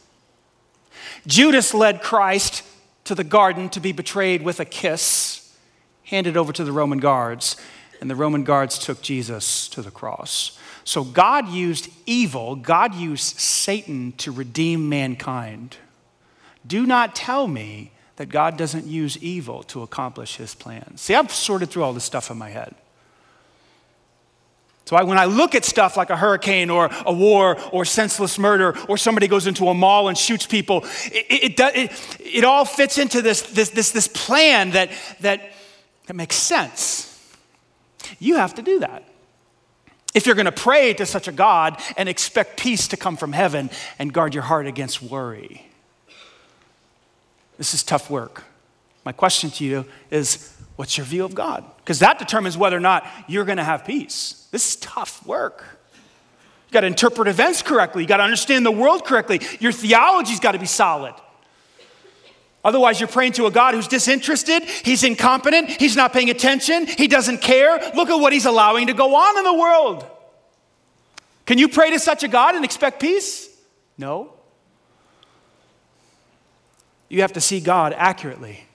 Judas 1.26 1.74
led 1.74 2.04
Christ 2.04 2.62
to 3.06 3.16
the 3.16 3.24
garden 3.24 3.70
to 3.70 3.80
be 3.80 3.92
betrayed 3.92 4.44
with 4.44 4.60
a 4.60 4.66
kiss, 4.66 5.52
handed 6.04 6.38
over 6.38 6.54
to 6.54 6.64
the 6.64 6.72
Roman 6.72 7.00
guards, 7.00 7.58
and 8.02 8.08
the 8.08 8.16
Roman 8.16 8.44
guards 8.44 8.78
took 8.78 9.02
Jesus 9.02 9.68
to 9.70 9.82
the 9.82 9.90
cross. 9.90 10.60
So 10.86 11.04
God 11.04 11.50
used 11.50 11.90
evil, 12.06 12.56
God 12.56 12.94
used 12.94 13.40
Satan 13.40 14.14
to 14.18 14.32
redeem 14.32 14.88
mankind. 14.88 15.78
Do 16.66 16.86
not 16.86 17.16
tell 17.16 17.48
me 17.48 17.92
that 18.18 18.28
God 18.28 18.56
doesn't 18.56 18.86
use 18.86 19.18
evil 19.18 19.64
to 19.64 19.82
accomplish 19.82 20.38
his 20.38 20.54
plans. 20.54 21.02
See, 21.02 21.16
I've 21.16 21.34
sorted 21.34 21.72
through 21.72 21.84
all 21.84 21.92
this 21.92 22.04
stuff 22.06 22.30
in 22.30 22.38
my 22.38 22.50
head. 22.50 22.76
So 24.86 24.96
I, 24.96 25.02
when 25.02 25.18
I 25.18 25.26
look 25.26 25.56
at 25.56 25.66
stuff 25.66 25.98
like 25.98 26.12
a 26.12 26.16
hurricane 26.16 26.70
or 26.70 26.92
a 27.04 27.12
war 27.12 27.58
or 27.72 27.84
senseless 27.84 28.38
murder 28.38 28.78
or 28.88 28.98
somebody 28.98 29.28
goes 29.28 29.48
into 29.48 29.68
a 29.68 29.74
mall 29.74 30.08
and 30.08 30.18
shoots 30.18 30.46
people, 30.46 30.86
it, 31.06 31.58
it, 31.58 31.60
it, 31.60 32.20
it 32.20 32.44
all 32.44 32.64
fits 32.64 33.00
into 33.00 33.24
this, 33.24 33.42
this, 33.42 33.72
this, 33.72 33.90
this 33.90 34.08
plan 34.08 34.72
that, 34.72 34.92
that, 35.22 35.52
that 36.06 36.14
makes 36.16 36.36
sense. 36.36 37.12
You 38.20 38.36
have 38.36 38.54
to 38.56 38.62
do 38.62 38.80
that. 38.80 39.04
If 40.16 40.26
you're 40.26 40.36
going 40.36 40.46
to 40.46 40.52
pray 40.52 40.94
to 40.94 41.06
such 41.06 41.28
a 41.28 41.32
God 41.34 41.80
and 41.98 42.08
expect 42.08 42.58
peace 42.58 42.88
to 42.88 42.98
come 42.98 43.18
from 43.18 43.34
heaven 43.34 43.70
and 44.00 44.14
guard 44.14 44.34
your 44.34 44.44
heart 44.44 44.66
against 44.66 45.02
worry, 45.02 45.68
this 47.58 47.74
is 47.74 47.84
tough 47.84 48.10
work. 48.10 48.44
My 49.04 49.12
question 49.12 49.52
to 49.52 49.66
you 49.66 49.86
is 50.10 50.56
what's 50.78 50.98
your 50.98 51.06
view 51.06 51.26
of 51.26 51.36
God? 51.36 51.66
Because 51.78 52.00
that 52.00 52.18
determines 52.18 52.58
whether 52.58 52.78
or 52.78 52.80
not 52.80 53.06
you're 53.28 53.44
going 53.44 53.58
to 53.58 53.64
have 53.64 53.86
peace. 53.86 54.48
This 54.52 54.70
is 54.70 54.76
tough 54.78 55.26
work. 55.28 55.64
You 56.70 56.74
got 56.74 56.82
to 56.82 56.88
interpret 56.88 57.28
events 57.28 57.62
correctly, 57.62 58.04
you 58.04 58.08
got 58.08 58.18
to 58.18 58.24
understand 58.24 58.66
the 58.66 58.72
world 58.72 59.06
correctly. 59.06 59.42
Your 59.60 59.74
theology's 59.74 60.40
got 60.40 60.54
to 60.54 60.60
be 60.60 60.66
solid. 60.66 61.14
Otherwise, 62.66 63.00
you're 63.00 63.08
praying 63.08 63.32
to 63.34 63.46
a 63.46 63.52
God 63.52 63.76
who's 63.76 63.88
disinterested, 63.88 64.64
he's 64.64 65.04
incompetent, 65.04 65.70
he's 65.70 65.96
not 65.96 66.12
paying 66.12 66.32
attention, 66.32 66.88
he 66.88 67.08
doesn't 67.08 67.38
care. 67.38 67.80
Look 67.94 68.10
at 68.10 68.16
what 68.16 68.34
he's 68.34 68.48
allowing 68.48 68.88
to 68.88 68.94
go 68.94 69.14
on 69.14 69.38
in 69.38 69.44
the 69.44 69.54
world. 69.54 70.04
Can 71.46 71.60
you 71.60 71.70
pray 71.70 71.92
to 71.92 72.00
such 72.00 72.24
a 72.24 72.28
God 72.28 72.56
and 72.56 72.66
expect 72.66 73.00
peace? 73.00 73.48
No. 74.00 74.34
You 77.08 77.22
have 77.22 77.34
to 77.34 77.42
see 77.42 77.60
God 77.60 77.94
accurately. 77.96 78.66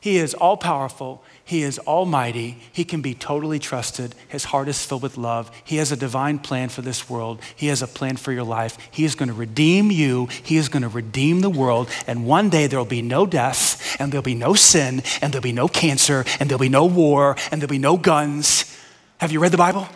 He 0.00 0.16
is 0.16 0.32
all 0.32 0.56
powerful, 0.56 1.22
He 1.46 1.62
is 1.62 1.78
almighty, 1.80 2.56
He 2.72 2.84
can 2.84 3.02
be 3.02 3.12
totally 3.12 3.58
trusted. 3.58 4.14
His 4.28 4.44
heart 4.44 4.66
is 4.66 4.82
filled 4.82 5.02
with 5.02 5.18
love. 5.18 5.50
He 5.62 5.76
has 5.76 5.92
a 5.92 5.96
divine 5.96 6.38
plan 6.38 6.70
for 6.70 6.80
this 6.80 7.10
world, 7.10 7.40
He 7.54 7.66
has 7.66 7.82
a 7.82 7.86
plan 7.86 8.16
for 8.16 8.32
your 8.32 8.44
life. 8.44 8.78
He 8.90 9.04
is 9.04 9.14
going 9.14 9.28
to 9.28 9.34
redeem 9.34 9.90
you, 9.90 10.26
He 10.42 10.56
is 10.56 10.70
going 10.70 10.84
to 10.84 10.88
redeem 10.88 11.40
the 11.40 11.50
world, 11.50 11.90
and 12.06 12.26
one 12.26 12.48
day 12.48 12.66
there 12.66 12.78
will 12.78 12.86
be 12.86 13.02
no 13.02 13.26
death, 13.26 13.96
and 14.00 14.10
there'll 14.10 14.22
be 14.22 14.34
no 14.34 14.54
sin, 14.54 15.02
and 15.20 15.32
there'll 15.32 15.42
be 15.42 15.52
no 15.52 15.68
cancer, 15.68 16.24
and 16.40 16.48
there'll 16.48 16.58
be 16.58 16.70
no 16.70 16.86
war, 16.86 17.36
and 17.50 17.60
there'll 17.60 17.70
be 17.70 17.78
no 17.78 17.98
guns. 17.98 18.74
Have 19.18 19.30
you 19.30 19.38
read 19.38 19.52
the 19.52 19.58
Bible? 19.58 19.86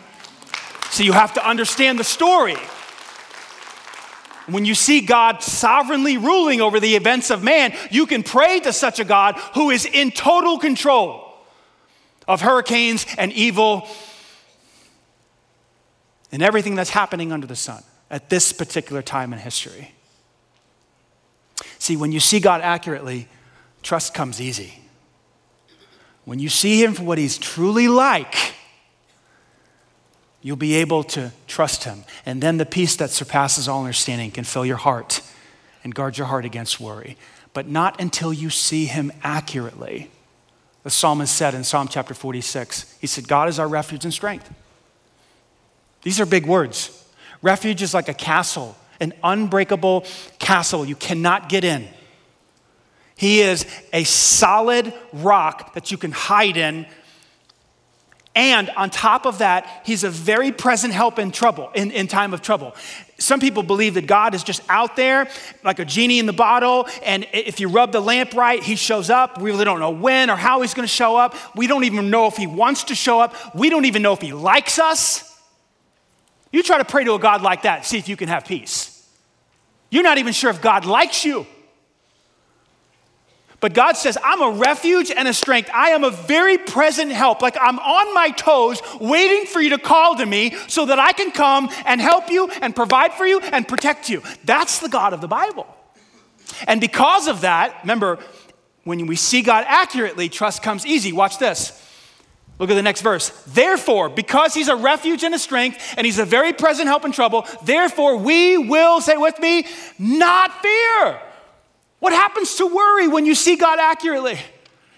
So 0.91 1.01
you 1.01 1.13
have 1.13 1.33
to 1.33 1.47
understand 1.47 1.97
the 1.97 2.03
story. 2.03 2.57
When 4.47 4.65
you 4.65 4.75
see 4.75 5.01
God 5.01 5.41
sovereignly 5.41 6.17
ruling 6.17 6.61
over 6.61 6.79
the 6.79 6.95
events 6.95 7.31
of 7.31 7.43
man, 7.43 7.73
you 7.89 8.05
can 8.05 8.21
pray 8.21 8.59
to 8.61 8.73
such 8.73 8.99
a 8.99 9.03
God 9.03 9.35
who 9.55 9.71
is 9.71 9.85
in 9.85 10.11
total 10.11 10.59
control 10.59 11.28
of 12.29 12.39
hurricanes 12.41 13.05
and 13.17 13.33
evil 13.33 13.85
and 16.31 16.41
everything 16.41 16.75
that's 16.75 16.91
happening 16.91 17.33
under 17.33 17.47
the 17.47 17.55
sun 17.55 17.83
at 18.09 18.29
this 18.29 18.53
particular 18.53 19.01
time 19.01 19.33
in 19.33 19.39
history. 19.39 19.93
See, 21.79 21.97
when 21.97 22.13
you 22.13 22.21
see 22.21 22.39
God 22.39 22.61
accurately, 22.61 23.27
trust 23.81 24.13
comes 24.13 24.39
easy. 24.39 24.79
When 26.23 26.39
you 26.39 26.47
see 26.47 26.81
Him 26.81 26.93
for 26.93 27.03
what 27.03 27.17
He's 27.17 27.37
truly 27.37 27.89
like, 27.89 28.53
You'll 30.41 30.55
be 30.55 30.75
able 30.75 31.03
to 31.05 31.31
trust 31.47 31.83
him. 31.83 32.05
And 32.25 32.41
then 32.41 32.57
the 32.57 32.65
peace 32.65 32.95
that 32.95 33.09
surpasses 33.09 33.67
all 33.67 33.81
understanding 33.81 34.31
can 34.31 34.45
fill 34.45 34.65
your 34.65 34.77
heart 34.77 35.21
and 35.83 35.93
guard 35.93 36.17
your 36.17 36.27
heart 36.27 36.45
against 36.45 36.79
worry. 36.79 37.17
But 37.53 37.67
not 37.67 37.99
until 37.99 38.31
you 38.31 38.49
see 38.49 38.85
him 38.85 39.11
accurately. 39.21 40.09
The 40.83 40.89
psalmist 40.89 41.35
said 41.35 41.53
in 41.53 41.63
Psalm 41.63 41.87
chapter 41.87 42.13
46, 42.13 42.97
he 42.99 43.07
said, 43.07 43.27
God 43.27 43.49
is 43.49 43.59
our 43.59 43.67
refuge 43.67 44.05
and 44.05 44.13
strength. 44.13 44.51
These 46.03 46.19
are 46.19 46.25
big 46.25 46.45
words. 46.45 47.05
Refuge 47.41 47.81
is 47.81 47.93
like 47.93 48.07
a 48.07 48.13
castle, 48.13 48.75
an 48.99 49.13
unbreakable 49.23 50.05
castle 50.39 50.85
you 50.85 50.95
cannot 50.95 51.49
get 51.49 51.63
in. 51.63 51.87
He 53.15 53.41
is 53.41 53.65
a 53.91 54.05
solid 54.05 54.93
rock 55.11 55.73
that 55.73 55.91
you 55.91 55.97
can 55.97 56.13
hide 56.13 56.55
in 56.55 56.85
and 58.35 58.69
on 58.71 58.89
top 58.89 59.25
of 59.25 59.39
that, 59.39 59.81
he's 59.85 60.03
a 60.03 60.09
very 60.09 60.51
present 60.51 60.93
help 60.93 61.19
in 61.19 61.31
trouble, 61.31 61.71
in, 61.73 61.91
in 61.91 62.07
time 62.07 62.33
of 62.33 62.41
trouble. 62.41 62.75
Some 63.17 63.39
people 63.39 63.63
believe 63.63 63.95
that 63.95 64.07
God 64.07 64.33
is 64.33 64.43
just 64.43 64.61
out 64.69 64.95
there 64.95 65.27
like 65.63 65.79
a 65.79 65.85
genie 65.85 66.19
in 66.19 66.25
the 66.25 66.33
bottle, 66.33 66.87
and 67.03 67.27
if 67.33 67.59
you 67.59 67.67
rub 67.67 67.91
the 67.91 67.99
lamp 67.99 68.33
right, 68.33 68.63
he 68.63 68.75
shows 68.75 69.09
up. 69.09 69.41
We 69.41 69.51
really 69.51 69.65
don't 69.65 69.79
know 69.79 69.91
when 69.91 70.29
or 70.29 70.35
how 70.35 70.61
he's 70.61 70.73
to 70.73 70.87
show 70.87 71.17
up. 71.17 71.35
We 71.55 71.67
don't 71.67 71.83
even 71.83 72.09
know 72.09 72.27
if 72.27 72.37
he 72.37 72.47
wants 72.47 72.85
to 72.85 72.95
show 72.95 73.19
up. 73.19 73.35
We 73.55 73.69
don't 73.69 73.85
even 73.85 74.01
know 74.01 74.13
if 74.13 74.21
he 74.21 74.31
likes 74.31 74.79
us. 74.79 75.25
You 76.51 76.63
try 76.63 76.77
to 76.77 76.85
pray 76.85 77.03
to 77.03 77.13
a 77.13 77.19
God 77.19 77.41
like 77.41 77.63
that, 77.63 77.85
see 77.85 77.97
if 77.97 78.07
you 78.07 78.15
can 78.15 78.29
have 78.29 78.45
peace. 78.45 79.07
You're 79.89 80.03
not 80.03 80.17
even 80.17 80.33
sure 80.33 80.49
if 80.49 80.61
God 80.61 80.85
likes 80.85 81.25
you. 81.25 81.45
But 83.59 83.73
God 83.73 83.97
says, 83.97 84.17
I'm 84.23 84.41
a 84.41 84.51
refuge 84.51 85.11
and 85.11 85.27
a 85.27 85.33
strength. 85.33 85.69
I 85.73 85.89
am 85.89 86.03
a 86.03 86.11
very 86.11 86.57
present 86.57 87.11
help. 87.11 87.41
Like 87.41 87.57
I'm 87.59 87.77
on 87.79 88.13
my 88.13 88.29
toes 88.31 88.81
waiting 89.01 89.45
for 89.45 89.59
you 89.59 89.71
to 89.71 89.77
call 89.77 90.15
to 90.15 90.25
me 90.25 90.55
so 90.67 90.85
that 90.85 90.99
I 90.99 91.11
can 91.11 91.31
come 91.31 91.69
and 91.85 91.99
help 91.99 92.29
you 92.29 92.49
and 92.61 92.75
provide 92.75 93.13
for 93.13 93.25
you 93.25 93.41
and 93.41 93.67
protect 93.67 94.09
you. 94.09 94.23
That's 94.45 94.79
the 94.79 94.89
God 94.89 95.13
of 95.13 95.21
the 95.21 95.27
Bible. 95.27 95.67
And 96.67 96.79
because 96.79 97.27
of 97.27 97.41
that, 97.41 97.79
remember, 97.83 98.19
when 98.85 99.05
we 99.07 99.15
see 99.15 99.41
God 99.41 99.65
accurately, 99.67 100.29
trust 100.29 100.63
comes 100.63 100.85
easy. 100.85 101.11
Watch 101.11 101.37
this. 101.37 101.85
Look 102.59 102.69
at 102.69 102.75
the 102.75 102.81
next 102.81 103.01
verse. 103.01 103.29
Therefore, 103.47 104.09
because 104.09 104.53
he's 104.53 104.67
a 104.67 104.75
refuge 104.75 105.23
and 105.23 105.33
a 105.33 105.39
strength, 105.39 105.93
and 105.97 106.05
he's 106.05 106.19
a 106.19 106.25
very 106.25 106.51
present 106.51 106.87
help 106.87 107.05
in 107.05 107.11
trouble, 107.13 107.45
therefore 107.63 108.17
we 108.17 108.57
will, 108.57 108.99
say 108.99 109.15
with 109.15 109.39
me, 109.39 109.65
not 109.97 110.61
fear. 110.61 111.21
What 111.99 112.13
happens 112.13 112.55
to 112.55 112.67
worry 112.67 113.07
when 113.07 113.25
you 113.25 113.35
see 113.35 113.55
God 113.55 113.79
accurately 113.79 114.39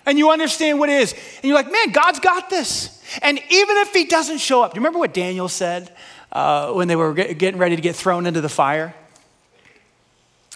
and 0.05 0.17
you 0.17 0.31
understand 0.31 0.79
what 0.79 0.89
it 0.89 1.01
is? 1.01 1.13
And 1.13 1.45
you're 1.45 1.55
like, 1.55 1.71
man, 1.71 1.91
God's 1.91 2.19
got 2.19 2.49
this. 2.49 3.01
And 3.21 3.37
even 3.37 3.77
if 3.77 3.93
He 3.93 4.05
doesn't 4.05 4.37
show 4.37 4.61
up, 4.61 4.73
do 4.73 4.77
you 4.77 4.81
remember 4.81 4.99
what 4.99 5.13
Daniel 5.13 5.47
said 5.47 5.95
uh, 6.31 6.71
when 6.73 6.87
they 6.87 6.95
were 6.95 7.13
getting 7.13 7.59
ready 7.59 7.75
to 7.75 7.81
get 7.81 7.95
thrown 7.95 8.25
into 8.25 8.41
the 8.41 8.49
fire? 8.49 8.93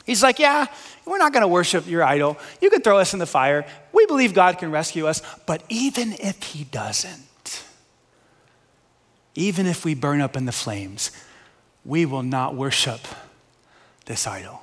He's 0.06 0.22
like, 0.22 0.38
yeah, 0.38 0.68
We're 1.06 1.18
not 1.18 1.34
going 1.34 1.42
to 1.42 1.48
worship 1.48 1.88
your 1.88 2.04
idol. 2.04 2.38
You 2.62 2.70
can 2.70 2.82
throw 2.82 3.00
us 3.00 3.14
in 3.14 3.20
the 3.20 3.26
fire. 3.26 3.66
We 3.92 4.06
believe 4.06 4.34
God 4.34 4.58
can 4.60 4.72
rescue 4.72 5.08
us. 5.08 5.22
But 5.46 5.64
even 5.70 6.14
if 6.14 6.42
He 6.44 6.64
doesn't, 6.64 7.64
even 9.34 9.66
if 9.66 9.84
we 9.84 9.96
burn 9.96 10.22
up 10.22 10.38
in 10.38 10.46
the 10.46 10.52
flames, 10.52 11.12
we 11.84 12.06
will 12.06 12.24
not 12.24 12.56
worship 12.56 13.02
this 14.06 14.26
idol. 14.26 14.62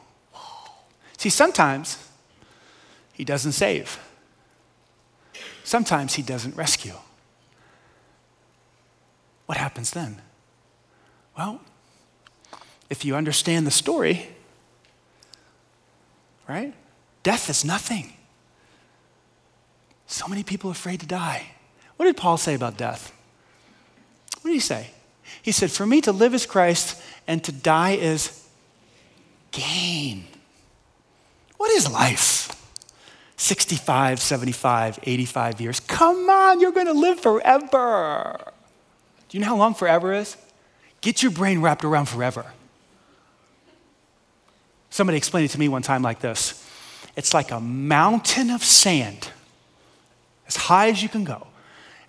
See, 1.22 1.30
sometimes 1.30 1.98
He 3.12 3.24
doesn't 3.24 3.52
save, 3.52 3.96
sometimes 5.62 6.14
He 6.14 6.22
doesn't 6.22 6.56
rescue. 6.56 6.94
What 9.46 9.56
happens 9.56 9.92
then? 9.92 10.20
Well, 11.38 11.60
if 12.90 13.04
you 13.04 13.14
understand 13.14 13.68
the 13.68 13.70
story, 13.70 14.30
right? 16.48 16.74
Death 17.22 17.48
is 17.48 17.64
nothing. 17.64 18.14
So 20.08 20.26
many 20.26 20.42
people 20.42 20.70
are 20.70 20.72
afraid 20.72 20.98
to 20.98 21.06
die. 21.06 21.52
What 21.98 22.06
did 22.06 22.16
Paul 22.16 22.36
say 22.36 22.54
about 22.54 22.76
death? 22.76 23.12
What 24.40 24.50
did 24.50 24.54
he 24.54 24.58
say? 24.58 24.90
He 25.40 25.52
said, 25.52 25.70
For 25.70 25.86
me 25.86 26.00
to 26.00 26.10
live 26.10 26.34
is 26.34 26.46
Christ 26.46 27.00
and 27.28 27.44
to 27.44 27.52
die 27.52 27.92
is 27.92 28.44
gain. 29.52 30.24
What 31.62 31.70
is 31.70 31.88
life? 31.88 32.48
65, 33.36 34.18
75, 34.18 34.98
85 35.00 35.60
years. 35.60 35.78
Come 35.78 36.28
on, 36.28 36.58
you're 36.60 36.72
going 36.72 36.88
to 36.88 36.92
live 36.92 37.20
forever. 37.20 38.52
Do 39.28 39.38
you 39.38 39.44
know 39.44 39.46
how 39.46 39.56
long 39.56 39.74
forever 39.74 40.12
is? 40.12 40.36
Get 41.02 41.22
your 41.22 41.30
brain 41.30 41.60
wrapped 41.60 41.84
around 41.84 42.06
forever. 42.06 42.46
Somebody 44.90 45.16
explained 45.16 45.44
it 45.44 45.52
to 45.52 45.60
me 45.60 45.68
one 45.68 45.82
time 45.82 46.02
like 46.02 46.18
this 46.18 46.68
it's 47.16 47.32
like 47.32 47.52
a 47.52 47.60
mountain 47.60 48.50
of 48.50 48.64
sand, 48.64 49.28
as 50.48 50.56
high 50.56 50.88
as 50.88 51.00
you 51.00 51.08
can 51.08 51.22
go. 51.22 51.46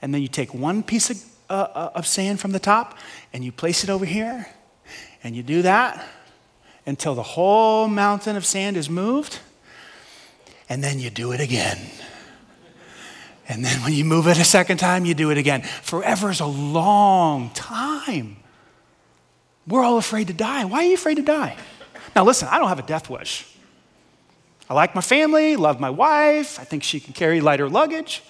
And 0.01 0.11
then 0.11 0.23
you 0.23 0.29
take 0.29 0.51
one 0.55 0.81
piece 0.81 1.11
of, 1.11 1.23
uh, 1.51 1.53
uh, 1.53 1.91
of 1.93 2.07
sand 2.07 2.39
from 2.39 2.53
the 2.53 2.59
top 2.59 2.97
and 3.31 3.45
you 3.45 3.51
place 3.51 3.83
it 3.83 3.91
over 3.91 4.03
here, 4.03 4.47
and 5.23 5.35
you 5.35 5.43
do 5.43 5.61
that 5.61 6.03
until 6.85 7.15
the 7.15 7.23
whole 7.23 7.87
mountain 7.87 8.35
of 8.35 8.45
sand 8.45 8.77
is 8.77 8.89
moved, 8.89 9.39
and 10.69 10.83
then 10.83 10.99
you 10.99 11.09
do 11.09 11.31
it 11.31 11.39
again. 11.39 11.77
And 13.47 13.63
then 13.63 13.81
when 13.83 13.93
you 13.93 14.05
move 14.05 14.27
it 14.27 14.37
a 14.37 14.43
second 14.43 14.77
time, 14.77 15.05
you 15.05 15.13
do 15.13 15.29
it 15.29 15.37
again. 15.37 15.61
Forever 15.61 16.29
is 16.29 16.39
a 16.39 16.45
long 16.45 17.49
time. 17.51 18.37
We're 19.67 19.83
all 19.83 19.97
afraid 19.97 20.27
to 20.27 20.33
die. 20.33 20.65
Why 20.65 20.79
are 20.79 20.83
you 20.83 20.93
afraid 20.93 21.15
to 21.15 21.23
die? 21.23 21.57
Now, 22.15 22.23
listen, 22.23 22.47
I 22.49 22.57
don't 22.57 22.69
have 22.69 22.79
a 22.79 22.83
death 22.83 23.09
wish. 23.09 23.47
I 24.69 24.73
like 24.73 24.95
my 24.95 25.01
family, 25.01 25.55
love 25.55 25.79
my 25.79 25.89
wife, 25.89 26.59
I 26.59 26.63
think 26.63 26.83
she 26.83 26.99
can 26.99 27.13
carry 27.13 27.41
lighter 27.41 27.67
luggage. 27.67 28.23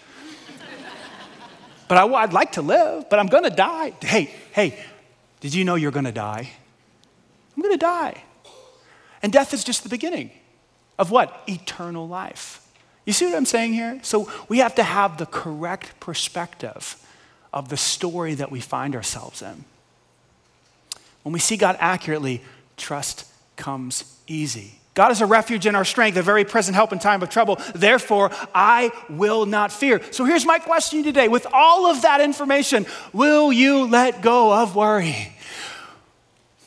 but 1.87 1.97
I, 1.97 2.03
would 2.03 2.33
like 2.33 2.53
to 2.53 2.61
live, 2.61 3.09
but 3.09 3.19
I'm 3.19 3.27
gonna 3.27 3.49
die. 3.49 3.93
Hey, 4.01 4.33
hey, 4.51 4.79
did 5.41 5.53
you 5.53 5.63
know 5.63 5.75
you're 5.75 5.91
gonna 5.91 6.11
die? 6.11 6.49
I'm 7.55 7.61
gonna 7.61 7.77
die. 7.77 8.23
And 9.23 9.31
death 9.31 9.53
is 9.53 9.63
just 9.63 9.83
the 9.83 9.89
beginning 9.89 10.29
of 10.99 11.09
what? 11.09 11.41
Eternal 11.47 12.07
life. 12.07 12.59
You 13.05 13.13
see 13.13 13.25
what 13.25 13.35
I'm 13.35 13.45
saying 13.45 13.73
here? 13.73 13.99
So 14.03 14.31
we 14.47 14.59
have 14.59 14.75
to 14.75 14.83
have 14.83 15.17
the 15.17 15.25
correct 15.25 15.99
perspective 15.99 16.97
of 17.51 17.69
the 17.69 17.77
story 17.77 18.35
that 18.35 18.51
we 18.51 18.59
find 18.59 18.95
ourselves 18.95 19.41
in. 19.41 19.65
When 21.23 21.33
we 21.33 21.39
see 21.39 21.57
God 21.57 21.77
accurately, 21.79 22.41
trust 22.77 23.25
comes 23.55 24.03
easy. 24.27 24.79
God 24.93 25.11
is 25.11 25.21
a 25.21 25.25
refuge 25.25 25.65
and 25.65 25.75
our 25.75 25.85
strength, 25.85 26.17
a 26.17 26.21
very 26.21 26.45
present 26.45 26.75
help 26.75 26.93
in 26.93 26.99
time 26.99 27.23
of 27.23 27.29
trouble. 27.29 27.59
Therefore, 27.73 28.29
I 28.53 28.91
will 29.09 29.45
not 29.45 29.71
fear. 29.71 30.01
So 30.11 30.23
here's 30.23 30.45
my 30.45 30.59
question 30.59 31.03
today. 31.03 31.27
With 31.27 31.47
all 31.51 31.87
of 31.87 32.03
that 32.03 32.21
information, 32.21 32.85
will 33.11 33.51
you 33.51 33.87
let 33.87 34.21
go 34.21 34.53
of 34.53 34.75
worry? 34.75 35.35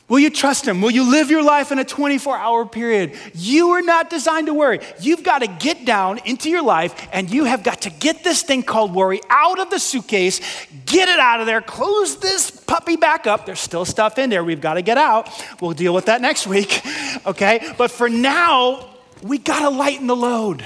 Will 0.09 0.21
you 0.21 0.31
trust 0.31 0.67
Him? 0.67 0.81
Will 0.83 0.93
you 0.93 1.11
live 1.11 1.31
your 1.31 1.43
life 1.43 1.73
in 1.73 1.81
a 1.81 1.85
24 1.85 2.39
hour 2.39 2.65
period? 2.65 3.15
You 3.35 3.71
are 3.71 3.83
not 3.83 4.09
designed 4.09 4.47
to 4.47 4.55
worry. 4.55 4.79
You've 5.01 5.25
got 5.25 5.41
to 5.41 5.49
get 5.49 5.85
down 5.85 6.19
into 6.25 6.49
your 6.49 6.63
life 6.63 7.09
and 7.13 7.29
you 7.29 7.45
have 7.45 7.65
got 7.65 7.83
to 7.83 7.91
get 7.91 8.23
this 8.23 8.43
thing 8.43 8.63
called 8.63 8.95
worry 8.95 9.21
out 9.31 9.59
of 9.59 9.69
the 9.71 9.81
suitcase, 9.81 10.41
get 10.85 11.09
it 11.09 11.19
out 11.19 11.41
of 11.41 11.47
there, 11.47 11.61
close 11.61 12.19
this 12.19 12.53
puppy 12.53 12.95
back 12.95 13.27
up. 13.27 13.47
There's 13.47 13.59
still 13.59 13.85
stuff 13.85 14.17
in 14.19 14.31
there 14.31 14.45
we've 14.45 14.61
got 14.61 14.75
to 14.75 14.83
get 14.83 14.97
out. 14.97 15.29
We'll 15.61 15.73
deal 15.73 15.93
with 15.93 16.07
that 16.07 16.21
next 16.21 16.47
week, 16.47 16.83
okay? 17.27 17.75
But 17.77 17.91
for 17.91 18.09
now, 18.09 18.89
we 19.23 19.39
got 19.39 19.61
to 19.61 19.71
lighten 19.71 20.07
the 20.07 20.17
load 20.17 20.65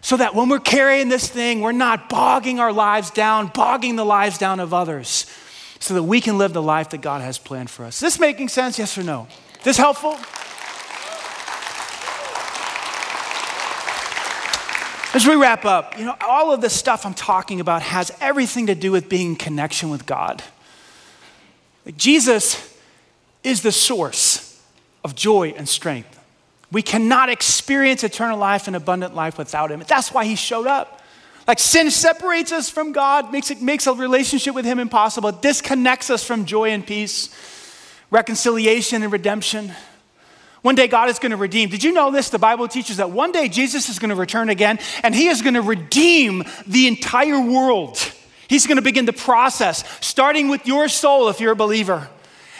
so 0.00 0.16
that 0.16 0.34
when 0.36 0.48
we're 0.48 0.60
carrying 0.60 1.08
this 1.08 1.28
thing, 1.28 1.60
we're 1.60 1.72
not 1.72 2.08
bogging 2.08 2.60
our 2.60 2.72
lives 2.72 3.10
down, 3.10 3.48
bogging 3.48 3.96
the 3.96 4.04
lives 4.04 4.38
down 4.38 4.60
of 4.60 4.72
others 4.72 5.26
so 5.80 5.94
that 5.94 6.02
we 6.02 6.20
can 6.20 6.38
live 6.38 6.52
the 6.52 6.62
life 6.62 6.90
that 6.90 7.00
God 7.00 7.22
has 7.22 7.38
planned 7.38 7.70
for 7.70 7.84
us. 7.84 7.96
Is 7.96 8.00
this 8.00 8.20
making 8.20 8.48
sense? 8.48 8.78
Yes 8.78 8.96
or 8.96 9.02
no? 9.02 9.26
This 9.64 9.76
helpful? 9.76 10.16
As 15.12 15.26
we 15.26 15.34
wrap 15.34 15.64
up, 15.64 15.98
you 15.98 16.04
know, 16.04 16.14
all 16.20 16.52
of 16.52 16.60
this 16.60 16.72
stuff 16.72 17.04
I'm 17.04 17.14
talking 17.14 17.60
about 17.60 17.82
has 17.82 18.12
everything 18.20 18.68
to 18.68 18.76
do 18.76 18.92
with 18.92 19.08
being 19.08 19.30
in 19.30 19.36
connection 19.36 19.90
with 19.90 20.06
God. 20.06 20.42
Like 21.84 21.96
Jesus 21.96 22.78
is 23.42 23.62
the 23.62 23.72
source 23.72 24.62
of 25.02 25.16
joy 25.16 25.48
and 25.56 25.68
strength. 25.68 26.18
We 26.70 26.82
cannot 26.82 27.28
experience 27.28 28.04
eternal 28.04 28.38
life 28.38 28.68
and 28.68 28.76
abundant 28.76 29.14
life 29.14 29.36
without 29.36 29.72
Him. 29.72 29.82
That's 29.88 30.12
why 30.12 30.26
He 30.26 30.36
showed 30.36 30.68
up. 30.68 30.99
Like 31.50 31.58
sin 31.58 31.90
separates 31.90 32.52
us 32.52 32.70
from 32.70 32.92
God, 32.92 33.32
makes 33.32 33.50
it 33.50 33.60
makes 33.60 33.88
a 33.88 33.92
relationship 33.92 34.54
with 34.54 34.64
Him 34.64 34.78
impossible, 34.78 35.30
it 35.30 35.42
disconnects 35.42 36.08
us 36.08 36.22
from 36.22 36.44
joy 36.44 36.70
and 36.70 36.86
peace, 36.86 37.28
reconciliation 38.12 39.02
and 39.02 39.10
redemption. 39.10 39.72
One 40.62 40.76
day 40.76 40.86
God 40.86 41.08
is 41.08 41.18
going 41.18 41.32
to 41.32 41.36
redeem. 41.36 41.68
Did 41.68 41.82
you 41.82 41.90
know 41.90 42.12
this? 42.12 42.30
The 42.30 42.38
Bible 42.38 42.68
teaches 42.68 42.98
that 42.98 43.10
one 43.10 43.32
day 43.32 43.48
Jesus 43.48 43.88
is 43.88 43.98
going 43.98 44.10
to 44.10 44.14
return 44.14 44.48
again 44.48 44.78
and 45.02 45.12
he 45.12 45.26
is 45.26 45.42
going 45.42 45.54
to 45.54 45.60
redeem 45.60 46.44
the 46.68 46.86
entire 46.86 47.40
world. 47.40 47.98
He's 48.46 48.68
going 48.68 48.76
to 48.76 48.82
begin 48.82 49.04
the 49.04 49.12
process, 49.12 49.82
starting 50.00 50.50
with 50.50 50.68
your 50.68 50.86
soul 50.86 51.30
if 51.30 51.40
you're 51.40 51.54
a 51.54 51.56
believer. 51.56 52.08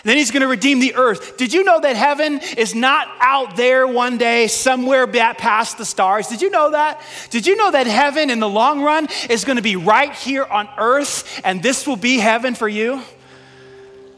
Then 0.03 0.17
he's 0.17 0.31
going 0.31 0.41
to 0.41 0.49
redeem 0.49 0.81
the 0.81 0.95
earth. 0.95 1.37
Did 1.37 1.53
you 1.53 1.63
know 1.63 1.81
that 1.81 1.95
heaven 1.95 2.41
is 2.57 2.75
not 2.75 3.09
out 3.21 3.57
there 3.57 3.87
one 3.87 4.17
day 4.17 4.47
somewhere 4.47 5.07
past 5.07 5.77
the 5.77 5.85
stars? 5.85 6.29
Did 6.29 6.41
you 6.41 6.51
know 6.51 6.71
that? 6.71 7.03
Did 7.29 7.47
you 7.47 7.57
know 7.57 7.71
that 7.71 7.87
heaven 7.87 8.31
in 8.31 8.41
the 8.41 8.49
long 8.49 8.83
run 8.83 9.09
is 9.29 9.45
going 9.45 9.57
to 9.57 9.63
be 9.63 9.77
right 9.77 10.15
here 10.15 10.45
on 10.45 10.69
earth 10.79 11.41
and 11.45 11.63
this 11.63 11.87
will 11.87 11.97
be 11.97 12.19
heaven 12.19 12.55
for 12.55 12.69
you? 12.69 13.03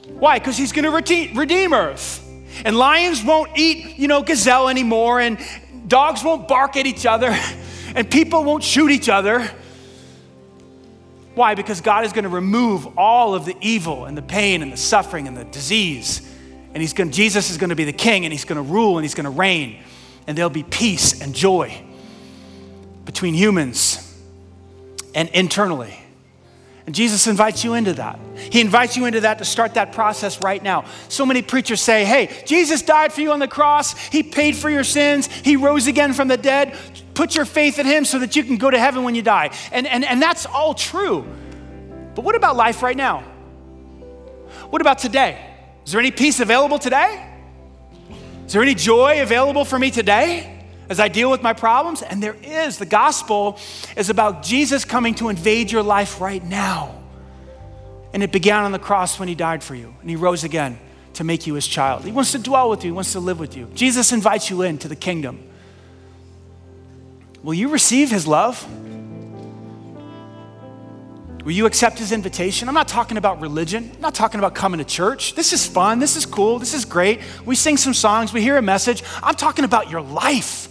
Why? 0.09 0.39
Because 0.39 0.57
he's 0.57 0.72
going 0.72 0.85
to 0.85 0.91
redeem 1.39 1.72
earth. 1.72 2.20
And 2.64 2.76
lions 2.76 3.24
won't 3.24 3.51
eat, 3.57 3.99
you 3.99 4.09
know, 4.09 4.22
gazelle 4.22 4.68
anymore 4.68 5.20
and 5.20 5.39
dogs 5.89 6.22
won't 6.22 6.47
bark 6.47 6.76
at 6.76 6.87
each 6.87 7.07
other 7.07 7.37
and 7.95 8.09
people 8.09 8.45
won't 8.45 8.62
shoot 8.62 8.91
each 8.91 9.09
other 9.09 9.51
why? 11.35 11.55
Because 11.55 11.80
God 11.80 12.05
is 12.05 12.12
going 12.12 12.24
to 12.24 12.30
remove 12.30 12.99
all 12.99 13.35
of 13.35 13.45
the 13.45 13.57
evil 13.61 14.05
and 14.05 14.16
the 14.16 14.22
pain 14.22 14.62
and 14.62 14.72
the 14.72 14.76
suffering 14.76 15.26
and 15.26 15.37
the 15.37 15.45
disease. 15.45 16.28
And 16.74 16.80
he's 16.80 16.93
going, 16.93 17.11
Jesus 17.11 17.51
is 17.51 17.59
going 17.59 17.70
to 17.70 17.76
be 17.76 17.85
the 17.85 17.93
king 17.93 18.24
and 18.24 18.33
he's 18.33 18.45
going 18.45 18.57
to 18.57 18.62
rule 18.62 18.99
and 18.99 19.05
he's 19.05 19.14
going 19.14 19.24
to 19.24 19.30
reign. 19.30 19.78
And 20.26 20.37
there'll 20.37 20.51
be 20.51 20.62
peace 20.62 21.20
and 21.20 21.35
joy 21.35 21.83
between 23.05 23.35
humans 23.35 23.99
and 25.14 25.28
internally. 25.30 25.99
And 26.85 26.95
Jesus 26.95 27.26
invites 27.28 27.62
you 27.62 27.74
into 27.74 27.93
that. 27.95 28.18
He 28.37 28.61
invites 28.61 28.97
you 28.97 29.07
into 29.07 29.20
that 29.20 29.39
to 29.39 29.45
start 29.45 29.74
that 29.74 29.93
process 29.93 30.43
right 30.43 30.62
now. 30.62 30.85
So 31.09 31.24
many 31.24 31.41
preachers 31.41 31.80
say, 31.80 32.05
hey, 32.05 32.43
Jesus 32.45 32.83
died 32.83 33.12
for 33.12 33.20
you 33.20 33.30
on 33.33 33.39
the 33.39 33.47
cross. 33.47 33.97
He 34.09 34.22
paid 34.22 34.57
for 34.57 34.68
your 34.68 34.83
sins. 34.83 35.26
He 35.26 35.55
rose 35.57 35.87
again 35.87 36.12
from 36.12 36.26
the 36.26 36.37
dead. 36.37 36.76
Put 37.14 37.34
your 37.34 37.44
faith 37.44 37.78
in 37.78 37.86
Him 37.86 38.04
so 38.04 38.18
that 38.18 38.36
you 38.36 38.44
can 38.44 38.56
go 38.56 38.70
to 38.70 38.78
heaven 38.78 39.04
when 39.04 39.14
you 39.14 39.22
die. 39.22 39.50
And, 39.70 39.86
and, 39.86 40.04
and 40.04 40.20
that's 40.20 40.46
all 40.46 40.74
true. 40.74 41.26
But 42.14 42.24
what 42.24 42.34
about 42.34 42.56
life 42.56 42.82
right 42.82 42.96
now? 42.96 43.20
What 44.70 44.80
about 44.80 44.98
today? 44.98 45.44
Is 45.84 45.92
there 45.92 46.00
any 46.00 46.10
peace 46.10 46.40
available 46.40 46.78
today? 46.78 47.28
Is 48.46 48.52
there 48.52 48.62
any 48.62 48.74
joy 48.74 49.22
available 49.22 49.64
for 49.64 49.78
me 49.78 49.90
today 49.90 50.64
as 50.88 51.00
I 51.00 51.08
deal 51.08 51.30
with 51.30 51.42
my 51.42 51.52
problems? 51.52 52.02
And 52.02 52.22
there 52.22 52.36
is. 52.42 52.78
The 52.78 52.86
gospel 52.86 53.58
is 53.96 54.10
about 54.10 54.42
Jesus 54.42 54.84
coming 54.84 55.14
to 55.16 55.28
invade 55.28 55.70
your 55.70 55.82
life 55.82 56.20
right 56.20 56.42
now. 56.42 56.98
And 58.12 58.22
it 58.22 58.30
began 58.30 58.64
on 58.64 58.72
the 58.72 58.78
cross 58.78 59.18
when 59.18 59.28
He 59.28 59.34
died 59.34 59.62
for 59.62 59.74
you, 59.74 59.94
and 60.00 60.10
He 60.10 60.16
rose 60.16 60.44
again 60.44 60.78
to 61.14 61.24
make 61.24 61.46
you 61.46 61.54
His 61.54 61.66
child. 61.66 62.04
He 62.04 62.12
wants 62.12 62.32
to 62.32 62.38
dwell 62.38 62.68
with 62.68 62.84
you, 62.84 62.90
He 62.90 62.94
wants 62.94 63.12
to 63.12 63.20
live 63.20 63.38
with 63.38 63.56
you. 63.56 63.70
Jesus 63.74 64.12
invites 64.12 64.50
you 64.50 64.62
into 64.62 64.86
the 64.86 64.96
kingdom. 64.96 65.48
Will 67.43 67.55
you 67.55 67.68
receive 67.68 68.11
his 68.11 68.26
love? 68.26 68.66
Will 71.45 71.53
you 71.53 71.66
accept 71.66 71.99
his 71.99 72.12
invitation? 72.12 72.68
I'm 72.68 72.74
not 72.74 72.86
talking 72.86 73.16
about 73.16 73.40
religion. 73.40 73.90
I'm 73.97 74.01
not 74.01 74.14
talking 74.14 74.38
about 74.38 74.55
coming 74.55 74.78
to 74.78 74.84
church. 74.84 75.34
This 75.34 75.53
is 75.53 75.66
fun. 75.66 75.99
This 75.99 76.14
is 76.14 76.24
cool. 76.24 76.61
This 76.61 76.72
is 76.72 76.84
great. 76.84 77.20
We 77.45 77.57
sing 77.57 77.76
some 77.76 77.95
songs. 77.95 78.32
We 78.32 78.43
hear 78.43 78.57
a 78.57 78.62
message. 78.62 79.03
I'm 79.22 79.34
talking 79.34 79.64
about 79.64 79.90
your 79.90 80.03
life. 80.03 80.68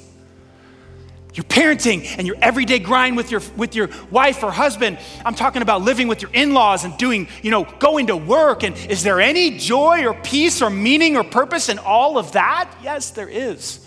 your 1.34 1.44
parenting 1.46 2.06
and 2.18 2.28
your 2.28 2.36
everyday 2.42 2.80
grind 2.80 3.16
with 3.16 3.32
your 3.32 3.42
with 3.56 3.74
your 3.74 3.90
wife 4.10 4.44
or 4.44 4.52
husband 4.52 4.98
i'm 5.24 5.34
talking 5.34 5.62
about 5.62 5.82
living 5.82 6.10
with 6.10 6.22
your 6.22 6.30
in-laws 6.34 6.84
and 6.84 6.98
doing 6.98 7.26
you 7.42 7.50
know 7.50 7.64
going 7.80 8.08
to 8.08 8.18
work 8.18 8.64
and 8.64 8.76
is 8.90 9.02
there 9.02 9.22
any 9.22 9.58
joy 9.58 10.06
or 10.06 10.14
peace 10.14 10.62
or 10.62 10.70
meaning 10.70 11.16
or 11.16 11.24
purpose 11.24 11.70
in 11.70 11.80
all 11.80 12.18
of 12.18 12.34
that 12.34 12.70
yes 12.84 13.12
there 13.12 13.30
is 13.30 13.80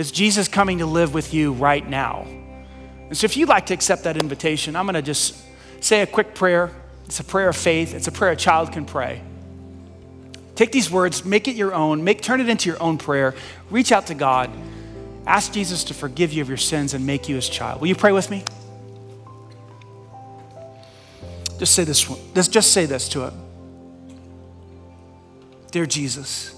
is 0.00 0.10
jesus 0.10 0.48
coming 0.48 0.78
to 0.78 0.86
live 0.86 1.14
with 1.14 1.32
you 1.32 1.52
right 1.52 1.88
now 1.88 2.26
and 2.26 3.16
so 3.16 3.24
if 3.24 3.36
you'd 3.36 3.48
like 3.48 3.66
to 3.66 3.74
accept 3.74 4.04
that 4.04 4.16
invitation 4.16 4.74
i'm 4.74 4.86
going 4.86 4.94
to 4.94 5.02
just 5.02 5.36
say 5.80 6.02
a 6.02 6.06
quick 6.06 6.34
prayer 6.34 6.70
it's 7.06 7.20
a 7.20 7.24
prayer 7.24 7.48
of 7.48 7.56
faith 7.56 7.94
it's 7.94 8.08
a 8.08 8.12
prayer 8.12 8.32
a 8.32 8.36
child 8.36 8.72
can 8.72 8.84
pray 8.84 9.22
take 10.54 10.72
these 10.72 10.90
words 10.90 11.24
make 11.24 11.46
it 11.46 11.56
your 11.56 11.74
own 11.74 12.02
make 12.02 12.20
turn 12.20 12.40
it 12.40 12.48
into 12.48 12.68
your 12.68 12.82
own 12.82 12.98
prayer 12.98 13.34
reach 13.70 13.92
out 13.92 14.06
to 14.06 14.14
god 14.14 14.50
Ask 15.26 15.52
Jesus 15.52 15.84
to 15.84 15.94
forgive 15.94 16.32
you 16.32 16.42
of 16.42 16.48
your 16.48 16.56
sins 16.56 16.94
and 16.94 17.06
make 17.06 17.28
you 17.28 17.36
his 17.36 17.48
child. 17.48 17.80
Will 17.80 17.88
you 17.88 17.94
pray 17.94 18.12
with 18.12 18.30
me? 18.30 18.42
Just 21.58 21.74
say 21.74 21.84
this, 21.84 22.02
just, 22.34 22.52
just 22.52 22.72
say 22.72 22.86
this 22.86 23.08
to 23.10 23.26
it. 23.26 23.32
Dear 25.70 25.86
Jesus, 25.86 26.54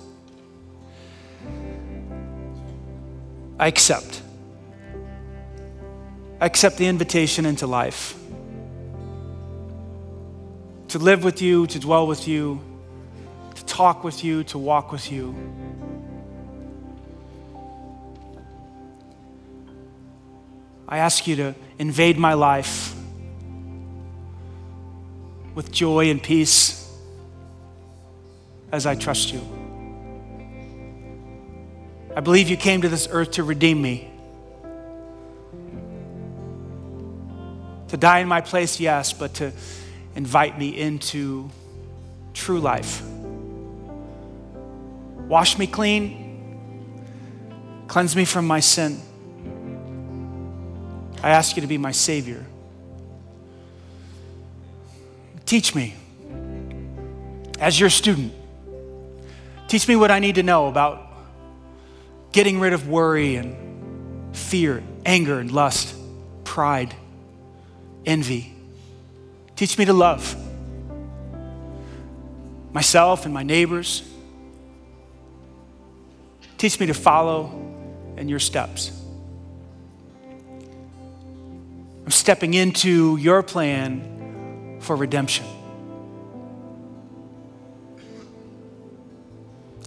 I 3.58 3.66
accept. 3.66 4.22
I 6.40 6.46
accept 6.46 6.76
the 6.76 6.86
invitation 6.86 7.46
into 7.46 7.66
life. 7.66 8.18
To 10.88 10.98
live 10.98 11.24
with 11.24 11.40
you, 11.40 11.66
to 11.68 11.78
dwell 11.78 12.06
with 12.06 12.26
you, 12.26 12.60
to 13.54 13.64
talk 13.64 14.04
with 14.04 14.24
you, 14.24 14.44
to 14.44 14.58
walk 14.58 14.92
with 14.92 15.10
you. 15.12 15.34
I 20.88 20.98
ask 20.98 21.26
you 21.26 21.36
to 21.36 21.54
invade 21.78 22.18
my 22.18 22.34
life 22.34 22.94
with 25.54 25.72
joy 25.72 26.10
and 26.10 26.22
peace 26.22 26.90
as 28.70 28.84
I 28.84 28.94
trust 28.94 29.32
you. 29.32 29.61
I 32.14 32.20
believe 32.20 32.50
you 32.50 32.58
came 32.58 32.82
to 32.82 32.90
this 32.90 33.08
earth 33.10 33.32
to 33.32 33.42
redeem 33.42 33.80
me. 33.80 34.10
To 37.88 37.96
die 37.96 38.18
in 38.18 38.28
my 38.28 38.42
place, 38.42 38.78
yes, 38.78 39.12
but 39.12 39.34
to 39.34 39.52
invite 40.14 40.58
me 40.58 40.78
into 40.78 41.50
true 42.34 42.60
life. 42.60 43.02
Wash 45.26 45.58
me 45.58 45.66
clean, 45.66 47.86
cleanse 47.88 48.14
me 48.14 48.26
from 48.26 48.46
my 48.46 48.60
sin. 48.60 49.00
I 51.22 51.30
ask 51.30 51.56
you 51.56 51.62
to 51.62 51.68
be 51.68 51.78
my 51.78 51.92
Savior. 51.92 52.44
Teach 55.46 55.74
me 55.74 55.94
as 57.58 57.80
your 57.80 57.90
student. 57.90 58.34
Teach 59.68 59.88
me 59.88 59.96
what 59.96 60.10
I 60.10 60.18
need 60.18 60.34
to 60.34 60.42
know 60.42 60.68
about 60.68 61.01
getting 62.32 62.58
rid 62.58 62.72
of 62.72 62.88
worry 62.88 63.36
and 63.36 64.34
fear, 64.36 64.82
anger 65.04 65.38
and 65.38 65.52
lust, 65.52 65.94
pride, 66.44 66.94
envy. 68.04 68.54
Teach 69.54 69.78
me 69.78 69.84
to 69.84 69.92
love 69.92 70.36
myself 72.72 73.26
and 73.26 73.34
my 73.34 73.42
neighbors. 73.42 74.02
Teach 76.56 76.80
me 76.80 76.86
to 76.86 76.94
follow 76.94 77.50
in 78.16 78.28
your 78.28 78.38
steps. 78.38 78.98
I'm 82.04 82.10
stepping 82.10 82.54
into 82.54 83.16
your 83.18 83.42
plan 83.42 84.78
for 84.80 84.96
redemption. 84.96 85.46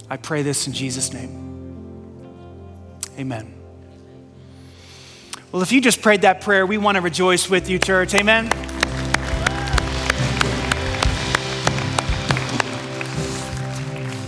I 0.10 0.18
pray 0.18 0.44
this 0.44 0.68
in 0.68 0.74
Jesus' 0.74 1.12
name. 1.12 1.45
Amen. 3.18 3.54
Well, 5.52 5.62
if 5.62 5.72
you 5.72 5.80
just 5.80 6.02
prayed 6.02 6.24
that 6.24 6.42
prayer, 6.42 6.66
we 6.66 6.78
want 6.78 6.96
to 6.96 7.02
rejoice 7.02 7.50
with 7.50 7.70
you, 7.70 7.80
church. 7.80 8.14
Amen. 8.14 8.52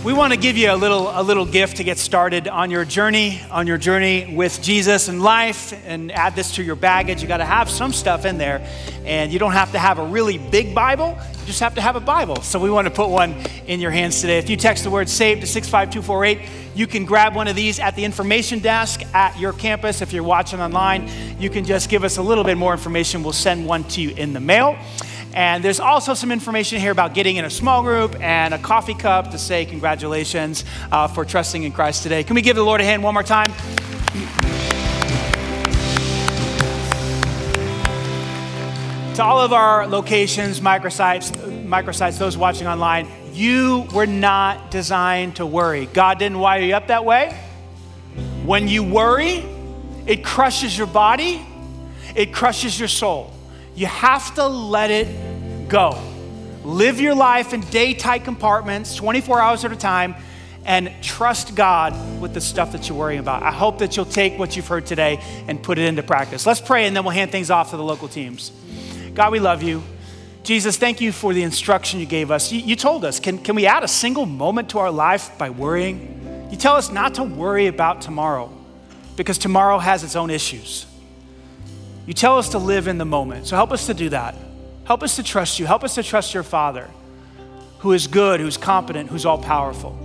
We 0.04 0.14
want 0.14 0.32
to 0.32 0.38
give 0.38 0.56
you 0.56 0.72
a 0.72 0.76
little, 0.76 1.10
a 1.12 1.22
little 1.22 1.44
gift 1.44 1.76
to 1.78 1.84
get 1.84 1.98
started 1.98 2.48
on 2.48 2.70
your 2.70 2.86
journey, 2.86 3.42
on 3.50 3.66
your 3.66 3.76
journey 3.76 4.32
with 4.34 4.62
Jesus 4.62 5.08
and 5.08 5.20
life, 5.20 5.74
and 5.86 6.10
add 6.12 6.34
this 6.34 6.54
to 6.54 6.62
your 6.62 6.76
baggage. 6.76 7.20
You 7.20 7.28
got 7.28 7.38
to 7.38 7.44
have 7.44 7.68
some 7.68 7.92
stuff 7.92 8.24
in 8.24 8.38
there, 8.38 8.66
and 9.04 9.30
you 9.30 9.38
don't 9.38 9.52
have 9.52 9.72
to 9.72 9.78
have 9.78 9.98
a 9.98 10.06
really 10.06 10.38
big 10.38 10.74
Bible. 10.74 11.18
You 11.40 11.46
just 11.46 11.60
have 11.60 11.74
to 11.74 11.82
have 11.82 11.96
a 11.96 12.00
Bible. 12.00 12.36
So 12.36 12.58
we 12.58 12.70
want 12.70 12.86
to 12.86 12.90
put 12.90 13.10
one 13.10 13.34
in 13.66 13.80
your 13.80 13.90
hands 13.90 14.18
today. 14.22 14.38
If 14.38 14.48
you 14.48 14.56
text 14.56 14.84
the 14.84 14.90
word 14.90 15.10
"save" 15.10 15.40
to 15.40 15.46
six 15.46 15.68
five 15.68 15.90
two 15.90 16.00
four 16.00 16.24
eight, 16.24 16.40
you 16.78 16.86
can 16.86 17.04
grab 17.04 17.34
one 17.34 17.48
of 17.48 17.56
these 17.56 17.80
at 17.80 17.96
the 17.96 18.04
information 18.04 18.60
desk 18.60 19.02
at 19.12 19.36
your 19.36 19.52
campus. 19.52 20.00
If 20.00 20.12
you're 20.12 20.22
watching 20.22 20.60
online, 20.60 21.10
you 21.40 21.50
can 21.50 21.64
just 21.64 21.90
give 21.90 22.04
us 22.04 22.18
a 22.18 22.22
little 22.22 22.44
bit 22.44 22.56
more 22.56 22.70
information. 22.70 23.24
We'll 23.24 23.32
send 23.32 23.66
one 23.66 23.82
to 23.88 24.00
you 24.00 24.10
in 24.10 24.32
the 24.32 24.38
mail. 24.38 24.78
And 25.34 25.64
there's 25.64 25.80
also 25.80 26.14
some 26.14 26.30
information 26.30 26.78
here 26.78 26.92
about 26.92 27.14
getting 27.14 27.34
in 27.34 27.44
a 27.44 27.50
small 27.50 27.82
group 27.82 28.14
and 28.20 28.54
a 28.54 28.58
coffee 28.58 28.94
cup 28.94 29.32
to 29.32 29.38
say 29.38 29.66
congratulations 29.66 30.64
uh, 30.92 31.08
for 31.08 31.24
trusting 31.24 31.64
in 31.64 31.72
Christ 31.72 32.04
today. 32.04 32.22
Can 32.22 32.36
we 32.36 32.42
give 32.42 32.54
the 32.54 32.62
Lord 32.62 32.80
a 32.80 32.84
hand 32.84 33.02
one 33.02 33.12
more 33.12 33.24
time? 33.24 33.52
to 39.18 39.24
all 39.24 39.40
of 39.40 39.52
our 39.52 39.84
locations, 39.88 40.60
microsites, 40.60 41.32
microsites, 41.66 42.18
those 42.20 42.36
watching 42.36 42.68
online, 42.68 43.08
you 43.38 43.86
were 43.94 44.06
not 44.06 44.70
designed 44.70 45.36
to 45.36 45.46
worry. 45.46 45.86
God 45.86 46.18
didn't 46.18 46.38
wire 46.38 46.60
you 46.60 46.74
up 46.74 46.88
that 46.88 47.04
way. 47.04 47.38
When 48.44 48.66
you 48.66 48.82
worry, 48.82 49.44
it 50.06 50.24
crushes 50.24 50.76
your 50.76 50.86
body, 50.86 51.46
it 52.16 52.32
crushes 52.32 52.78
your 52.78 52.88
soul. 52.88 53.32
You 53.74 53.86
have 53.86 54.34
to 54.34 54.46
let 54.46 54.90
it 54.90 55.68
go. 55.68 56.00
Live 56.64 57.00
your 57.00 57.14
life 57.14 57.52
in 57.52 57.60
day 57.60 57.94
tight 57.94 58.24
compartments, 58.24 58.96
24 58.96 59.40
hours 59.40 59.64
at 59.64 59.72
a 59.72 59.76
time, 59.76 60.16
and 60.64 60.92
trust 61.00 61.54
God 61.54 62.20
with 62.20 62.34
the 62.34 62.40
stuff 62.40 62.72
that 62.72 62.88
you're 62.88 62.98
worrying 62.98 63.20
about. 63.20 63.42
I 63.42 63.52
hope 63.52 63.78
that 63.78 63.96
you'll 63.96 64.04
take 64.04 64.38
what 64.38 64.56
you've 64.56 64.66
heard 64.66 64.84
today 64.84 65.18
and 65.46 65.62
put 65.62 65.78
it 65.78 65.84
into 65.84 66.02
practice. 66.02 66.44
Let's 66.44 66.60
pray 66.60 66.86
and 66.86 66.96
then 66.96 67.04
we'll 67.04 67.14
hand 67.14 67.30
things 67.30 67.50
off 67.50 67.70
to 67.70 67.76
the 67.76 67.84
local 67.84 68.08
teams. 68.08 68.50
God, 69.14 69.30
we 69.30 69.38
love 69.38 69.62
you. 69.62 69.82
Jesus, 70.48 70.78
thank 70.78 71.02
you 71.02 71.12
for 71.12 71.34
the 71.34 71.42
instruction 71.42 72.00
you 72.00 72.06
gave 72.06 72.30
us. 72.30 72.50
You, 72.50 72.60
you, 72.60 72.74
told 72.74 73.04
us, 73.04 73.20
can, 73.20 73.36
can 73.36 73.54
we 73.54 73.66
add 73.66 73.84
a 73.84 73.88
single 73.88 74.24
moment 74.24 74.70
to 74.70 74.78
our 74.78 74.90
life 74.90 75.36
by 75.36 75.50
worrying? 75.50 76.48
You 76.50 76.56
tell 76.56 76.74
us 76.76 76.90
not 76.90 77.16
to 77.16 77.22
worry 77.22 77.66
about 77.66 78.00
tomorrow 78.00 78.50
because 79.14 79.36
tomorrow 79.36 79.76
has 79.76 80.04
its 80.04 80.16
own 80.16 80.30
issues. 80.30 80.86
You 82.06 82.14
tell 82.14 82.38
us 82.38 82.48
to 82.52 82.58
live 82.58 82.88
in 82.88 82.96
the 82.96 83.04
moment. 83.04 83.46
So 83.46 83.56
help 83.56 83.72
us 83.72 83.84
to 83.88 83.92
do 83.92 84.08
that. 84.08 84.36
Help 84.86 85.02
us 85.02 85.16
to 85.16 85.22
trust 85.22 85.58
you. 85.58 85.66
Help 85.66 85.84
us 85.84 85.96
to 85.96 86.02
trust 86.02 86.32
your 86.32 86.44
Father, 86.44 86.88
who 87.80 87.92
is 87.92 88.06
good, 88.06 88.40
who's 88.40 88.56
competent, 88.56 89.10
who's 89.10 89.26
all 89.26 89.36
powerful, 89.36 89.98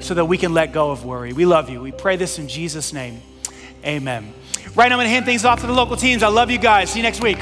so 0.00 0.14
that 0.14 0.24
we 0.24 0.38
can 0.38 0.54
let 0.54 0.72
go 0.72 0.92
of 0.92 1.04
worry. 1.04 1.34
We 1.34 1.44
love 1.44 1.68
you. 1.68 1.82
We 1.82 1.92
pray 1.92 2.16
this 2.16 2.38
in 2.38 2.48
Jesus' 2.48 2.94
name. 2.94 3.20
Amen. 3.84 4.32
Right 4.74 4.88
now, 4.88 4.94
I'm 4.94 5.00
going 5.00 5.08
to 5.08 5.10
hand 5.10 5.26
things 5.26 5.44
off 5.44 5.60
to 5.60 5.66
the 5.66 5.74
local 5.74 5.98
teams. 5.98 6.22
I 6.22 6.28
love 6.28 6.50
you 6.50 6.56
guys. 6.56 6.88
See 6.88 7.00
you 7.00 7.02
next 7.02 7.20
week. 7.20 7.36